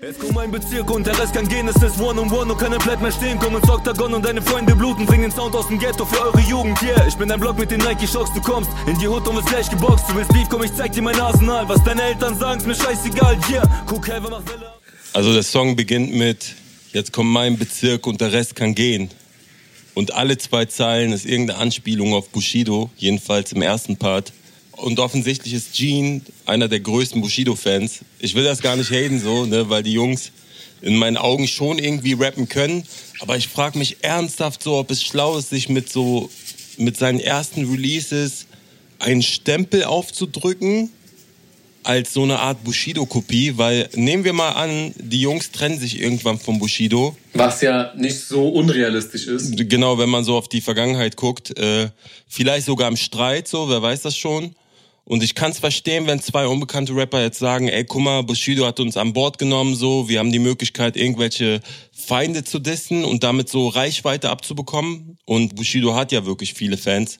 Es 0.00 0.18
kommt 0.18 0.34
mein 0.34 0.50
Bezirk 0.50 0.90
und 0.90 1.06
der 1.06 1.16
Rest 1.16 1.32
kann 1.32 1.46
gehen, 1.46 1.68
es 1.68 1.80
ist 1.80 2.00
One 2.00 2.20
on 2.20 2.30
One 2.32 2.52
und 2.52 2.58
keiner 2.58 2.78
bleibt 2.78 3.02
mehr 3.02 3.12
stehen. 3.12 3.38
Komm 3.38 3.54
ins 3.54 3.68
Octagon 3.68 4.14
und 4.14 4.24
deine 4.24 4.42
Freunde 4.42 4.74
bluten, 4.74 5.06
bring 5.06 5.22
den 5.22 5.30
Sound 5.30 5.54
aus 5.54 5.68
dem 5.68 5.78
Ghetto 5.78 6.04
für 6.04 6.20
eure 6.20 6.40
Jugend, 6.40 6.80
yeah. 6.82 7.06
Ich 7.06 7.14
bin 7.14 7.28
dein 7.28 7.38
Block 7.38 7.56
mit 7.56 7.70
den 7.70 7.80
Nike 7.80 8.08
Shocks, 8.08 8.32
du 8.34 8.40
kommst 8.40 8.70
in 8.88 8.98
die 8.98 9.06
Hut 9.06 9.26
und 9.28 9.36
wirst 9.36 9.48
gleich 9.48 9.70
geboxt. 9.70 10.08
Du 10.08 10.16
willst 10.16 10.32
Beef, 10.32 10.48
komm, 10.48 10.64
ich 10.64 10.74
zeig 10.74 10.92
dir 10.92 11.02
mein 11.02 11.18
Arsenal. 11.20 11.68
Was 11.68 11.84
deine 11.84 12.02
Eltern 12.02 12.36
sagen, 12.36 12.58
ist 12.58 12.66
mir 12.66 12.74
scheißegal, 12.74 13.38
yeah. 13.48 13.84
Guck, 13.86 14.08
Helver 14.08 14.30
macht 14.30 14.48
Welle. 14.48 14.72
Also 15.12 15.32
der 15.32 15.44
Song 15.44 15.76
beginnt 15.76 16.12
mit, 16.12 16.54
jetzt 16.92 17.12
kommt 17.12 17.30
mein 17.30 17.56
Bezirk 17.56 18.04
und 18.08 18.20
der 18.20 18.32
Rest 18.32 18.56
kann 18.56 18.74
gehen. 18.74 19.08
Und 19.94 20.14
alle 20.14 20.38
zwei 20.38 20.64
Zeilen 20.64 21.12
ist 21.12 21.26
irgendeine 21.26 21.58
Anspielung 21.58 22.14
auf 22.14 22.30
Bushido, 22.30 22.90
jedenfalls 22.96 23.52
im 23.52 23.62
ersten 23.62 23.96
Part. 23.96 24.32
Und 24.72 24.98
offensichtlich 24.98 25.52
ist 25.52 25.74
Gene 25.74 26.22
einer 26.46 26.68
der 26.68 26.80
größten 26.80 27.20
Bushido-Fans. 27.20 28.00
Ich 28.18 28.34
will 28.34 28.44
das 28.44 28.62
gar 28.62 28.76
nicht 28.76 28.90
haten 28.90 29.20
so, 29.20 29.44
ne, 29.44 29.68
weil 29.68 29.82
die 29.82 29.92
Jungs 29.92 30.32
in 30.80 30.96
meinen 30.96 31.16
Augen 31.16 31.46
schon 31.46 31.78
irgendwie 31.78 32.14
rappen 32.14 32.48
können. 32.48 32.84
Aber 33.20 33.36
ich 33.36 33.48
frage 33.48 33.78
mich 33.78 33.98
ernsthaft 34.02 34.62
so, 34.62 34.76
ob 34.78 34.90
es 34.90 35.02
schlau 35.02 35.38
ist, 35.38 35.50
sich 35.50 35.68
mit 35.68 35.90
so, 35.90 36.30
mit 36.78 36.96
seinen 36.96 37.20
ersten 37.20 37.70
Releases 37.70 38.46
einen 38.98 39.22
Stempel 39.22 39.84
aufzudrücken 39.84 40.90
als 41.84 42.12
so 42.12 42.22
eine 42.22 42.38
Art 42.38 42.62
Bushido-Kopie, 42.64 43.58
weil 43.58 43.88
nehmen 43.94 44.24
wir 44.24 44.32
mal 44.32 44.50
an, 44.50 44.94
die 44.96 45.20
Jungs 45.20 45.50
trennen 45.50 45.78
sich 45.78 46.00
irgendwann 46.00 46.38
vom 46.38 46.58
Bushido. 46.58 47.16
Was 47.34 47.60
ja 47.60 47.92
nicht 47.96 48.18
so 48.20 48.48
unrealistisch 48.48 49.26
ist. 49.26 49.56
Genau, 49.68 49.98
wenn 49.98 50.08
man 50.08 50.24
so 50.24 50.36
auf 50.36 50.48
die 50.48 50.60
Vergangenheit 50.60 51.16
guckt. 51.16 51.56
Äh, 51.58 51.90
vielleicht 52.28 52.66
sogar 52.66 52.88
im 52.88 52.96
Streit, 52.96 53.48
so, 53.48 53.68
wer 53.68 53.82
weiß 53.82 54.02
das 54.02 54.16
schon. 54.16 54.54
Und 55.04 55.22
ich 55.22 55.34
kann 55.34 55.50
es 55.50 55.58
verstehen, 55.58 56.06
wenn 56.06 56.20
zwei 56.20 56.46
unbekannte 56.46 56.94
Rapper 56.94 57.20
jetzt 57.20 57.38
sagen, 57.38 57.68
ey, 57.68 57.84
guck 57.84 58.02
mal, 58.02 58.22
Bushido 58.22 58.64
hat 58.64 58.78
uns 58.78 58.96
an 58.96 59.12
Bord 59.12 59.36
genommen, 59.38 59.74
so, 59.74 60.08
wir 60.08 60.20
haben 60.20 60.30
die 60.30 60.38
Möglichkeit, 60.38 60.96
irgendwelche 60.96 61.60
Feinde 61.92 62.44
zu 62.44 62.60
dissen 62.60 63.04
und 63.04 63.24
damit 63.24 63.48
so 63.48 63.68
Reichweite 63.68 64.30
abzubekommen. 64.30 65.18
Und 65.24 65.56
Bushido 65.56 65.94
hat 65.96 66.12
ja 66.12 66.24
wirklich 66.24 66.54
viele 66.54 66.76
Fans. 66.76 67.18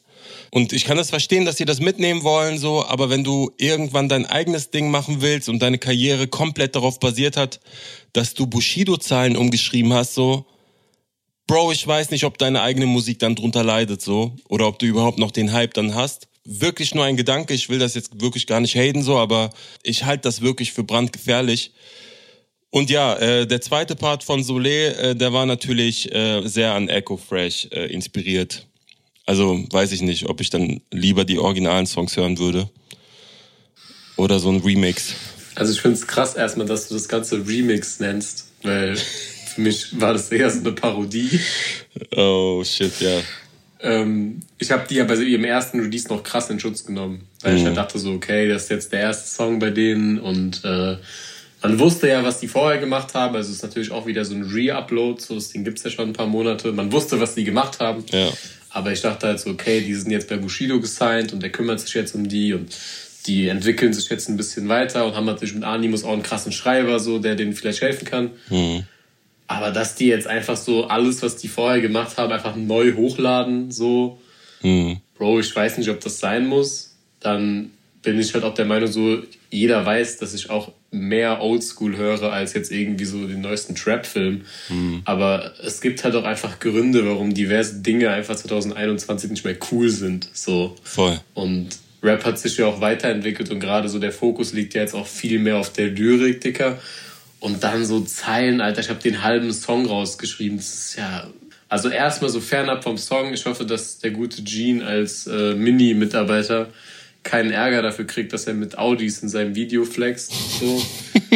Und 0.54 0.74
ich 0.74 0.84
kann 0.84 0.98
das 0.98 1.08
verstehen, 1.08 1.46
dass 1.46 1.56
sie 1.56 1.64
das 1.64 1.80
mitnehmen 1.80 2.24
wollen, 2.24 2.58
so, 2.58 2.84
aber 2.84 3.08
wenn 3.08 3.24
du 3.24 3.50
irgendwann 3.56 4.10
dein 4.10 4.26
eigenes 4.26 4.70
Ding 4.70 4.90
machen 4.90 5.22
willst 5.22 5.48
und 5.48 5.60
deine 5.60 5.78
Karriere 5.78 6.28
komplett 6.28 6.76
darauf 6.76 7.00
basiert 7.00 7.38
hat, 7.38 7.58
dass 8.12 8.34
du 8.34 8.46
Bushido-Zahlen 8.46 9.38
umgeschrieben 9.38 9.94
hast, 9.94 10.12
so, 10.12 10.44
Bro, 11.46 11.72
ich 11.72 11.86
weiß 11.86 12.10
nicht, 12.10 12.24
ob 12.24 12.36
deine 12.36 12.60
eigene 12.60 12.84
Musik 12.84 13.18
dann 13.18 13.34
drunter 13.34 13.64
leidet, 13.64 14.02
so, 14.02 14.36
oder 14.46 14.68
ob 14.68 14.78
du 14.78 14.84
überhaupt 14.84 15.18
noch 15.18 15.30
den 15.30 15.52
Hype 15.54 15.72
dann 15.72 15.94
hast. 15.94 16.28
Wirklich 16.44 16.94
nur 16.94 17.06
ein 17.06 17.16
Gedanke, 17.16 17.54
ich 17.54 17.70
will 17.70 17.78
das 17.78 17.94
jetzt 17.94 18.20
wirklich 18.20 18.46
gar 18.46 18.60
nicht 18.60 18.76
haten, 18.76 19.02
so, 19.02 19.16
aber 19.16 19.54
ich 19.82 20.04
halte 20.04 20.24
das 20.24 20.42
wirklich 20.42 20.72
für 20.72 20.84
brandgefährlich. 20.84 21.72
Und 22.68 22.90
ja, 22.90 23.16
äh, 23.16 23.46
der 23.46 23.62
zweite 23.62 23.96
Part 23.96 24.22
von 24.22 24.44
Soleil, 24.44 24.92
äh, 25.00 25.16
der 25.16 25.32
war 25.32 25.46
natürlich 25.46 26.14
äh, 26.14 26.46
sehr 26.46 26.74
an 26.74 26.90
Echo 26.90 27.16
Fresh 27.16 27.68
äh, 27.72 27.86
inspiriert. 27.86 28.66
Also 29.26 29.64
weiß 29.70 29.92
ich 29.92 30.02
nicht, 30.02 30.28
ob 30.28 30.40
ich 30.40 30.50
dann 30.50 30.80
lieber 30.90 31.24
die 31.24 31.38
originalen 31.38 31.86
Songs 31.86 32.16
hören 32.16 32.38
würde. 32.38 32.68
Oder 34.16 34.38
so 34.38 34.50
ein 34.50 34.60
Remix. 34.60 35.14
Also 35.54 35.72
ich 35.72 35.80
finde 35.80 35.98
es 35.98 36.06
krass 36.06 36.34
erstmal, 36.34 36.66
dass 36.66 36.88
du 36.88 36.94
das 36.94 37.08
ganze 37.08 37.46
Remix 37.46 38.00
nennst, 38.00 38.48
weil 38.62 38.96
für 38.96 39.60
mich 39.60 40.00
war 40.00 40.12
das 40.12 40.30
eher 40.30 40.50
so 40.50 40.60
eine 40.60 40.72
Parodie. 40.72 41.40
Oh 42.16 42.62
shit, 42.64 42.92
ja. 43.00 43.20
Ähm, 43.80 44.40
ich 44.58 44.70
habe 44.70 44.86
die 44.88 44.94
ja 44.94 45.04
bei 45.04 45.16
ihrem 45.16 45.44
ersten 45.44 45.80
Release 45.80 46.08
noch 46.08 46.22
krass 46.22 46.48
in 46.50 46.60
Schutz 46.60 46.84
genommen, 46.84 47.26
weil 47.42 47.52
mhm. 47.52 47.58
ich 47.58 47.64
halt 47.64 47.76
dachte 47.76 47.98
so, 47.98 48.12
okay, 48.12 48.48
das 48.48 48.64
ist 48.64 48.70
jetzt 48.70 48.92
der 48.92 49.00
erste 49.00 49.28
Song 49.28 49.58
bei 49.58 49.70
denen 49.70 50.18
und 50.18 50.64
äh, 50.64 50.96
man 51.62 51.78
wusste 51.78 52.08
ja, 52.08 52.24
was 52.24 52.40
die 52.40 52.48
vorher 52.48 52.80
gemacht 52.80 53.14
haben. 53.14 53.36
Also 53.36 53.50
es 53.50 53.56
ist 53.56 53.62
natürlich 53.62 53.92
auch 53.92 54.06
wieder 54.06 54.24
so 54.24 54.34
ein 54.34 54.42
Re-Upload. 54.42 55.22
So, 55.22 55.36
das 55.36 55.50
Ding 55.50 55.62
gibt's 55.62 55.84
ja 55.84 55.90
schon 55.90 56.08
ein 56.08 56.12
paar 56.12 56.26
Monate. 56.26 56.72
Man 56.72 56.90
wusste, 56.90 57.20
was 57.20 57.36
die 57.36 57.44
gemacht 57.44 57.78
haben. 57.78 58.04
Ja. 58.10 58.30
Aber 58.72 58.92
ich 58.92 59.02
dachte 59.02 59.26
halt 59.26 59.40
so, 59.40 59.50
okay, 59.50 59.80
die 59.80 59.94
sind 59.94 60.10
jetzt 60.10 60.28
bei 60.28 60.36
Bushido 60.36 60.80
gesigned 60.80 61.32
und 61.32 61.42
der 61.42 61.50
kümmert 61.50 61.80
sich 61.80 61.94
jetzt 61.94 62.14
um 62.14 62.28
die 62.28 62.54
und 62.54 62.74
die 63.26 63.48
entwickeln 63.48 63.92
sich 63.92 64.08
jetzt 64.08 64.28
ein 64.28 64.36
bisschen 64.36 64.68
weiter 64.68 65.06
und 65.06 65.14
haben 65.14 65.26
natürlich 65.26 65.54
mit 65.54 65.64
Animus 65.64 66.04
auch 66.04 66.12
einen 66.12 66.22
krassen 66.22 66.52
Schreiber, 66.52 66.98
so, 66.98 67.18
der 67.18 67.36
denen 67.36 67.52
vielleicht 67.52 67.82
helfen 67.82 68.04
kann. 68.06 68.30
Mhm. 68.48 68.84
Aber 69.46 69.70
dass 69.70 69.94
die 69.94 70.06
jetzt 70.06 70.26
einfach 70.26 70.56
so 70.56 70.86
alles, 70.86 71.22
was 71.22 71.36
die 71.36 71.48
vorher 71.48 71.80
gemacht 71.80 72.16
haben, 72.16 72.32
einfach 72.32 72.56
neu 72.56 72.94
hochladen, 72.94 73.70
so, 73.70 74.18
mhm. 74.62 75.00
Bro, 75.16 75.40
ich 75.40 75.54
weiß 75.54 75.78
nicht, 75.78 75.90
ob 75.90 76.00
das 76.00 76.18
sein 76.18 76.46
muss. 76.46 76.96
Dann 77.20 77.70
bin 78.02 78.18
ich 78.18 78.34
halt 78.34 78.44
auch 78.44 78.54
der 78.54 78.64
Meinung, 78.64 78.90
so, 78.90 79.22
jeder 79.50 79.84
weiß, 79.86 80.18
dass 80.18 80.34
ich 80.34 80.50
auch 80.50 80.72
mehr 80.90 81.40
Oldschool 81.40 81.96
höre 81.96 82.32
als 82.32 82.52
jetzt 82.52 82.70
irgendwie 82.70 83.04
so 83.04 83.26
den 83.26 83.40
neuesten 83.40 83.74
Trap-Film. 83.74 84.42
Mhm. 84.68 85.02
Aber 85.04 85.52
es 85.62 85.80
gibt 85.80 86.04
halt 86.04 86.14
auch 86.16 86.24
einfach 86.24 86.58
Gründe, 86.58 87.06
warum 87.06 87.32
diverse 87.32 87.80
Dinge 87.80 88.10
einfach 88.10 88.36
2021 88.36 89.30
nicht 89.30 89.44
mehr 89.44 89.56
cool 89.70 89.88
sind. 89.88 90.28
So. 90.32 90.76
Voll. 90.82 91.18
Und 91.34 91.68
Rap 92.02 92.24
hat 92.24 92.38
sich 92.38 92.56
ja 92.58 92.66
auch 92.66 92.80
weiterentwickelt 92.80 93.50
und 93.50 93.60
gerade 93.60 93.88
so 93.88 93.98
der 93.98 94.12
Fokus 94.12 94.52
liegt 94.52 94.74
ja 94.74 94.82
jetzt 94.82 94.94
auch 94.94 95.06
viel 95.06 95.38
mehr 95.38 95.56
auf 95.56 95.72
der 95.72 95.88
Lyrik, 95.88 96.40
Dicker. 96.40 96.78
Und 97.38 97.64
dann 97.64 97.84
so 97.84 98.00
Zeilen, 98.00 98.60
Alter, 98.60 98.80
ich 98.80 98.88
habe 98.88 99.00
den 99.00 99.22
halben 99.22 99.52
Song 99.52 99.86
rausgeschrieben. 99.86 100.58
Das 100.58 100.68
ist 100.68 100.96
ja. 100.96 101.28
Also 101.68 101.88
erstmal 101.88 102.30
so 102.30 102.40
fernab 102.40 102.84
vom 102.84 102.98
Song. 102.98 103.32
Ich 103.32 103.46
hoffe, 103.46 103.64
dass 103.64 103.98
der 103.98 104.10
gute 104.10 104.42
Gene 104.42 104.84
als 104.84 105.26
äh, 105.26 105.54
Mini-Mitarbeiter 105.54 106.68
keinen 107.22 107.50
Ärger 107.50 107.82
dafür 107.82 108.06
kriegt, 108.06 108.32
dass 108.32 108.46
er 108.46 108.54
mit 108.54 108.78
Audis 108.78 109.22
in 109.22 109.28
seinem 109.28 109.54
Video 109.54 109.84
flext. 109.84 110.32
So. 110.60 110.82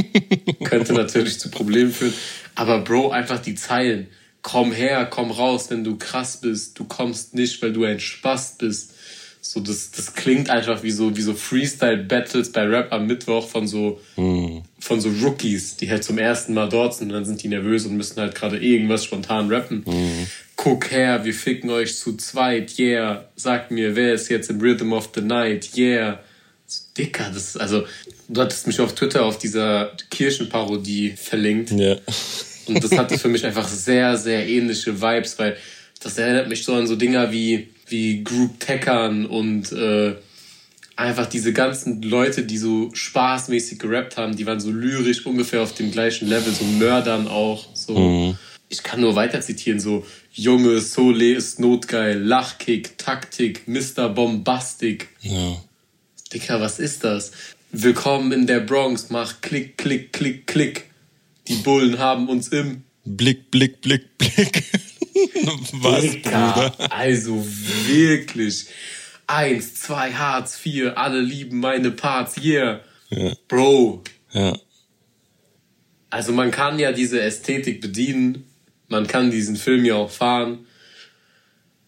Könnte 0.65 0.93
natürlich 0.93 1.39
zu 1.39 1.51
Problemen 1.51 1.93
führen. 1.93 2.15
Aber 2.55 2.81
Bro, 2.81 3.11
einfach 3.11 3.41
die 3.41 3.55
Zeilen. 3.55 4.09
Komm 4.43 4.73
her, 4.73 5.07
komm 5.07 5.31
raus, 5.31 5.71
wenn 5.71 5.85
du 5.85 5.97
krass 5.97 6.41
bist. 6.41 6.79
Du 6.79 6.85
kommst 6.85 7.35
nicht, 7.35 7.61
weil 7.63 7.73
du 7.73 7.85
ein 7.85 8.01
Spaß 8.01 8.59
bist. 8.59 8.95
So, 9.51 9.61
das, 9.61 9.91
das 9.91 10.15
klingt 10.15 10.51
einfach 10.51 10.83
wie 10.83 10.91
so, 10.91 11.17
wie 11.17 11.23
so 11.23 11.35
Freestyle-Battles 11.35 12.53
bei 12.53 12.63
Rap 12.67 12.93
am 12.93 13.07
Mittwoch 13.07 13.49
von 13.49 13.67
so, 13.67 14.01
mm. 14.17 14.59
von 14.79 15.01
so 15.01 15.09
Rookies, 15.23 15.77
die 15.77 15.91
halt 15.91 16.05
zum 16.05 16.19
ersten 16.19 16.55
Mal 16.55 16.69
dort 16.69 16.95
sind 16.95 17.09
und 17.09 17.15
dann 17.15 17.25
sind 17.25 17.43
die 17.43 17.49
nervös 17.49 17.87
und 17.87 17.97
müssen 17.97 18.21
halt 18.21 18.35
gerade 18.35 18.59
irgendwas 18.59 19.05
spontan 19.05 19.53
rappen. 19.53 19.85
Mm 19.87 20.27
guck 20.57 20.91
her, 20.91 21.25
wir 21.25 21.35
ficken 21.35 21.71
euch 21.71 21.97
zu 21.97 22.17
zweit, 22.17 22.79
yeah. 22.79 23.29
Sag 23.37 23.71
mir, 23.71 23.95
wer 23.95 24.15
ist 24.15 24.29
jetzt 24.29 24.51
im 24.51 24.61
Rhythm 24.61 24.93
of 24.93 25.11
the 25.15 25.21
Night, 25.21 25.77
yeah. 25.77 26.19
So, 26.67 26.83
Dicker, 26.99 27.31
das 27.33 27.49
ist, 27.49 27.61
also, 27.61 27.87
du 28.29 28.41
hattest 28.41 28.67
mich 28.67 28.81
auf 28.81 28.95
Twitter 28.95 29.25
auf 29.25 29.39
dieser 29.39 29.93
Kirchenparodie 30.11 31.15
verlinkt. 31.17 31.71
Ja. 31.71 31.97
Und 32.67 32.83
das 32.83 32.91
hatte 32.99 33.17
für 33.19 33.29
mich 33.29 33.45
einfach 33.45 33.69
sehr, 33.69 34.17
sehr 34.17 34.49
ähnliche 34.49 35.01
Vibes, 35.01 35.39
weil 35.39 35.57
das 36.03 36.19
erinnert 36.19 36.49
mich 36.49 36.65
so 36.65 36.75
an 36.75 36.87
so 36.87 36.97
Dinger 36.97 37.31
wie, 37.31 37.69
wie 37.89 38.25
Group 38.25 38.61
Teckern 38.61 39.27
und 39.27 39.73
äh, 39.73 40.17
einfach 40.97 41.27
diese 41.27 41.53
ganzen 41.53 42.03
Leute, 42.03 42.43
die 42.43 42.59
so 42.59 42.91
spaßmäßig 42.93 43.79
gerappt 43.79 44.17
haben, 44.17 44.37
die 44.37 44.47
waren 44.47 44.61
so 44.61 44.71
lyrisch 44.71 45.27
ungefähr 45.27 45.63
auf 45.63 45.75
dem 45.75 45.91
gleichen 45.91 46.29
Level, 46.29 46.53
so 46.53 46.65
Mördern 46.65 47.29
auch. 47.29 47.75
So. 47.75 47.99
Mhm. 47.99 48.39
Ich 48.69 48.83
kann 48.83 49.01
nur 49.01 49.15
weiter 49.15 49.41
zitieren, 49.41 49.79
so 49.79 50.05
Junge, 50.33 50.81
Sole 50.81 51.35
ist 51.35 51.61
notgeil, 51.61 52.19
Lachkick, 52.19 52.99
Taktik, 52.99 53.69
Mr. 53.69 54.09
Bombastic. 54.09 55.09
Ja. 55.21 55.57
Dicker, 56.33 56.61
was 56.61 56.81
ist 56.81 57.05
das? 57.05 57.31
Willkommen 57.71 58.33
in 58.33 58.47
der 58.47 58.61
Bronx, 58.61 59.11
mach 59.11 59.41
Klick, 59.41 59.79
Klick, 59.79 60.13
Klick, 60.13 60.47
Klick. 60.47 60.85
Die 61.47 61.57
Bullen 61.57 61.99
haben 61.99 62.29
uns 62.29 62.49
im 62.49 62.83
Blick, 63.05 63.51
Blick, 63.53 63.81
Blick, 63.81 64.19
Blick. 64.19 64.65
was, 65.73 66.23
Bruder? 66.23 66.75
Also 66.91 67.47
wirklich. 67.87 68.67
Eins, 69.27 69.75
zwei, 69.75 70.13
Hartz, 70.13 70.57
vier, 70.57 70.97
alle 70.97 71.21
lieben 71.21 71.59
meine 71.59 71.91
Parts, 71.91 72.37
yeah. 72.43 72.81
Ja. 73.11 73.33
Bro. 73.49 74.05
Ja. 74.33 74.57
Also 76.11 76.33
man 76.33 76.51
kann 76.51 76.79
ja 76.79 76.93
diese 76.93 77.21
Ästhetik 77.21 77.81
bedienen 77.81 78.47
man 78.89 79.07
kann 79.07 79.31
diesen 79.31 79.57
Film 79.57 79.85
ja 79.85 79.95
auch 79.95 80.11
fahren. 80.11 80.67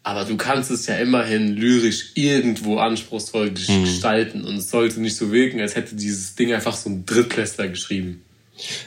Aber 0.02 0.24
du 0.24 0.36
kannst 0.36 0.70
es 0.70 0.86
ja 0.86 0.96
immerhin 0.96 1.54
lyrisch 1.54 2.12
irgendwo 2.14 2.78
anspruchsvoll 2.78 3.50
mhm. 3.50 3.84
gestalten. 3.84 4.44
Und 4.44 4.56
es 4.56 4.70
sollte 4.70 5.00
nicht 5.00 5.16
so 5.16 5.32
wirken, 5.32 5.60
als 5.60 5.76
hätte 5.76 5.96
dieses 5.96 6.34
Ding 6.34 6.52
einfach 6.52 6.76
so 6.76 6.88
ein 6.88 7.04
Drittklässler 7.04 7.68
geschrieben. 7.68 8.24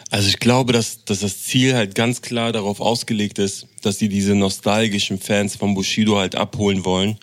Also 0.10 0.28
ich 0.28 0.40
glaube, 0.40 0.74
dass, 0.74 1.06
dass 1.06 1.22
das 1.22 1.44
Ziel 1.44 1.74
halt 1.76 1.96
ganz 1.96 2.22
klar 2.22 2.52
darauf 2.52 2.80
ausgelegt 2.80 3.40
ist, 3.40 3.68
dass 3.82 4.00
sie 4.00 4.10
diese 4.10 4.36
nostalgischen 4.36 5.20
Fans 5.20 5.56
von 5.56 5.74
Bushido 5.74 6.18
halt 6.18 6.36
abholen 6.36 6.86
wollen. 6.86 7.18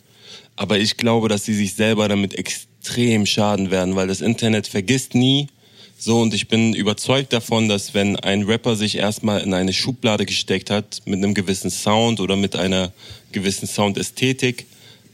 Aber 0.56 0.78
ich 0.78 0.96
glaube, 0.96 1.28
dass 1.28 1.44
sie 1.44 1.54
sich 1.54 1.74
selber 1.74 2.08
damit 2.08 2.34
extrem 2.34 3.26
schaden 3.26 3.70
werden, 3.70 3.96
weil 3.96 4.08
das 4.08 4.20
Internet 4.20 4.66
vergisst 4.66 5.14
nie, 5.14 5.48
so, 6.00 6.20
und 6.20 6.32
ich 6.32 6.46
bin 6.46 6.74
überzeugt 6.74 7.32
davon, 7.32 7.68
dass 7.68 7.92
wenn 7.92 8.14
ein 8.14 8.44
Rapper 8.44 8.76
sich 8.76 8.98
erstmal 8.98 9.40
in 9.40 9.52
eine 9.52 9.72
Schublade 9.72 10.26
gesteckt 10.26 10.70
hat, 10.70 11.00
mit 11.06 11.16
einem 11.16 11.34
gewissen 11.34 11.72
Sound 11.72 12.20
oder 12.20 12.36
mit 12.36 12.54
einer 12.54 12.92
gewissen 13.32 13.66
Soundästhetik, 13.66 14.66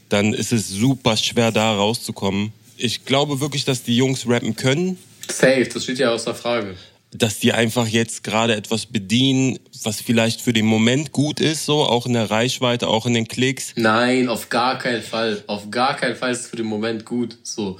dann 0.09 0.35
ist 0.35 0.53
es 0.53 0.69
super 0.69 1.17
schwer, 1.17 1.51
da 1.51 1.75
rauszukommen. 1.75 2.53
Ich 2.77 3.03
glaube 3.03 3.39
wirklich, 3.39 3.65
dass 3.65 3.81
die 3.81 3.97
Jungs 3.97 4.27
rappen 4.27 4.55
können. 4.55 4.99
Safe, 5.27 5.67
das 5.73 5.85
steht 5.85 5.97
ja 5.97 6.11
außer 6.11 6.35
Frage 6.35 6.75
dass 7.17 7.39
die 7.39 7.53
einfach 7.53 7.87
jetzt 7.87 8.23
gerade 8.23 8.55
etwas 8.55 8.85
bedienen, 8.85 9.59
was 9.83 10.01
vielleicht 10.01 10.41
für 10.41 10.53
den 10.53 10.65
Moment 10.65 11.11
gut 11.11 11.39
ist, 11.39 11.65
so 11.65 11.83
auch 11.83 12.05
in 12.05 12.13
der 12.13 12.29
Reichweite, 12.29 12.87
auch 12.87 13.05
in 13.05 13.13
den 13.13 13.27
Klicks. 13.27 13.73
Nein, 13.75 14.27
auf 14.27 14.49
gar 14.49 14.77
keinen 14.77 15.01
Fall. 15.01 15.43
Auf 15.47 15.69
gar 15.71 15.95
keinen 15.95 16.15
Fall 16.15 16.31
ist 16.31 16.41
es 16.41 16.47
für 16.47 16.57
den 16.57 16.65
Moment 16.65 17.05
gut. 17.05 17.37
So, 17.43 17.77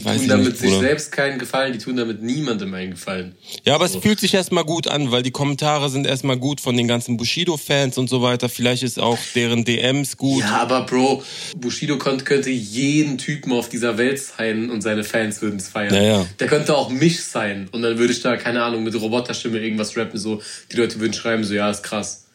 die 0.00 0.04
tun 0.04 0.28
damit 0.28 0.48
nicht, 0.48 0.58
sich 0.58 0.74
selbst 0.74 1.12
keinen 1.12 1.38
Gefallen, 1.38 1.72
die 1.72 1.78
tun 1.78 1.96
damit 1.96 2.22
niemandem 2.22 2.72
einen 2.74 2.92
Gefallen. 2.92 3.34
Ja, 3.64 3.74
aber 3.74 3.88
so. 3.88 3.98
es 3.98 4.02
fühlt 4.02 4.20
sich 4.20 4.32
erstmal 4.32 4.64
gut 4.64 4.88
an, 4.88 5.10
weil 5.10 5.22
die 5.22 5.30
Kommentare 5.30 5.90
sind 5.90 6.06
erstmal 6.06 6.38
gut 6.38 6.60
von 6.60 6.76
den 6.76 6.88
ganzen 6.88 7.16
Bushido-Fans 7.16 7.98
und 7.98 8.08
so 8.08 8.22
weiter. 8.22 8.48
Vielleicht 8.48 8.82
ist 8.82 8.98
auch 8.98 9.18
deren 9.34 9.64
DMs 9.64 10.16
gut. 10.16 10.40
Ja, 10.40 10.62
aber 10.62 10.82
Bro, 10.82 11.22
Bushido 11.56 11.98
könnte 11.98 12.50
jeden 12.50 13.18
Typen 13.18 13.52
auf 13.52 13.68
dieser 13.68 13.98
Welt 13.98 14.18
sein 14.18 14.70
und 14.70 14.82
seine 14.82 15.04
Fans 15.04 15.42
würden 15.42 15.58
es 15.58 15.68
feiern. 15.68 15.94
Ja, 15.94 16.02
ja. 16.02 16.26
Der 16.38 16.46
könnte 16.46 16.76
auch 16.76 16.88
mich 16.88 17.22
sein 17.22 17.68
und 17.72 17.82
dann 17.82 17.98
würde 17.98 18.12
ich 18.12 18.22
da 18.22 18.36
keine 18.36 18.62
Ahnung 18.62 18.78
Ahnung, 18.78 18.84
mit 18.84 19.00
Roboterstimme 19.00 19.58
irgendwas 19.58 19.96
rappen, 19.96 20.18
so, 20.18 20.40
die 20.70 20.76
Leute 20.76 21.00
würden 21.00 21.12
schreiben, 21.12 21.37
so, 21.44 21.54
ja, 21.54 21.70
ist 21.70 21.82
krass. 21.82 22.26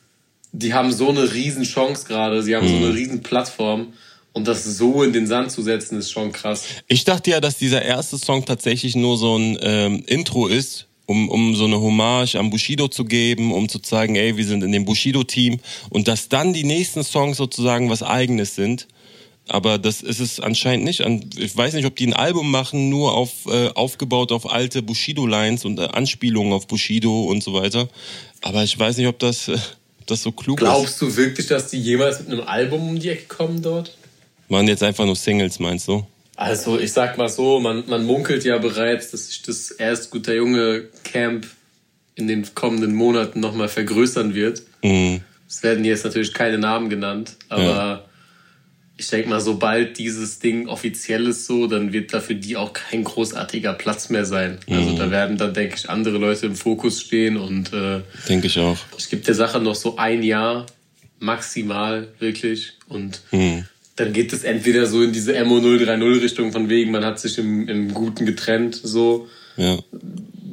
Die 0.51 0.73
haben 0.73 0.91
so 0.91 1.09
eine 1.09 1.33
riesen 1.33 1.63
Chance 1.63 2.05
gerade, 2.07 2.43
sie 2.43 2.55
haben 2.55 2.65
mhm. 2.65 2.69
so 2.69 2.75
eine 2.77 2.87
mhm. 2.87 2.95
riesen 2.95 3.23
Plattform. 3.23 3.93
Und 4.33 4.47
das 4.47 4.63
so 4.63 5.03
in 5.03 5.13
den 5.13 5.27
Sand 5.27 5.51
zu 5.51 5.61
setzen, 5.61 5.99
ist 5.99 6.11
schon 6.11 6.31
krass. 6.31 6.65
Ich 6.87 7.03
dachte 7.03 7.29
ja, 7.29 7.39
dass 7.39 7.59
dieser 7.59 7.83
erste 7.83 8.17
Song 8.17 8.43
tatsächlich 8.45 8.95
nur 8.95 9.15
so 9.15 9.37
ein 9.37 9.59
ähm, 9.61 10.03
Intro 10.07 10.47
ist, 10.47 10.87
um, 11.05 11.29
um 11.29 11.55
so 11.55 11.65
eine 11.65 11.79
Hommage 11.79 12.35
an 12.35 12.49
Bushido 12.49 12.87
zu 12.87 13.05
geben, 13.05 13.51
um 13.53 13.69
zu 13.69 13.77
zeigen, 13.77 14.15
ey, 14.15 14.35
wir 14.35 14.45
sind 14.45 14.63
in 14.63 14.71
dem 14.71 14.85
Bushido-Team. 14.85 15.59
Und 15.91 16.07
dass 16.07 16.29
dann 16.29 16.51
die 16.51 16.63
nächsten 16.63 17.03
Songs 17.03 17.37
sozusagen 17.37 17.91
was 17.91 18.01
Eigenes 18.01 18.55
sind. 18.55 18.87
Aber 19.49 19.77
das 19.77 20.01
ist 20.01 20.21
es 20.21 20.39
anscheinend 20.39 20.85
nicht. 20.85 21.01
Ich 21.37 21.55
weiß 21.55 21.73
nicht, 21.73 21.85
ob 21.85 21.97
die 21.97 22.07
ein 22.07 22.13
Album 22.13 22.49
machen, 22.49 22.89
nur 22.89 23.13
auf, 23.13 23.45
äh, 23.47 23.67
aufgebaut 23.75 24.31
auf 24.31 24.49
alte 24.49 24.81
Bushido-Lines 24.81 25.65
und 25.65 25.79
äh, 25.79 25.83
Anspielungen 25.83 26.53
auf 26.53 26.65
Bushido 26.65 27.25
und 27.25 27.43
so 27.43 27.53
weiter. 27.53 27.89
Aber 28.43 28.63
ich 28.63 28.77
weiß 28.77 28.97
nicht, 28.97 29.07
ob 29.07 29.17
das, 29.19 29.47
äh, 29.47 29.57
das 30.05 30.21
so 30.21 30.31
klug 30.31 30.59
Glaubst 30.59 30.93
ist. 30.93 30.99
Glaubst 30.99 31.17
du 31.17 31.21
wirklich, 31.21 31.47
dass 31.47 31.71
die 31.71 31.81
jemals 31.81 32.19
mit 32.19 32.29
einem 32.29 32.41
Album 32.41 32.89
um 32.89 32.99
die 32.99 33.09
Ecke 33.09 33.25
kommen 33.27 33.61
dort? 33.61 33.97
Waren 34.49 34.67
jetzt 34.67 34.83
einfach 34.83 35.05
nur 35.05 35.15
Singles, 35.15 35.59
meinst 35.59 35.87
du? 35.87 36.05
Also, 36.35 36.79
ich 36.79 36.91
sag 36.91 37.17
mal 37.17 37.29
so, 37.29 37.59
man, 37.59 37.83
man 37.87 38.05
munkelt 38.05 38.43
ja 38.43 38.57
bereits, 38.57 39.11
dass 39.11 39.27
sich 39.27 39.41
das 39.41 39.71
erst 39.71 40.11
guter 40.11 40.33
Junge 40.33 40.85
Camp 41.03 41.47
in 42.15 42.27
den 42.27 42.53
kommenden 42.53 42.93
Monaten 42.93 43.39
nochmal 43.39 43.69
vergrößern 43.69 44.35
wird. 44.35 44.61
Mhm. 44.83 45.21
Es 45.47 45.63
werden 45.63 45.85
jetzt 45.85 46.03
natürlich 46.03 46.33
keine 46.33 46.59
Namen 46.59 46.89
genannt, 46.89 47.35
aber. 47.49 47.63
Ja 47.63 48.05
ich 48.95 49.07
denke 49.07 49.29
mal, 49.29 49.41
sobald 49.41 49.97
dieses 49.97 50.39
Ding 50.39 50.67
offiziell 50.67 51.27
ist 51.27 51.45
so, 51.45 51.67
dann 51.67 51.93
wird 51.93 52.13
da 52.13 52.19
für 52.19 52.35
die 52.35 52.57
auch 52.57 52.73
kein 52.73 53.03
großartiger 53.03 53.73
Platz 53.73 54.09
mehr 54.09 54.25
sein. 54.25 54.59
Also 54.69 54.91
mhm. 54.91 54.97
Da 54.97 55.11
werden 55.11 55.37
dann, 55.37 55.53
denke 55.53 55.75
ich, 55.77 55.89
andere 55.89 56.17
Leute 56.17 56.45
im 56.45 56.55
Fokus 56.55 57.01
stehen 57.01 57.37
und 57.37 57.73
äh, 57.73 58.01
denke 58.29 58.47
ich 58.47 58.59
auch. 58.59 58.77
Ich 58.97 59.09
gebe 59.09 59.23
der 59.23 59.33
Sache 59.33 59.59
noch 59.59 59.75
so 59.75 59.97
ein 59.97 60.21
Jahr 60.21 60.67
maximal 61.19 62.07
wirklich 62.19 62.73
und 62.87 63.21
mhm. 63.31 63.65
dann 63.95 64.13
geht 64.13 64.31
es 64.31 64.43
entweder 64.43 64.85
so 64.85 65.01
in 65.01 65.11
diese 65.11 65.43
MO 65.43 65.59
030 65.59 66.23
Richtung 66.23 66.51
von 66.51 66.69
wegen, 66.69 66.91
man 66.91 67.03
hat 67.03 67.19
sich 67.19 67.39
im, 67.39 67.67
im 67.67 67.93
Guten 67.93 68.25
getrennt, 68.25 68.79
so 68.81 69.27
ja. 69.57 69.79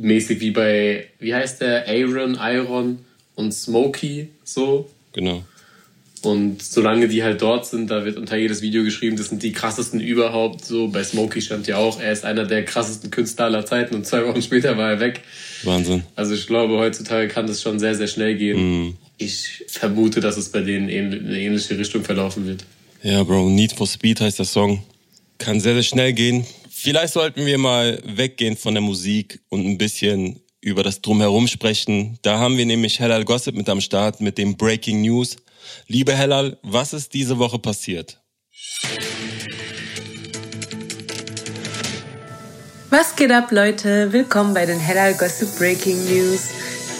mäßig 0.00 0.40
wie 0.40 0.50
bei, 0.52 1.08
wie 1.18 1.34
heißt 1.34 1.60
der, 1.60 1.86
Aaron, 1.88 2.38
Iron 2.40 3.00
und 3.34 3.52
Smokey, 3.52 4.28
so. 4.44 4.88
Genau. 5.12 5.44
Und 6.22 6.62
solange 6.62 7.08
die 7.08 7.22
halt 7.22 7.40
dort 7.40 7.66
sind, 7.66 7.90
da 7.90 8.04
wird 8.04 8.18
unter 8.18 8.36
jedes 8.36 8.60
Video 8.60 8.84
geschrieben, 8.84 9.16
das 9.16 9.28
sind 9.28 9.42
die 9.42 9.52
krassesten 9.52 10.00
überhaupt. 10.00 10.64
So 10.64 10.88
bei 10.88 11.02
Smokey 11.02 11.40
stand 11.40 11.66
ja 11.66 11.78
auch, 11.78 12.00
er 12.00 12.12
ist 12.12 12.24
einer 12.24 12.44
der 12.44 12.64
krassesten 12.64 13.10
Künstler 13.10 13.46
aller 13.46 13.64
Zeiten 13.64 13.94
und 13.94 14.06
zwei 14.06 14.26
Wochen 14.26 14.42
später 14.42 14.76
war 14.76 14.90
er 14.90 15.00
weg. 15.00 15.22
Wahnsinn. 15.62 16.02
Also 16.16 16.34
ich 16.34 16.46
glaube, 16.46 16.76
heutzutage 16.78 17.28
kann 17.28 17.46
das 17.46 17.62
schon 17.62 17.78
sehr, 17.78 17.94
sehr 17.94 18.06
schnell 18.06 18.36
gehen. 18.36 18.88
Mm. 18.88 18.96
Ich 19.16 19.64
vermute, 19.68 20.20
dass 20.20 20.36
es 20.36 20.50
bei 20.50 20.60
denen 20.60 20.88
in 20.88 21.12
eine 21.12 21.38
ähnliche 21.38 21.78
Richtung 21.78 22.04
verlaufen 22.04 22.46
wird. 22.46 22.64
Ja, 23.02 23.22
Bro, 23.22 23.48
Need 23.48 23.72
for 23.72 23.86
Speed 23.86 24.20
heißt 24.20 24.38
der 24.38 24.46
Song. 24.46 24.82
Kann 25.38 25.60
sehr, 25.60 25.74
sehr 25.74 25.82
schnell 25.82 26.12
gehen. 26.12 26.44
Vielleicht 26.70 27.14
sollten 27.14 27.46
wir 27.46 27.58
mal 27.58 27.98
weggehen 28.04 28.56
von 28.56 28.74
der 28.74 28.82
Musik 28.82 29.40
und 29.48 29.66
ein 29.66 29.78
bisschen 29.78 30.40
über 30.60 30.82
das 30.82 31.00
Drumherum 31.00 31.46
sprechen. 31.46 32.18
Da 32.22 32.38
haben 32.38 32.56
wir 32.58 32.66
nämlich 32.66 33.00
Hellal 33.00 33.24
Gossip 33.24 33.54
mit 33.54 33.68
am 33.68 33.80
Start 33.80 34.20
mit 34.20 34.38
dem 34.38 34.56
Breaking 34.56 35.02
News. 35.02 35.36
Liebe 35.86 36.14
Hellal, 36.14 36.58
was 36.62 36.92
ist 36.92 37.14
diese 37.14 37.38
Woche 37.38 37.58
passiert? 37.58 38.20
Was 42.90 43.14
geht 43.14 43.30
ab, 43.30 43.52
Leute? 43.52 44.12
Willkommen 44.12 44.52
bei 44.52 44.66
den 44.66 44.80
Hellal 44.80 45.14
Gossip 45.14 45.56
Breaking 45.58 45.96
News. 46.06 46.48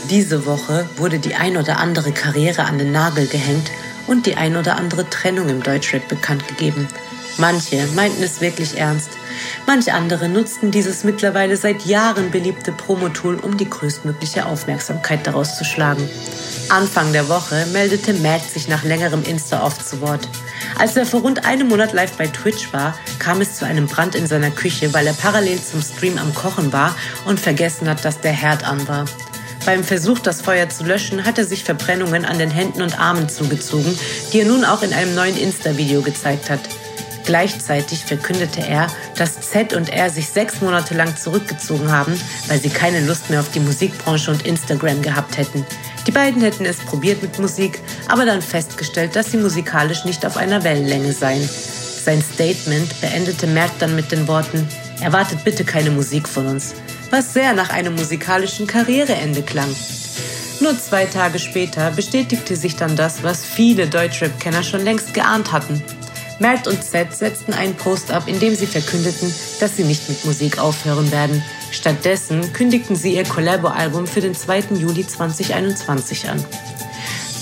Diese 0.09 0.47
Woche 0.47 0.89
wurde 0.97 1.19
die 1.19 1.35
ein 1.35 1.57
oder 1.57 1.79
andere 1.79 2.13
Karriere 2.13 2.63
an 2.63 2.79
den 2.79 2.93
Nagel 2.93 3.27
gehängt 3.27 3.71
und 4.07 4.27
die 4.27 4.37
ein 4.37 4.57
oder 4.57 4.77
andere 4.77 5.09
Trennung 5.11 5.49
im 5.49 5.63
Deutschrap 5.63 6.09
bekannt 6.09 6.47
gegeben. 6.49 6.89
Manche 7.41 7.87
meinten 7.97 8.23
es 8.23 8.43
wirklich 8.43 8.77
ernst, 8.77 9.09
manche 9.67 9.95
andere 9.95 10.29
nutzten 10.29 10.71
dieses 10.71 11.05
mittlerweile 11.05 11.57
seit 11.57 11.87
Jahren 11.87 12.31
beliebte 12.31 12.71
Promotool, 12.71 13.37
um 13.37 13.57
die 13.57 13.69
größtmögliche 13.69 14.45
Aufmerksamkeit 14.45 15.27
daraus 15.27 15.57
zu 15.57 15.65
schlagen. 15.65 16.07
Anfang 16.69 17.15
der 17.15 17.31
Woche 17.31 17.65
meldete 17.73 18.13
Matt 18.13 18.43
sich 18.43 18.69
nach 18.69 18.85
längerem 18.85 19.23
Insta-Off 19.23 19.83
zu 19.83 20.03
Wort. 20.03 20.29
Als 20.79 20.95
er 20.99 21.07
vor 21.07 21.23
rund 21.23 21.47
einem 21.47 21.69
Monat 21.69 21.95
live 21.95 22.13
bei 22.19 22.27
Twitch 22.27 22.75
war, 22.75 22.95
kam 23.19 23.41
es 23.41 23.57
zu 23.57 23.65
einem 23.65 23.87
Brand 23.87 24.15
in 24.15 24.27
seiner 24.27 24.51
Küche, 24.51 24.93
weil 24.93 25.07
er 25.07 25.15
parallel 25.15 25.63
zum 25.63 25.81
Stream 25.81 26.19
am 26.19 26.35
Kochen 26.35 26.75
war 26.75 26.95
und 27.25 27.41
vergessen 27.41 27.89
hat, 27.89 28.05
dass 28.05 28.21
der 28.21 28.33
Herd 28.33 28.69
an 28.69 28.87
war. 28.87 29.07
Beim 29.65 29.83
Versuch, 29.83 30.19
das 30.19 30.43
Feuer 30.43 30.69
zu 30.69 30.85
löschen, 30.85 31.25
hat 31.25 31.39
er 31.39 31.47
sich 31.47 31.65
Verbrennungen 31.65 32.27
an 32.27 32.39
den 32.39 32.51
Händen 32.51 32.83
und 32.83 33.01
Armen 33.01 33.31
zugezogen, 33.31 33.99
die 34.31 34.41
er 34.41 34.47
nun 34.47 34.67
auch 34.67 34.83
in 34.83 34.93
einem 34.93 35.15
neuen 35.15 35.39
Insta-Video 35.39 36.03
gezeigt 36.03 36.51
hat. 36.51 36.61
Gleichzeitig 37.31 38.05
verkündete 38.05 38.61
er, 38.61 38.89
dass 39.17 39.41
Z 39.41 39.73
und 39.75 39.89
er 39.89 40.11
sich 40.11 40.31
sechs 40.31 40.61
Monate 40.61 40.95
lang 40.95 41.17
zurückgezogen 41.17 41.93
haben, 41.93 42.21
weil 42.49 42.61
sie 42.61 42.71
keine 42.71 43.07
Lust 43.07 43.31
mehr 43.31 43.39
auf 43.39 43.53
die 43.53 43.61
Musikbranche 43.61 44.33
und 44.33 44.45
Instagram 44.45 45.01
gehabt 45.01 45.39
hätten. 45.39 45.65
Die 46.09 46.11
beiden 46.11 46.43
hätten 46.43 46.65
es 46.65 46.79
probiert 46.79 47.23
mit 47.23 47.39
Musik, 47.39 47.79
aber 48.09 48.25
dann 48.25 48.43
festgestellt, 48.43 49.15
dass 49.15 49.31
sie 49.31 49.37
musikalisch 49.37 50.05
nicht 50.05 50.27
auf 50.27 50.37
einer 50.37 50.65
Wellenlänge 50.65 51.13
seien. 51.13 51.49
Sein 52.05 52.21
Statement 52.21 53.01
beendete 53.01 53.47
Merck 53.47 53.79
dann 53.79 53.95
mit 53.95 54.11
den 54.11 54.27
Worten, 54.27 54.67
erwartet 55.01 55.45
bitte 55.45 55.65
keine 55.65 55.93
Musik 55.93 56.27
von 56.27 56.49
uns, 56.49 56.75
was 57.11 57.33
sehr 57.33 57.53
nach 57.53 57.71
einem 57.71 57.95
musikalischen 57.95 58.67
Karriereende 58.67 59.43
klang. 59.43 59.73
Nur 60.59 60.77
zwei 60.77 61.05
Tage 61.05 61.39
später 61.39 61.93
bestätigte 61.93 62.57
sich 62.57 62.75
dann 62.75 62.97
das, 62.97 63.23
was 63.23 63.45
viele 63.45 63.87
Deutschrap-Kenner 63.87 64.65
schon 64.65 64.83
längst 64.83 65.15
geahnt 65.15 65.53
hatten. 65.53 65.81
Mert 66.41 66.67
und 66.67 66.83
Z 66.83 67.15
setzten 67.15 67.53
einen 67.53 67.77
Post 67.77 68.11
ab, 68.11 68.25
in 68.27 68.41
dem 68.41 68.55
sie 68.55 68.67
verkündeten, 68.67 69.33
dass 69.61 69.77
sie 69.77 69.85
nicht 69.85 70.09
mit 70.09 70.25
Musik 70.25 70.59
aufhören 70.59 71.13
werden. 71.13 71.45
Stattdessen 71.71 72.53
kündigten 72.55 72.97
sie 72.97 73.15
ihr 73.15 73.25
Collabo-Album 73.25 74.07
für 74.07 74.23
den 74.23 74.35
2. 74.35 74.75
Juli 74.75 75.07
2021 75.07 76.31
an. 76.31 76.43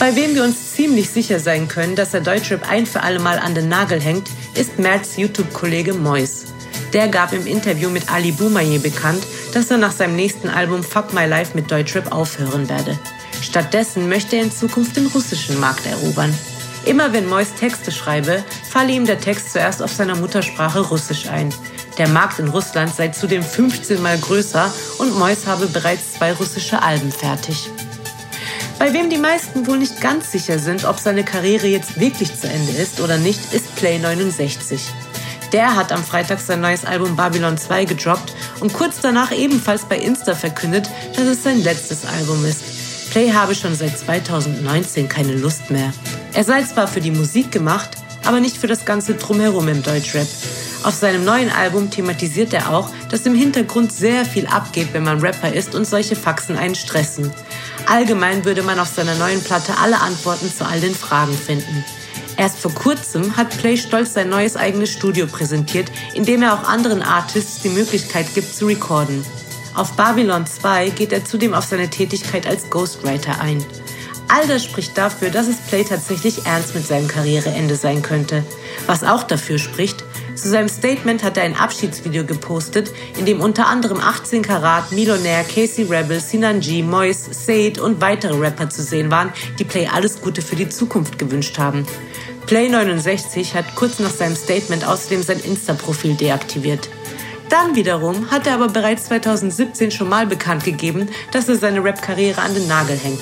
Bei 0.01 0.17
wem 0.17 0.35
wir 0.35 0.43
uns 0.43 0.75
ziemlich 0.75 1.11
sicher 1.11 1.39
sein 1.39 1.69
können, 1.69 1.95
dass 1.95 2.13
er 2.13 2.21
Deutschrap 2.21 2.69
ein 2.69 2.87
für 2.87 3.03
alle 3.03 3.21
Mal 3.21 3.39
an 3.39 3.55
den 3.55 3.69
Nagel 3.69 4.01
hängt, 4.01 4.29
ist 4.55 4.81
Merts 4.81 5.17
YouTube-Kollege 5.17 5.95
Mois. 5.95 6.45
Der 6.93 7.07
gab 7.07 7.33
im 7.33 7.47
Interview 7.47 7.91
mit 7.91 8.11
Ali 8.11 8.33
Boumaier 8.33 8.81
bekannt, 8.81 9.23
dass 9.55 9.71
er 9.71 9.79
nach 9.79 9.93
seinem 9.93 10.17
nächsten 10.17 10.49
Album 10.49 10.83
Fuck 10.83 11.15
My 11.15 11.27
Life 11.27 11.53
mit 11.55 11.71
Deutschrap 11.71 12.11
aufhören 12.11 12.69
werde. 12.69 12.99
Stattdessen 13.43 14.09
möchte 14.09 14.37
er 14.37 14.43
in 14.43 14.53
Zukunft 14.53 14.97
den 14.97 15.07
russischen 15.07 15.61
Markt 15.61 15.87
erobern. 15.87 16.35
Immer 16.85 17.13
wenn 17.13 17.29
Mois 17.29 17.55
Texte 17.59 17.93
schreibe, 17.93 18.43
falle 18.71 18.93
ihm 18.93 19.07
der 19.07 19.21
Text 19.21 19.53
zuerst 19.53 19.83
auf 19.83 19.93
seiner 19.93 20.17
Muttersprache 20.17 20.81
Russisch 20.81 21.29
ein. 21.29 21.53
Der 21.99 22.09
Markt 22.09 22.39
in 22.39 22.49
Russland 22.49 22.95
sei 22.95 23.09
zudem 23.09 23.43
15 23.43 24.01
mal 24.01 24.17
größer 24.19 24.73
und 24.99 25.19
Mois 25.19 25.47
habe 25.47 25.67
bereits 25.67 26.15
zwei 26.15 26.33
russische 26.33 26.83
Alben 26.83 27.11
fertig. 27.11 27.69
Bei 28.79 28.93
wem 28.93 29.11
die 29.11 29.19
meisten 29.19 29.67
wohl 29.67 29.79
nicht 29.79 30.01
ganz 30.01 30.31
sicher 30.31 30.61
sind, 30.61 30.85
ob 30.85 31.01
seine 31.01 31.25
Karriere 31.25 31.67
jetzt 31.67 31.99
wirklich 31.99 32.39
zu 32.39 32.49
Ende 32.49 32.73
ist 32.73 33.01
oder 33.01 33.19
nicht, 33.19 33.53
ist 33.53 33.75
Play 33.75 33.99
69. 33.99 34.81
Der 35.53 35.75
hat 35.75 35.91
am 35.91 36.05
Freitag 36.05 36.39
sein 36.41 36.61
neues 36.61 36.85
Album 36.85 37.17
Babylon 37.17 37.59
2 37.59 37.87
gedroppt 37.87 38.35
und 38.61 38.73
kurz 38.73 39.01
danach 39.01 39.33
ebenfalls 39.33 39.87
bei 39.87 39.99
Insta 39.99 40.35
verkündet, 40.35 40.89
dass 41.17 41.27
es 41.27 41.43
sein 41.43 41.61
letztes 41.63 42.05
Album 42.05 42.45
ist. 42.45 43.11
Play 43.11 43.33
habe 43.33 43.55
schon 43.55 43.75
seit 43.75 43.99
2019 43.99 45.09
keine 45.09 45.33
Lust 45.33 45.71
mehr. 45.71 45.93
Er 46.35 46.45
sei 46.45 46.63
zwar 46.63 46.87
für 46.89 47.01
die 47.01 47.11
Musik 47.11 47.51
gemacht, 47.51 47.91
aber 48.25 48.41
nicht 48.41 48.57
für 48.57 48.67
das 48.67 48.85
ganze 48.85 49.15
Drumherum 49.15 49.69
im 49.69 49.83
Deutschrap. 49.83 50.27
Auf 50.85 50.95
seinem 50.95 51.25
neuen 51.25 51.51
Album 51.51 51.91
thematisiert 51.91 52.53
er 52.53 52.73
auch, 52.73 52.91
dass 53.11 53.27
im 53.27 53.35
Hintergrund 53.35 53.93
sehr 53.93 54.25
viel 54.25 54.47
abgeht, 54.47 54.89
wenn 54.93 55.03
man 55.03 55.21
Rapper 55.21 55.53
ist 55.53 55.75
und 55.75 55.87
solche 55.87 56.15
Faxen 56.15 56.57
einen 56.57 56.75
stressen. 56.75 57.33
Allgemein 57.87 58.45
würde 58.45 58.63
man 58.63 58.79
auf 58.79 58.89
seiner 58.89 59.15
neuen 59.17 59.43
Platte 59.43 59.77
alle 59.79 60.01
Antworten 60.01 60.53
zu 60.53 60.65
all 60.67 60.81
den 60.81 60.95
Fragen 60.95 61.35
finden. 61.37 61.85
Erst 62.37 62.59
vor 62.59 62.73
kurzem 62.73 63.37
hat 63.37 63.59
Play 63.59 63.77
stolz 63.77 64.13
sein 64.13 64.29
neues 64.29 64.57
eigenes 64.57 64.93
Studio 64.93 65.27
präsentiert, 65.27 65.91
in 66.15 66.25
dem 66.25 66.43
er 66.43 66.55
auch 66.55 66.69
anderen 66.69 67.03
Artists 67.03 67.63
die 67.63 67.71
Möglichkeit 67.71 68.33
gibt 68.35 68.55
zu 68.55 68.67
recorden. 68.67 69.25
Auf 69.75 69.93
Babylon 69.95 70.47
2 70.47 70.91
geht 70.91 71.13
er 71.13 71.25
zudem 71.25 71.55
auf 71.55 71.65
seine 71.65 71.91
Tätigkeit 71.91 72.47
als 72.47 72.71
Ghostwriter 72.71 73.41
ein. 73.41 73.65
All 74.29 74.47
das 74.47 74.63
spricht 74.63 74.97
dafür, 74.99 75.31
dass 75.31 75.49
es 75.49 75.57
Play 75.57 75.85
tatsächlich 75.85 76.45
ernst 76.45 76.75
mit 76.75 76.87
seinem 76.87 77.09
Karriereende 77.09 77.77
sein 77.77 78.03
könnte. 78.03 78.45
Was 78.87 79.03
auch 79.03 79.23
dafür 79.23 79.59
spricht, 79.59 80.05
zu 80.35 80.49
seinem 80.51 80.69
Statement 80.69 81.25
hat 81.25 81.37
er 81.39 81.45
ein 81.45 81.57
Abschiedsvideo 81.57 82.25
gepostet, 82.25 82.93
in 83.19 83.25
dem 83.25 83.41
unter 83.41 83.67
anderem 83.67 84.01
18 84.01 84.43
Karat, 84.43 84.93
Millionär, 84.93 85.45
Casey 85.45 85.85
Rebel, 85.85 86.21
Sinan 86.21 86.61
G, 86.61 86.83
Mois, 86.83 87.29
Said 87.33 87.79
und 87.79 88.01
weitere 88.01 88.37
Rapper 88.39 88.69
zu 88.69 88.83
sehen 88.83 89.11
waren, 89.11 89.33
die 89.59 89.65
Play 89.65 89.89
alles 89.93 90.21
Gute 90.21 90.43
für 90.43 90.57
die 90.57 90.69
Zukunft 90.69 91.19
gewünscht 91.19 91.59
haben. 91.59 91.87
Play69 92.47 93.55
hat 93.55 93.75
kurz 93.75 93.99
nach 93.99 94.11
seinem 94.11 94.37
Statement 94.37 94.87
außerdem 94.87 95.23
sein 95.23 95.41
Insta-Profil 95.41 96.15
deaktiviert. 96.15 96.89
Dann 97.49 97.75
wiederum 97.75 98.31
hat 98.31 98.47
er 98.47 98.55
aber 98.55 98.69
bereits 98.69 99.07
2017 99.07 99.91
schon 99.91 100.09
mal 100.09 100.27
bekannt 100.27 100.65
gegeben, 100.65 101.09
dass 101.33 101.49
er 101.49 101.57
seine 101.57 101.83
Rap-Karriere 101.83 102.41
an 102.43 102.55
den 102.55 102.69
Nagel 102.69 102.97
hängt. 102.97 103.21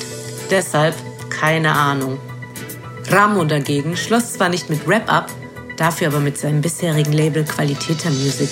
Deshalb 0.50 0.94
keine 1.28 1.72
Ahnung. 1.72 2.18
Ramo 3.08 3.44
dagegen 3.44 3.96
schloss 3.96 4.32
zwar 4.32 4.48
nicht 4.48 4.70
mit 4.70 4.86
Rap 4.86 5.12
ab, 5.12 5.30
dafür 5.76 6.08
aber 6.08 6.20
mit 6.20 6.38
seinem 6.38 6.60
bisherigen 6.60 7.12
Label 7.12 7.44
Qualitäter 7.44 8.10
Music. 8.10 8.50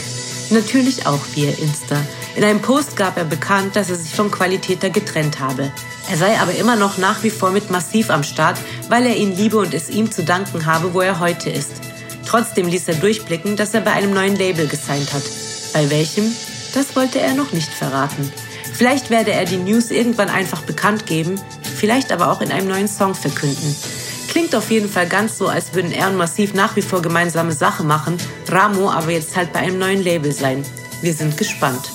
Natürlich 0.51 1.07
auch 1.07 1.21
via 1.35 1.51
Insta. 1.51 1.97
In 2.37 2.45
einem 2.45 2.61
Post 2.61 2.97
gab 2.97 3.17
er 3.17 3.25
bekannt, 3.25 3.77
dass 3.77 3.91
er 3.91 3.97
sich 3.97 4.15
von 4.15 4.31
Qualitäter 4.31 4.91
getrennt 4.91 5.41
habe. 5.41 5.71
Er 6.11 6.17
sei 6.17 6.39
aber 6.39 6.55
immer 6.55 6.77
noch 6.77 6.99
nach 6.99 7.23
wie 7.23 7.31
vor 7.31 7.51
mit 7.51 7.71
Massiv 7.71 8.11
am 8.11 8.23
Start, 8.23 8.59
weil 8.89 9.07
er 9.07 9.17
ihn 9.17 9.35
liebe 9.35 9.57
und 9.57 9.73
es 9.73 9.89
ihm 9.89 10.11
zu 10.11 10.23
danken 10.23 10.67
habe, 10.67 10.93
wo 10.95 11.01
er 11.01 11.21
heute 11.21 11.51
ist. 11.51 11.73
Trotzdem 12.27 12.67
ließ 12.69 12.89
er 12.89 12.97
durchblicken, 12.97 13.57
dass 13.57 13.75
er 13.75 13.81
bei 13.81 13.93
einem 13.93 14.13
neuen 14.13 14.37
Label 14.37 14.67
gesigned 14.67 15.13
hat. 15.13 15.23
Bei 15.73 15.89
welchem? 15.91 16.31
Das 16.75 16.97
wollte 16.97 17.21
er 17.21 17.35
noch 17.35 17.53
nicht 17.53 17.73
verraten. 17.73 18.31
Vielleicht 18.73 19.11
werde 19.11 19.33
er 19.33 19.45
die 19.45 19.57
News 19.57 19.91
irgendwann 19.91 20.29
einfach 20.29 20.63
bekannt 20.63 21.07
geben, 21.07 21.41
vielleicht 21.75 22.13
aber 22.13 22.31
auch 22.31 22.41
in 22.41 22.51
einem 22.51 22.69
neuen 22.69 22.89
Song 22.89 23.15
verkünden. 23.15 23.75
Klingt 24.29 24.55
auf 24.55 24.71
jeden 24.71 24.89
Fall 24.89 25.07
ganz 25.07 25.39
so, 25.39 25.49
als 25.49 25.75
würden 25.75 25.93
er 25.93 26.09
und 26.09 26.17
Massiv 26.17 26.55
nach 26.55 26.75
wie 26.77 26.83
vor 26.83 27.03
gemeinsame 27.03 27.53
Sache 27.53 27.85
machen, 27.85 28.17
Ramo 28.49 28.91
aber 28.91 29.11
jetzt 29.11 29.37
halt 29.37 29.53
bei 29.53 29.61
einem 29.61 29.79
neuen 29.79 30.03
Label 30.03 30.33
sein. 30.33 30.65
Wir 31.03 31.15
sind 31.15 31.37
gespannt. 31.37 31.91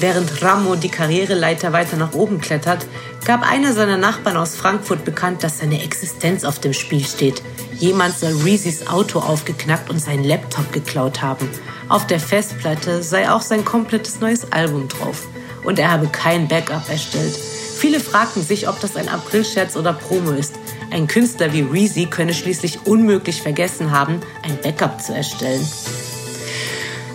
Während 0.00 0.42
Ramo 0.42 0.74
die 0.74 0.90
Karriereleiter 0.90 1.72
weiter 1.72 1.96
nach 1.96 2.12
oben 2.12 2.40
klettert, 2.40 2.86
gab 3.24 3.42
einer 3.42 3.72
seiner 3.72 3.96
Nachbarn 3.96 4.36
aus 4.36 4.54
Frankfurt 4.54 5.04
bekannt, 5.04 5.42
dass 5.42 5.58
seine 5.58 5.82
Existenz 5.82 6.44
auf 6.44 6.58
dem 6.58 6.72
Spiel 6.72 7.04
steht. 7.04 7.42
Jemand 7.78 8.18
soll 8.18 8.32
Reezys 8.42 8.86
Auto 8.86 9.20
aufgeknackt 9.20 9.90
und 9.90 9.98
seinen 9.98 10.24
Laptop 10.24 10.72
geklaut 10.72 11.22
haben. 11.22 11.48
Auf 11.88 12.06
der 12.06 12.20
Festplatte 12.20 13.02
sei 13.02 13.30
auch 13.30 13.40
sein 13.40 13.64
komplettes 13.64 14.20
neues 14.20 14.50
Album 14.52 14.88
drauf. 14.88 15.26
Und 15.64 15.78
er 15.78 15.90
habe 15.90 16.08
kein 16.08 16.46
Backup 16.48 16.88
erstellt. 16.88 17.38
Viele 17.76 18.00
fragten 18.00 18.42
sich, 18.42 18.68
ob 18.68 18.80
das 18.80 18.96
ein 18.96 19.10
Aprilscherz 19.10 19.76
oder 19.76 19.92
Promo 19.92 20.30
ist. 20.30 20.54
Ein 20.90 21.06
Künstler 21.06 21.52
wie 21.52 21.60
Reezy 21.60 22.06
könne 22.06 22.32
schließlich 22.32 22.86
unmöglich 22.86 23.42
vergessen 23.42 23.90
haben, 23.90 24.20
ein 24.42 24.58
Backup 24.62 25.02
zu 25.02 25.14
erstellen. 25.14 25.66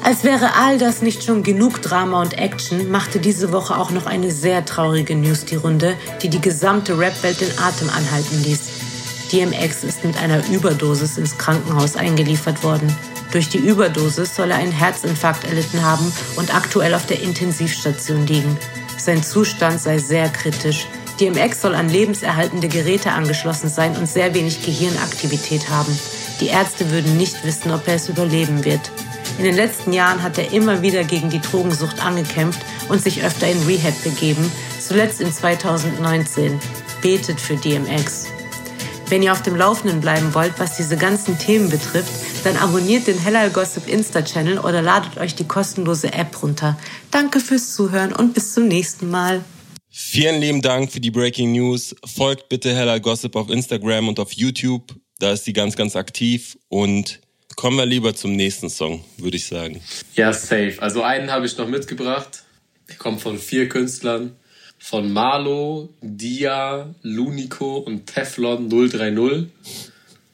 Als 0.03 0.23
wäre 0.23 0.53
all 0.55 0.77
das 0.77 1.01
nicht 1.01 1.23
schon 1.23 1.41
genug 1.41 1.81
Drama 1.81 2.21
und 2.21 2.37
Action, 2.37 2.91
machte 2.91 3.19
diese 3.19 3.51
Woche 3.51 3.75
auch 3.75 3.89
noch 3.89 4.05
eine 4.05 4.29
sehr 4.29 4.63
traurige 4.63 5.15
News 5.15 5.45
die 5.45 5.55
Runde, 5.55 5.95
die 6.21 6.29
die 6.29 6.41
gesamte 6.41 6.97
Rap-Welt 6.97 7.41
den 7.41 7.57
Atem 7.57 7.89
anhalten 7.89 8.43
ließ. 8.43 8.61
DMX 9.31 9.83
ist 9.83 10.03
mit 10.03 10.17
einer 10.17 10.47
Überdosis 10.49 11.17
ins 11.17 11.37
Krankenhaus 11.37 11.95
eingeliefert 11.95 12.63
worden. 12.63 12.95
Durch 13.31 13.49
die 13.49 13.59
Überdosis 13.59 14.35
soll 14.35 14.51
er 14.51 14.57
einen 14.57 14.71
Herzinfarkt 14.71 15.45
erlitten 15.45 15.81
haben 15.83 16.11
und 16.35 16.53
aktuell 16.53 16.93
auf 16.93 17.07
der 17.07 17.21
Intensivstation 17.21 18.27
liegen. 18.27 18.57
Sein 19.03 19.23
Zustand 19.23 19.81
sei 19.81 19.97
sehr 19.97 20.29
kritisch. 20.29 20.85
DMX 21.19 21.61
soll 21.61 21.73
an 21.73 21.89
lebenserhaltende 21.89 22.67
Geräte 22.67 23.11
angeschlossen 23.11 23.67
sein 23.67 23.97
und 23.97 24.07
sehr 24.07 24.35
wenig 24.35 24.63
Gehirnaktivität 24.63 25.71
haben. 25.71 25.97
Die 26.39 26.47
Ärzte 26.47 26.91
würden 26.91 27.17
nicht 27.17 27.43
wissen, 27.43 27.71
ob 27.71 27.87
er 27.87 27.95
es 27.95 28.09
überleben 28.09 28.63
wird. 28.63 28.91
In 29.39 29.45
den 29.45 29.55
letzten 29.55 29.91
Jahren 29.91 30.21
hat 30.21 30.37
er 30.37 30.53
immer 30.53 30.83
wieder 30.83 31.03
gegen 31.03 31.31
die 31.31 31.41
Drogensucht 31.41 32.05
angekämpft 32.05 32.61
und 32.89 33.01
sich 33.01 33.23
öfter 33.23 33.47
in 33.47 33.63
Rehab 33.63 34.03
begeben, 34.03 34.51
zuletzt 34.79 35.19
in 35.19 35.33
2019. 35.33 36.59
Betet 37.01 37.41
für 37.41 37.55
DMX. 37.55 38.27
Wenn 39.11 39.23
ihr 39.23 39.33
auf 39.33 39.41
dem 39.41 39.57
Laufenden 39.57 39.99
bleiben 39.99 40.33
wollt, 40.33 40.53
was 40.57 40.77
diese 40.77 40.95
ganzen 40.95 41.37
Themen 41.37 41.69
betrifft, 41.69 42.13
dann 42.45 42.55
abonniert 42.55 43.07
den 43.07 43.19
Hellal 43.19 43.49
Gossip 43.49 43.89
Insta-Channel 43.89 44.59
oder 44.59 44.81
ladet 44.81 45.17
euch 45.17 45.35
die 45.35 45.43
kostenlose 45.43 46.13
App 46.13 46.41
runter. 46.41 46.79
Danke 47.11 47.41
fürs 47.41 47.75
Zuhören 47.75 48.13
und 48.13 48.33
bis 48.33 48.53
zum 48.53 48.69
nächsten 48.69 49.09
Mal. 49.09 49.43
Vielen 49.89 50.39
lieben 50.39 50.61
Dank 50.61 50.93
für 50.93 51.01
die 51.01 51.11
Breaking 51.11 51.51
News. 51.51 51.93
Folgt 52.05 52.47
bitte 52.47 52.73
Hellal 52.73 53.01
Gossip 53.01 53.35
auf 53.35 53.49
Instagram 53.49 54.07
und 54.07 54.17
auf 54.17 54.31
YouTube. 54.31 54.95
Da 55.19 55.33
ist 55.33 55.43
sie 55.43 55.51
ganz, 55.51 55.75
ganz 55.75 55.97
aktiv 55.97 56.57
und 56.69 57.19
Kommen 57.57 57.75
wir 57.75 57.85
lieber 57.85 58.15
zum 58.15 58.31
nächsten 58.37 58.69
Song, 58.69 59.03
würde 59.17 59.35
ich 59.35 59.45
sagen. 59.45 59.81
Ja, 60.15 60.31
safe. 60.31 60.77
Also 60.79 61.03
einen 61.03 61.29
habe 61.29 61.45
ich 61.45 61.57
noch 61.57 61.67
mitgebracht. 61.67 62.43
Der 62.87 62.95
kommt 62.95 63.21
von 63.21 63.37
vier 63.37 63.67
Künstlern. 63.67 64.37
Von 64.83 65.13
Marlo, 65.13 65.89
Dia, 66.01 66.89
Lunico 67.03 67.77
und 67.77 68.07
Teflon 68.07 68.67
030. 68.67 69.47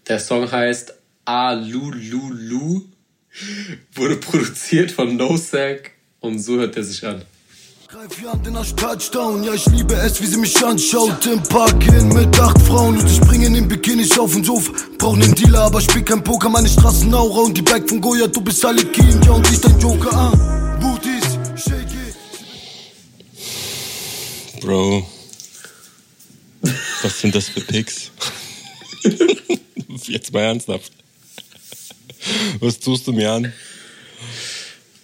Der 0.07 0.19
Song 0.19 0.49
heißt 0.49 0.93
Alululu. 1.25 2.83
Wurde 3.93 4.15
produziert 4.15 4.91
von 4.91 5.17
NoSack 5.17 5.91
und 6.21 6.39
so 6.39 6.55
hört 6.55 6.77
er 6.77 6.83
sich 6.85 7.05
an. 7.05 7.23
Greif 7.89 8.23
Jan 8.23 8.41
den 8.41 8.55
als 8.55 8.73
Touchdown, 8.73 9.43
ja 9.43 9.53
ich 9.53 9.65
liebe 9.67 9.93
es, 9.95 10.21
wie 10.21 10.25
sie 10.25 10.37
mich 10.37 10.57
anschaut 10.65 11.25
Im 11.25 11.41
Park 11.43 11.81
hin 11.83 12.09
mit 12.09 12.37
acht 12.37 12.61
Frauen 12.63 12.97
und 12.97 13.05
ich 13.05 13.15
springen 13.15 13.55
in 13.55 13.65
Bikinis 13.65 14.19
auf 14.19 14.33
den 14.33 14.43
Sofa 14.43 14.73
Brauch 14.97 15.15
nen 15.15 15.33
Dealer, 15.35 15.61
aber 15.61 15.79
spiel 15.79 16.03
kein 16.03 16.21
Poker, 16.21 16.49
meine 16.49 16.67
Straßenaura 16.67 17.41
Und 17.41 17.55
die 17.55 17.61
Back 17.61 17.87
von 17.87 18.01
Goya, 18.01 18.27
du 18.27 18.41
bist 18.41 18.65
alle 18.65 18.83
Keen, 18.83 19.21
ja 19.23 19.31
und 19.31 19.49
ich 19.49 19.61
dein 19.61 19.79
Joker, 19.79 20.13
ah 20.13 20.57
Bro 24.61 25.07
Was 27.01 27.21
sind 27.21 27.35
das 27.35 27.49
für 27.49 27.61
Picks? 27.61 28.11
Jetzt 30.03 30.33
mal 30.33 30.41
ernsthaft 30.41 30.91
Was 32.59 32.79
tust 32.79 33.07
du 33.07 33.13
mir 33.13 33.31
an? 33.31 33.53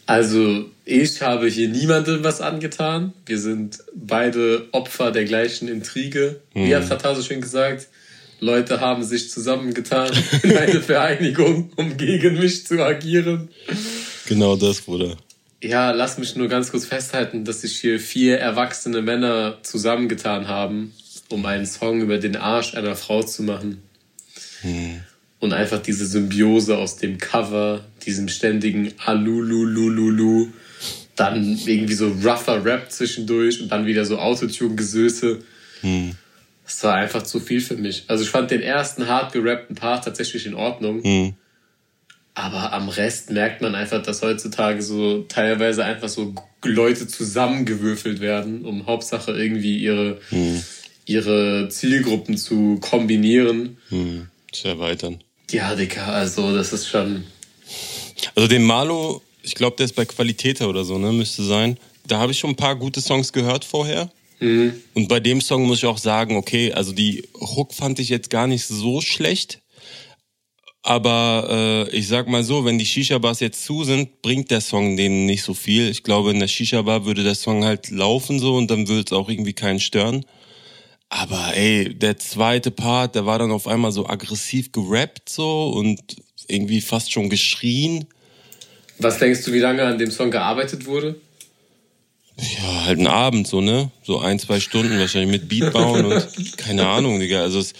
Also, 0.05 0.65
ich 0.83 1.21
habe 1.21 1.47
hier 1.47 1.69
niemandem 1.69 2.23
was 2.23 2.41
angetan. 2.41 3.13
Wir 3.25 3.39
sind 3.39 3.79
beide 3.95 4.67
Opfer 4.73 5.11
der 5.11 5.23
gleichen 5.23 5.69
Intrige. 5.69 6.41
Mhm. 6.53 6.65
Wie 6.65 6.75
hat 6.75 6.83
Fatah 6.83 7.15
so 7.15 7.21
schön 7.21 7.39
gesagt? 7.39 7.87
Leute 8.39 8.81
haben 8.81 9.03
sich 9.03 9.31
zusammengetan 9.31 10.11
in 10.43 10.57
eine 10.57 10.81
Vereinigung, 10.81 11.71
um 11.77 11.95
gegen 11.95 12.37
mich 12.37 12.67
zu 12.67 12.83
agieren. 12.83 13.49
Genau 14.27 14.57
das, 14.57 14.81
Bruder. 14.81 15.15
Ja, 15.63 15.91
lass 15.91 16.17
mich 16.17 16.35
nur 16.35 16.47
ganz 16.47 16.71
kurz 16.71 16.85
festhalten, 16.85 17.45
dass 17.45 17.61
sich 17.61 17.79
hier 17.79 17.99
vier 17.99 18.37
erwachsene 18.37 19.01
Männer 19.01 19.59
zusammengetan 19.63 20.47
haben, 20.47 20.93
um 21.29 21.45
einen 21.45 21.65
Song 21.65 22.01
über 22.01 22.17
den 22.17 22.35
Arsch 22.35 22.75
einer 22.75 22.95
Frau 22.95 23.23
zu 23.23 23.43
machen. 23.43 23.81
Hm 24.61 25.01
und 25.43 25.51
einfach 25.51 25.81
diese 25.81 26.05
Symbiose 26.05 26.77
aus 26.77 26.95
dem 26.95 27.17
Cover, 27.17 27.83
diesem 28.05 28.29
ständigen 28.29 28.93
Alululululu, 29.05 30.47
dann 31.17 31.59
irgendwie 31.65 31.95
so 31.95 32.07
rougher 32.07 32.63
Rap 32.63 32.89
zwischendurch 32.89 33.61
und 33.61 33.69
dann 33.69 33.85
wieder 33.85 34.05
so 34.05 34.19
Autotune-Gesöße. 34.19 35.39
Hm. 35.81 36.15
Das 36.63 36.81
war 36.85 36.95
einfach 36.95 37.23
zu 37.23 37.41
viel 37.41 37.59
für 37.59 37.75
mich. 37.75 38.05
Also 38.07 38.23
ich 38.23 38.29
fand 38.29 38.51
den 38.51 38.61
ersten 38.61 39.09
hart 39.09 39.33
gerappten 39.33 39.75
Part 39.75 40.05
tatsächlich 40.05 40.45
in 40.45 40.53
Ordnung. 40.53 41.03
Hm. 41.03 41.33
Aber 42.35 42.73
am 42.73 42.89
Rest 42.89 43.29
merkt 43.29 43.61
man 43.61 43.75
einfach, 43.75 44.01
dass 44.01 44.21
heutzutage 44.21 44.81
so 44.81 45.23
teilweise 45.23 45.85
einfach 45.85 46.09
so 46.09 46.33
Leute 46.63 47.07
zusammengewürfelt 47.07 48.19
werden, 48.21 48.65
um 48.65 48.87
Hauptsache 48.87 49.31
irgendwie 49.31 49.77
ihre, 49.77 50.19
hm. 50.29 50.63
ihre 51.05 51.69
Zielgruppen 51.69 52.37
zu 52.37 52.79
kombinieren. 52.81 53.77
Hm. 53.89 54.27
Zu 54.51 54.67
erweitern. 54.67 55.19
Ja, 55.51 55.75
Dicker, 55.75 56.07
also 56.07 56.55
das 56.55 56.73
ist 56.73 56.87
schon. 56.87 57.23
Also 58.35 58.47
den 58.47 58.63
Malo, 58.63 59.21
ich 59.43 59.55
glaube, 59.55 59.75
der 59.77 59.85
ist 59.85 59.95
bei 59.95 60.05
Qualitäter 60.05 60.69
oder 60.69 60.83
so, 60.83 60.97
ne? 60.97 61.11
Müsste 61.11 61.43
sein. 61.43 61.77
Da 62.07 62.19
habe 62.19 62.31
ich 62.31 62.39
schon 62.39 62.51
ein 62.51 62.55
paar 62.55 62.75
gute 62.75 63.01
Songs 63.01 63.31
gehört 63.33 63.65
vorher. 63.65 64.09
Mhm. 64.39 64.73
Und 64.93 65.07
bei 65.07 65.19
dem 65.19 65.41
Song 65.41 65.65
muss 65.67 65.79
ich 65.79 65.85
auch 65.85 65.97
sagen, 65.97 66.35
okay, 66.35 66.73
also 66.73 66.91
die 66.91 67.27
Hook 67.39 67.73
fand 67.73 67.99
ich 67.99 68.09
jetzt 68.09 68.29
gar 68.29 68.47
nicht 68.47 68.65
so 68.65 69.01
schlecht. 69.01 69.59
Aber 70.85 71.47
äh, 71.89 71.95
ich 71.95 72.09
sag 72.09 72.27
mal 72.27 72.43
so, 72.43 72.65
wenn 72.65 72.77
die 72.77 72.85
Shisha-Bars 72.85 73.39
jetzt 73.39 73.63
zu 73.63 73.85
sind, 73.85 74.21
bringt 74.21 74.51
der 74.51 74.59
Song 74.59 74.97
denen 74.97 75.25
nicht 75.25 75.43
so 75.43 75.53
viel. 75.53 75.89
Ich 75.89 76.03
glaube, 76.03 76.31
in 76.31 76.39
der 76.39 76.49
Shisha-Bar 76.49 77.05
würde 77.05 77.23
der 77.23 77.35
Song 77.35 77.63
halt 77.63 77.89
laufen 77.89 78.37
so 78.37 78.55
und 78.55 78.69
dann 78.69 78.89
würde 78.89 79.03
es 79.05 79.13
auch 79.13 79.29
irgendwie 79.29 79.53
keinen 79.53 79.79
stören. 79.79 80.25
Aber 81.07 81.55
ey, 81.55 81.93
der 81.93 82.17
zweite 82.17 82.69
Part, 82.69 83.15
der 83.15 83.25
war 83.25 83.39
dann 83.39 83.51
auf 83.51 83.65
einmal 83.65 83.93
so 83.93 84.07
aggressiv 84.09 84.73
gerappt 84.73 85.29
so 85.29 85.69
und 85.69 86.01
irgendwie 86.49 86.81
fast 86.81 87.13
schon 87.13 87.29
geschrien. 87.29 88.05
Was 88.99 89.19
denkst 89.19 89.45
du, 89.45 89.53
wie 89.53 89.59
lange 89.59 89.83
an 89.83 89.97
dem 89.97 90.11
Song 90.11 90.31
gearbeitet 90.31 90.85
wurde? 90.85 91.15
Ja, 92.35 92.85
halt 92.85 92.99
ein 92.99 93.07
Abend 93.07 93.47
so, 93.47 93.61
ne? 93.61 93.89
So 94.03 94.19
ein, 94.19 94.37
zwei 94.37 94.59
Stunden 94.59 94.99
wahrscheinlich 94.99 95.31
mit 95.31 95.47
Beat 95.47 95.71
bauen 95.71 96.03
und 96.05 96.27
keine 96.57 96.87
Ahnung, 96.87 97.19
Digga. 97.21 97.41
Also 97.41 97.59
es, 97.59 97.73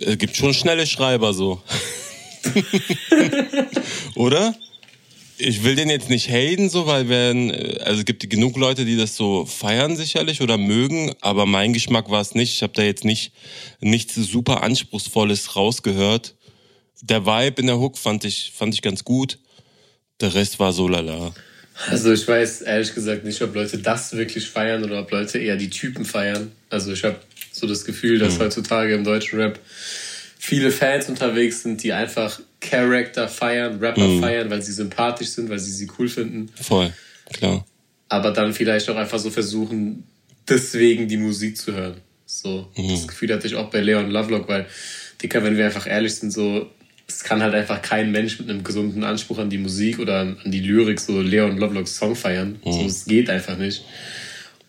es 0.00 0.18
gibt 0.18 0.36
schon 0.36 0.54
schnelle 0.54 0.86
Schreiber 0.86 1.34
so. 1.34 1.60
Oder? 4.14 4.54
ich 5.40 5.64
will 5.64 5.74
den 5.74 5.88
jetzt 5.88 6.10
nicht 6.10 6.28
haten, 6.28 6.68
so, 6.68 6.86
weil 6.86 7.08
wenn, 7.08 7.50
also 7.80 8.00
es 8.00 8.04
gibt 8.04 8.28
genug 8.28 8.56
Leute, 8.56 8.84
die 8.84 8.96
das 8.96 9.16
so 9.16 9.46
feiern 9.46 9.96
sicherlich 9.96 10.42
oder 10.42 10.58
mögen, 10.58 11.14
aber 11.20 11.46
mein 11.46 11.72
Geschmack 11.72 12.10
war 12.10 12.20
es 12.20 12.34
nicht. 12.34 12.54
Ich 12.54 12.62
habe 12.62 12.72
da 12.74 12.82
jetzt 12.82 13.04
nicht 13.04 13.32
nichts 13.80 14.14
super 14.14 14.62
anspruchsvolles 14.62 15.56
rausgehört. 15.56 16.34
Der 17.02 17.24
Vibe 17.24 17.62
in 17.62 17.66
der 17.66 17.78
Hook 17.78 17.96
fand 17.96 18.24
ich 18.24 18.52
fand 18.54 18.74
ich 18.74 18.82
ganz 18.82 19.04
gut. 19.04 19.38
Der 20.20 20.34
Rest 20.34 20.60
war 20.60 20.72
so 20.72 20.86
lala. 20.86 21.32
Also 21.88 22.12
ich 22.12 22.28
weiß 22.28 22.60
ehrlich 22.62 22.94
gesagt 22.94 23.24
nicht, 23.24 23.40
ob 23.40 23.54
Leute 23.54 23.78
das 23.78 24.12
wirklich 24.12 24.46
feiern 24.46 24.84
oder 24.84 25.00
ob 25.00 25.10
Leute 25.10 25.38
eher 25.38 25.56
die 25.56 25.70
Typen 25.70 26.04
feiern. 26.04 26.52
Also 26.68 26.92
ich 26.92 27.02
habe 27.04 27.16
so 27.52 27.66
das 27.66 27.86
Gefühl, 27.86 28.18
dass 28.18 28.34
mhm. 28.34 28.42
heutzutage 28.42 28.94
im 28.94 29.04
deutschen 29.04 29.40
Rap 29.40 29.58
viele 30.42 30.70
Fans 30.70 31.06
unterwegs 31.10 31.62
sind, 31.62 31.82
die 31.82 31.92
einfach 31.92 32.40
Charakter 32.60 33.28
feiern, 33.28 33.78
Rapper 33.78 34.08
mhm. 34.08 34.20
feiern, 34.22 34.48
weil 34.48 34.62
sie 34.62 34.72
sympathisch 34.72 35.28
sind, 35.28 35.50
weil 35.50 35.58
sie 35.58 35.70
sie 35.70 35.86
cool 35.98 36.08
finden. 36.08 36.50
Voll, 36.54 36.90
klar. 37.30 37.66
Aber 38.08 38.30
dann 38.30 38.54
vielleicht 38.54 38.88
auch 38.88 38.96
einfach 38.96 39.18
so 39.18 39.30
versuchen, 39.30 40.04
deswegen 40.48 41.08
die 41.08 41.18
Musik 41.18 41.58
zu 41.58 41.74
hören. 41.74 41.96
So, 42.24 42.68
mhm. 42.74 42.88
das 42.88 43.06
Gefühl 43.06 43.30
hatte 43.34 43.46
ich 43.46 43.54
auch 43.54 43.68
bei 43.70 43.80
Leon 43.80 44.10
Lovelock, 44.10 44.48
weil, 44.48 44.64
Dicker, 45.22 45.44
wenn 45.44 45.58
wir 45.58 45.66
einfach 45.66 45.86
ehrlich 45.86 46.14
sind, 46.14 46.32
so, 46.32 46.70
es 47.06 47.22
kann 47.22 47.42
halt 47.42 47.54
einfach 47.54 47.82
kein 47.82 48.10
Mensch 48.10 48.38
mit 48.38 48.48
einem 48.48 48.64
gesunden 48.64 49.04
Anspruch 49.04 49.38
an 49.38 49.50
die 49.50 49.58
Musik 49.58 49.98
oder 49.98 50.20
an, 50.20 50.38
an 50.42 50.50
die 50.50 50.60
Lyrik 50.60 51.00
so 51.00 51.20
Leon 51.20 51.58
Lovelocks 51.58 51.96
Song 51.96 52.16
feiern. 52.16 52.58
Mhm. 52.64 52.72
So, 52.72 52.86
es 52.86 53.04
geht 53.04 53.28
einfach 53.28 53.58
nicht. 53.58 53.84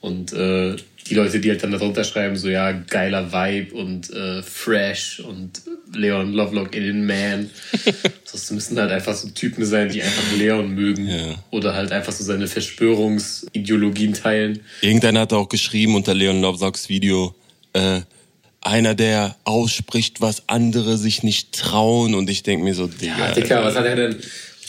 Und 0.02 0.34
äh, 0.34 0.76
die 1.12 1.16
Leute, 1.16 1.42
die 1.42 1.50
halt 1.50 1.62
dann 1.62 1.72
darunter 1.72 2.06
schreiben, 2.06 2.38
so 2.38 2.48
ja, 2.48 2.72
geiler 2.72 3.34
Vibe 3.34 3.76
und 3.76 4.10
äh, 4.12 4.42
fresh 4.42 5.20
und 5.20 5.62
Leon 5.94 6.32
Lovelock 6.32 6.74
in 6.74 6.84
den 6.84 7.06
Man. 7.06 7.50
das 8.32 8.50
müssen 8.52 8.80
halt 8.80 8.92
einfach 8.92 9.14
so 9.14 9.28
Typen 9.28 9.66
sein, 9.66 9.90
die 9.90 10.02
einfach 10.02 10.24
Leon 10.38 10.74
mögen. 10.74 11.10
Ja. 11.10 11.36
Oder 11.52 11.76
halt 11.76 11.92
einfach 11.92 12.14
so 12.14 12.24
seine 12.24 12.48
Verschwörungsideologien 12.48 14.14
teilen. 14.14 14.62
Irgendeiner 14.80 15.20
hat 15.22 15.34
auch 15.34 15.50
geschrieben 15.50 15.96
unter 15.96 16.14
Leon 16.14 16.42
Lovelocks 16.42 16.88
Video, 16.88 17.36
äh, 17.74 18.00
einer, 18.62 18.96
der 18.96 19.36
ausspricht, 19.44 20.22
was 20.22 20.48
andere 20.48 20.98
sich 20.98 21.24
nicht 21.24 21.52
trauen. 21.52 22.16
Und 22.16 22.30
ich 22.30 22.44
denke 22.44 22.64
mir 22.64 22.74
so, 22.74 22.88
Digga. 22.88 23.18
Ja, 23.18 23.32
Dicker, 23.34 23.66
was 23.66 23.76
hat 23.76 23.86
er 23.86 23.96
denn, 23.98 24.16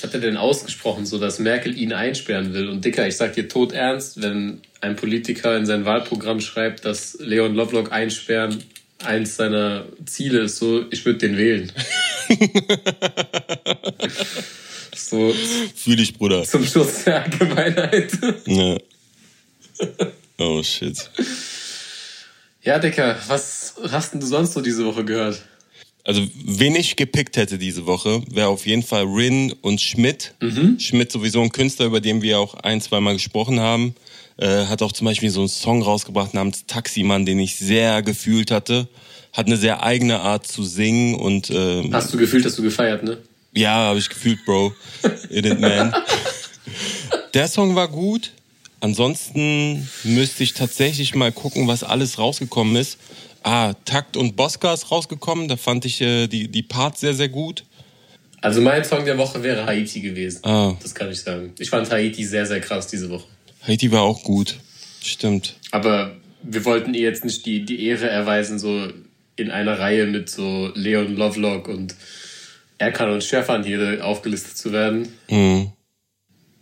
was 0.02 0.08
hat 0.08 0.14
er 0.14 0.20
denn 0.20 0.36
ausgesprochen, 0.36 1.06
so 1.06 1.18
dass 1.18 1.38
Merkel 1.38 1.78
ihn 1.78 1.92
einsperren 1.92 2.52
will? 2.54 2.68
Und 2.68 2.84
Dicker, 2.84 3.06
ich 3.06 3.16
sag 3.16 3.34
dir 3.34 3.48
tot 3.48 3.72
ernst, 3.72 4.20
wenn 4.20 4.60
ein 4.80 4.96
Politiker 4.96 5.56
in 5.56 5.64
sein 5.64 5.84
Wahlprogramm 5.84 6.40
schreibt, 6.40 6.84
dass 6.84 7.16
Leon 7.20 7.54
Lovelock 7.54 7.92
einsperren 7.92 8.64
eins 9.04 9.36
seiner 9.36 9.84
Ziele 10.04 10.40
ist, 10.40 10.58
so, 10.58 10.84
ich 10.90 11.04
würde 11.04 11.20
den 11.20 11.36
wählen. 11.36 11.70
so. 14.96 15.32
Fühl 15.76 16.00
ich, 16.00 16.14
Bruder. 16.14 16.42
Zum 16.42 16.64
Schutz 16.64 17.04
der 17.04 17.22
Allgemeinheit. 17.22 18.12
ja. 18.46 18.76
Oh 20.38 20.62
shit. 20.64 21.10
Ja, 22.62 22.80
Dicker, 22.80 23.16
was 23.28 23.74
hast 23.90 24.14
denn 24.14 24.20
du 24.20 24.26
sonst 24.26 24.52
so 24.52 24.60
diese 24.60 24.84
Woche 24.84 25.04
gehört? 25.04 25.42
Also, 26.04 26.26
wen 26.34 26.74
ich 26.74 26.96
gepickt 26.96 27.36
hätte 27.36 27.58
diese 27.58 27.86
Woche, 27.86 28.22
wäre 28.28 28.48
auf 28.48 28.66
jeden 28.66 28.82
Fall 28.82 29.04
Rin 29.04 29.54
und 29.62 29.80
Schmidt. 29.80 30.34
Mhm. 30.40 30.78
Schmidt 30.80 31.12
sowieso 31.12 31.40
ein 31.42 31.52
Künstler, 31.52 31.86
über 31.86 32.00
den 32.00 32.22
wir 32.22 32.40
auch 32.40 32.54
ein, 32.54 32.80
zwei 32.80 33.00
Mal 33.00 33.14
gesprochen 33.14 33.60
haben. 33.60 33.94
Äh, 34.36 34.66
hat 34.66 34.82
auch 34.82 34.92
zum 34.92 35.04
Beispiel 35.04 35.30
so 35.30 35.40
einen 35.40 35.48
Song 35.48 35.82
rausgebracht 35.82 36.34
namens 36.34 36.66
Taximann, 36.66 37.24
den 37.24 37.38
ich 37.38 37.56
sehr 37.56 38.02
gefühlt 38.02 38.50
hatte. 38.50 38.88
Hat 39.32 39.46
eine 39.46 39.56
sehr 39.56 39.82
eigene 39.82 40.20
Art 40.20 40.46
zu 40.46 40.64
singen 40.64 41.14
und. 41.14 41.50
Äh, 41.50 41.88
Hast 41.92 42.12
du 42.12 42.18
gefühlt, 42.18 42.44
dass 42.44 42.56
du 42.56 42.62
gefeiert, 42.62 43.04
ne? 43.04 43.18
Ja, 43.54 43.74
habe 43.74 43.98
ich 43.98 44.08
gefühlt, 44.08 44.44
Bro. 44.44 44.72
It 45.30 45.46
it, 45.46 45.60
man. 45.60 45.94
Der 47.34 47.48
Song 47.48 47.74
war 47.74 47.88
gut. 47.88 48.32
Ansonsten 48.80 49.88
müsste 50.02 50.42
ich 50.42 50.54
tatsächlich 50.54 51.14
mal 51.14 51.30
gucken, 51.30 51.68
was 51.68 51.84
alles 51.84 52.18
rausgekommen 52.18 52.74
ist. 52.74 52.98
Ah, 53.42 53.74
Takt 53.84 54.16
und 54.16 54.36
Bosca 54.36 54.72
ist 54.72 54.90
rausgekommen. 54.90 55.48
Da 55.48 55.56
fand 55.56 55.84
ich 55.84 56.00
äh, 56.00 56.26
die, 56.26 56.48
die 56.48 56.62
Parts 56.62 57.00
sehr, 57.00 57.14
sehr 57.14 57.28
gut. 57.28 57.64
Also 58.40 58.60
mein 58.60 58.84
Song 58.84 59.04
der 59.04 59.18
Woche 59.18 59.42
wäre 59.42 59.66
Haiti 59.66 60.00
gewesen. 60.00 60.44
Ah. 60.44 60.74
Das 60.82 60.94
kann 60.94 61.10
ich 61.10 61.20
sagen. 61.20 61.52
Ich 61.58 61.70
fand 61.70 61.90
Haiti 61.90 62.24
sehr, 62.24 62.46
sehr 62.46 62.60
krass 62.60 62.88
diese 62.88 63.08
Woche. 63.10 63.26
Haiti 63.66 63.90
war 63.92 64.02
auch 64.02 64.22
gut. 64.22 64.58
Stimmt. 65.00 65.56
Aber 65.70 66.16
wir 66.42 66.64
wollten 66.64 66.94
ihr 66.94 67.02
jetzt 67.02 67.24
nicht 67.24 67.46
die, 67.46 67.64
die 67.64 67.86
Ehre 67.86 68.08
erweisen, 68.08 68.58
so 68.58 68.88
in 69.36 69.50
einer 69.50 69.78
Reihe 69.78 70.06
mit 70.06 70.28
so 70.28 70.70
Leon 70.74 71.16
Lovelock 71.16 71.68
und 71.68 71.94
Erkan 72.78 73.10
und 73.10 73.22
Stefan 73.22 73.64
hier 73.64 74.04
aufgelistet 74.04 74.56
zu 74.56 74.72
werden. 74.72 75.08
Mhm 75.30 75.72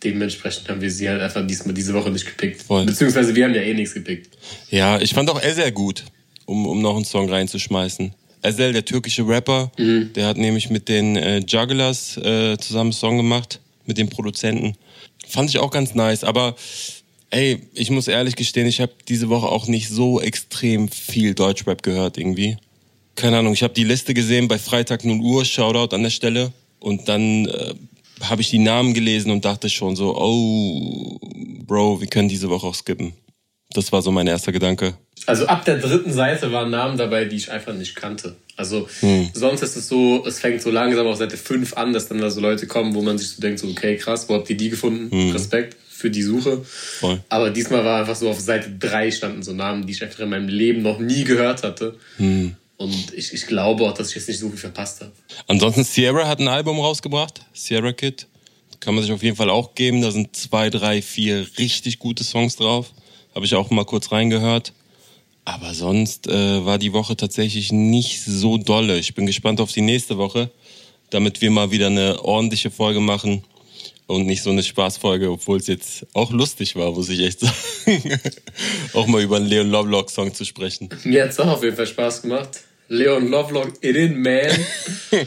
dementsprechend 0.03 0.69
haben 0.69 0.81
wir 0.81 0.91
sie 0.91 1.09
halt 1.09 1.21
einfach 1.21 1.47
diesmal 1.47 1.75
diese 1.75 1.95
Woche 1.95 2.11
nicht 2.11 2.27
gepickt. 2.27 2.63
Voll. 2.63 2.87
Beziehungsweise 2.87 3.35
wir 3.35 3.45
haben 3.45 3.55
ja 3.55 3.63
eh 3.63 3.75
nichts 3.75 3.95
gepickt. 3.95 4.37
Ja, 4.71 5.01
ich 5.01 5.13
fand 5.13 5.31
auch 5.31 5.43
Ezel 5.43 5.73
gut, 5.73 6.05
um, 6.51 6.67
um 6.67 6.83
noch 6.83 6.97
einen 6.97 7.05
Song 7.05 7.31
reinzuschmeißen. 7.31 8.13
Ezel, 8.43 8.73
der 8.73 8.85
türkische 8.85 9.27
Rapper, 9.27 9.71
mhm. 9.79 10.13
der 10.15 10.27
hat 10.27 10.37
nämlich 10.37 10.71
mit 10.71 10.89
den 10.89 11.17
äh, 11.17 11.39
Jugglers 11.39 12.17
äh, 12.17 12.57
zusammen 12.59 12.89
einen 12.89 12.93
Song 12.93 13.17
gemacht, 13.17 13.61
mit 13.87 13.99
den 13.99 14.09
Produzenten. 14.09 14.77
Fand 15.29 15.51
ich 15.51 15.59
auch 15.59 15.71
ganz 15.71 15.95
nice, 15.95 16.25
aber 16.25 16.57
ey, 17.31 17.61
ich 17.75 17.91
muss 17.91 18.09
ehrlich 18.09 18.35
gestehen, 18.35 18.67
ich 18.67 18.81
habe 18.81 18.93
diese 19.09 19.29
Woche 19.29 19.47
auch 19.47 19.69
nicht 19.69 19.89
so 19.89 20.21
extrem 20.21 20.89
viel 20.89 21.35
Deutschrap 21.35 21.83
gehört 21.83 22.19
irgendwie. 22.19 22.57
Keine 23.15 23.39
Ahnung, 23.39 23.53
ich 23.53 23.63
habe 23.63 23.75
die 23.75 23.85
Liste 23.85 24.15
gesehen 24.15 24.49
bei 24.49 24.59
Freitag 24.59 25.05
0 25.05 25.21
Uhr, 25.21 25.45
Shoutout 25.45 25.95
an 25.95 26.03
der 26.03 26.11
Stelle. 26.11 26.53
Und 26.81 27.09
dann 27.09 27.47
äh, 27.47 27.75
habe 28.23 28.41
ich 28.41 28.51
die 28.51 28.59
Namen 28.59 28.95
gelesen 28.95 29.31
und 29.31 29.45
dachte 29.45 29.69
schon 29.69 29.95
so, 29.95 30.17
oh, 30.17 31.19
Bro, 31.67 32.01
wir 32.01 32.09
können 32.09 32.29
diese 32.29 32.49
Woche 32.49 32.67
auch 32.67 32.75
skippen. 32.75 33.13
Das 33.73 33.93
war 33.93 34.03
so 34.03 34.11
mein 34.11 34.27
erster 34.27 34.51
Gedanke. 34.51 34.95
Also 35.31 35.47
ab 35.47 35.65
der 35.65 35.79
dritten 35.79 36.13
Seite 36.13 36.53
waren 36.53 36.71
Namen 36.71 36.99
dabei, 36.99 37.25
die 37.25 37.37
ich 37.37 37.51
einfach 37.51 37.73
nicht 37.73 37.95
kannte. 37.95 38.37
Also 38.57 38.89
hm. 39.01 39.31
sonst 39.33 39.63
ist 39.63 39.77
es 39.77 39.89
so, 39.89 40.25
es 40.27 40.41
fängt 40.41 40.61
so 40.61 40.71
langsam 40.71 41.07
auf 41.07 41.17
Seite 41.17 41.37
5 41.37 41.75
an, 41.75 41.93
dass 41.93 42.09
dann 42.09 42.19
da 42.19 42.31
so 42.31 42.41
Leute 42.41 42.67
kommen, 42.67 42.95
wo 42.95 43.01
man 43.01 43.17
sich 43.17 43.31
so 43.31 43.41
denkt, 43.41 43.59
so 43.59 43.69
okay, 43.69 43.97
krass, 43.97 44.29
wo 44.29 44.35
habt 44.35 44.51
ihr 44.51 44.57
die 44.57 44.69
gefunden? 44.69 45.11
Hm. 45.11 45.33
Respekt 45.33 45.77
für 45.89 46.11
die 46.11 46.23
Suche. 46.23 46.63
Voll. 46.65 47.21
Aber 47.29 47.51
diesmal 47.51 47.85
war 47.85 48.01
einfach 48.01 48.17
so 48.17 48.29
auf 48.29 48.41
Seite 48.41 48.71
3 48.79 49.11
standen 49.11 49.43
so 49.43 49.53
Namen, 49.53 49.87
die 49.87 49.93
ich 49.93 50.03
einfach 50.03 50.21
in 50.21 50.31
meinem 50.31 50.49
Leben 50.49 50.83
noch 50.83 50.99
nie 50.99 51.25
gehört 51.25 51.63
hatte. 51.63 51.97
Hm. 52.17 52.57
Und 52.77 53.13
ich, 53.15 53.35
ich 53.35 53.47
glaube 53.47 53.85
auch, 53.85 53.93
dass 53.93 54.09
ich 54.09 54.17
jetzt 54.17 54.29
nicht 54.29 54.41
so 54.41 54.49
viel 54.49 54.59
verpasst 54.59 55.03
habe. 55.03 55.13
Ansonsten, 55.47 55.85
Sierra 55.85 56.27
hat 56.27 56.41
ein 56.41 56.49
Album 56.49 56.81
rausgebracht, 56.81 57.43
Sierra 57.53 57.93
Kid. 57.93 58.27
Kann 58.81 58.95
man 58.95 59.05
sich 59.05 59.13
auf 59.13 59.23
jeden 59.23 59.37
Fall 59.37 59.51
auch 59.51 59.75
geben. 59.75 60.01
Da 60.01 60.11
sind 60.11 60.35
zwei, 60.35 60.71
drei, 60.71 61.03
vier 61.03 61.47
richtig 61.59 61.99
gute 61.99 62.25
Songs 62.25 62.57
drauf. 62.57 62.93
Habe 63.35 63.45
ich 63.45 63.55
auch 63.55 63.71
mal 63.71 63.85
kurz 63.85 64.11
reingehört. 64.11 64.73
Aber 65.45 65.75
sonst 65.75 66.27
äh, 66.29 66.65
war 66.65 66.79
die 66.79 66.93
Woche 66.93 67.17
tatsächlich 67.17 67.73
nicht 67.73 68.23
so 68.25 68.59
dolle. 68.59 68.99
Ich 68.99 69.15
bin 69.15 69.27
gespannt 69.27 69.61
auf 69.61 69.73
die 69.73 69.81
nächste 69.81 70.19
Woche, 70.19 70.51
damit 71.11 71.41
wir 71.41 71.51
mal 71.51 71.71
wieder 71.71 71.87
eine 71.87 72.23
ordentliche 72.23 72.71
Folge 72.71 73.01
machen 73.01 73.45
und 74.07 74.27
nicht 74.27 74.43
so 74.43 74.51
eine 74.51 74.63
Spaßfolge, 74.63 75.31
obwohl 75.31 75.59
es 75.59 75.67
jetzt 75.67 76.07
auch 76.15 76.33
lustig 76.33 76.77
war, 76.77 76.93
muss 76.93 77.09
ich 77.09 77.21
echt 77.21 77.41
sagen. 77.41 77.55
auch 78.93 79.07
mal 79.07 79.23
über 79.23 79.37
einen 79.37 79.47
Leon 79.47 79.71
Lovelock 79.71 80.11
Song 80.11 80.35
zu 80.35 80.45
sprechen. 80.45 80.89
Mir 81.05 81.25
hat 81.25 81.31
es 81.31 81.41
auch 81.41 81.47
auf 81.47 81.63
jeden 81.63 81.77
Fall 81.77 81.87
Spaß 81.87 82.23
gemacht. 82.23 82.61
Leon 82.89 83.29
Lovelock 83.29 83.73
in 83.83 83.95
den 83.95 84.21
Man. 84.21 84.51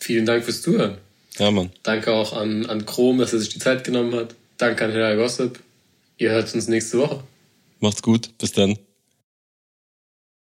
Vielen 0.00 0.26
Dank 0.26 0.44
fürs 0.44 0.62
Zuhören. 0.62 0.98
Ja, 1.38 1.50
Mann. 1.50 1.72
Danke 1.82 2.12
auch 2.12 2.34
an, 2.34 2.66
an 2.66 2.86
Chrome, 2.86 3.20
dass 3.20 3.32
er 3.32 3.38
sich 3.38 3.48
die 3.48 3.58
Zeit 3.58 3.84
genommen 3.84 4.14
hat. 4.14 4.34
Danke 4.58 4.84
an 4.84 4.92
Herr 4.92 5.16
Gossip. 5.16 5.58
Ihr 6.18 6.30
hört 6.30 6.54
uns 6.54 6.68
nächste 6.68 6.98
Woche. 6.98 7.22
Macht's 7.80 8.02
gut. 8.02 8.36
Bis 8.38 8.52
dann. 8.52 8.78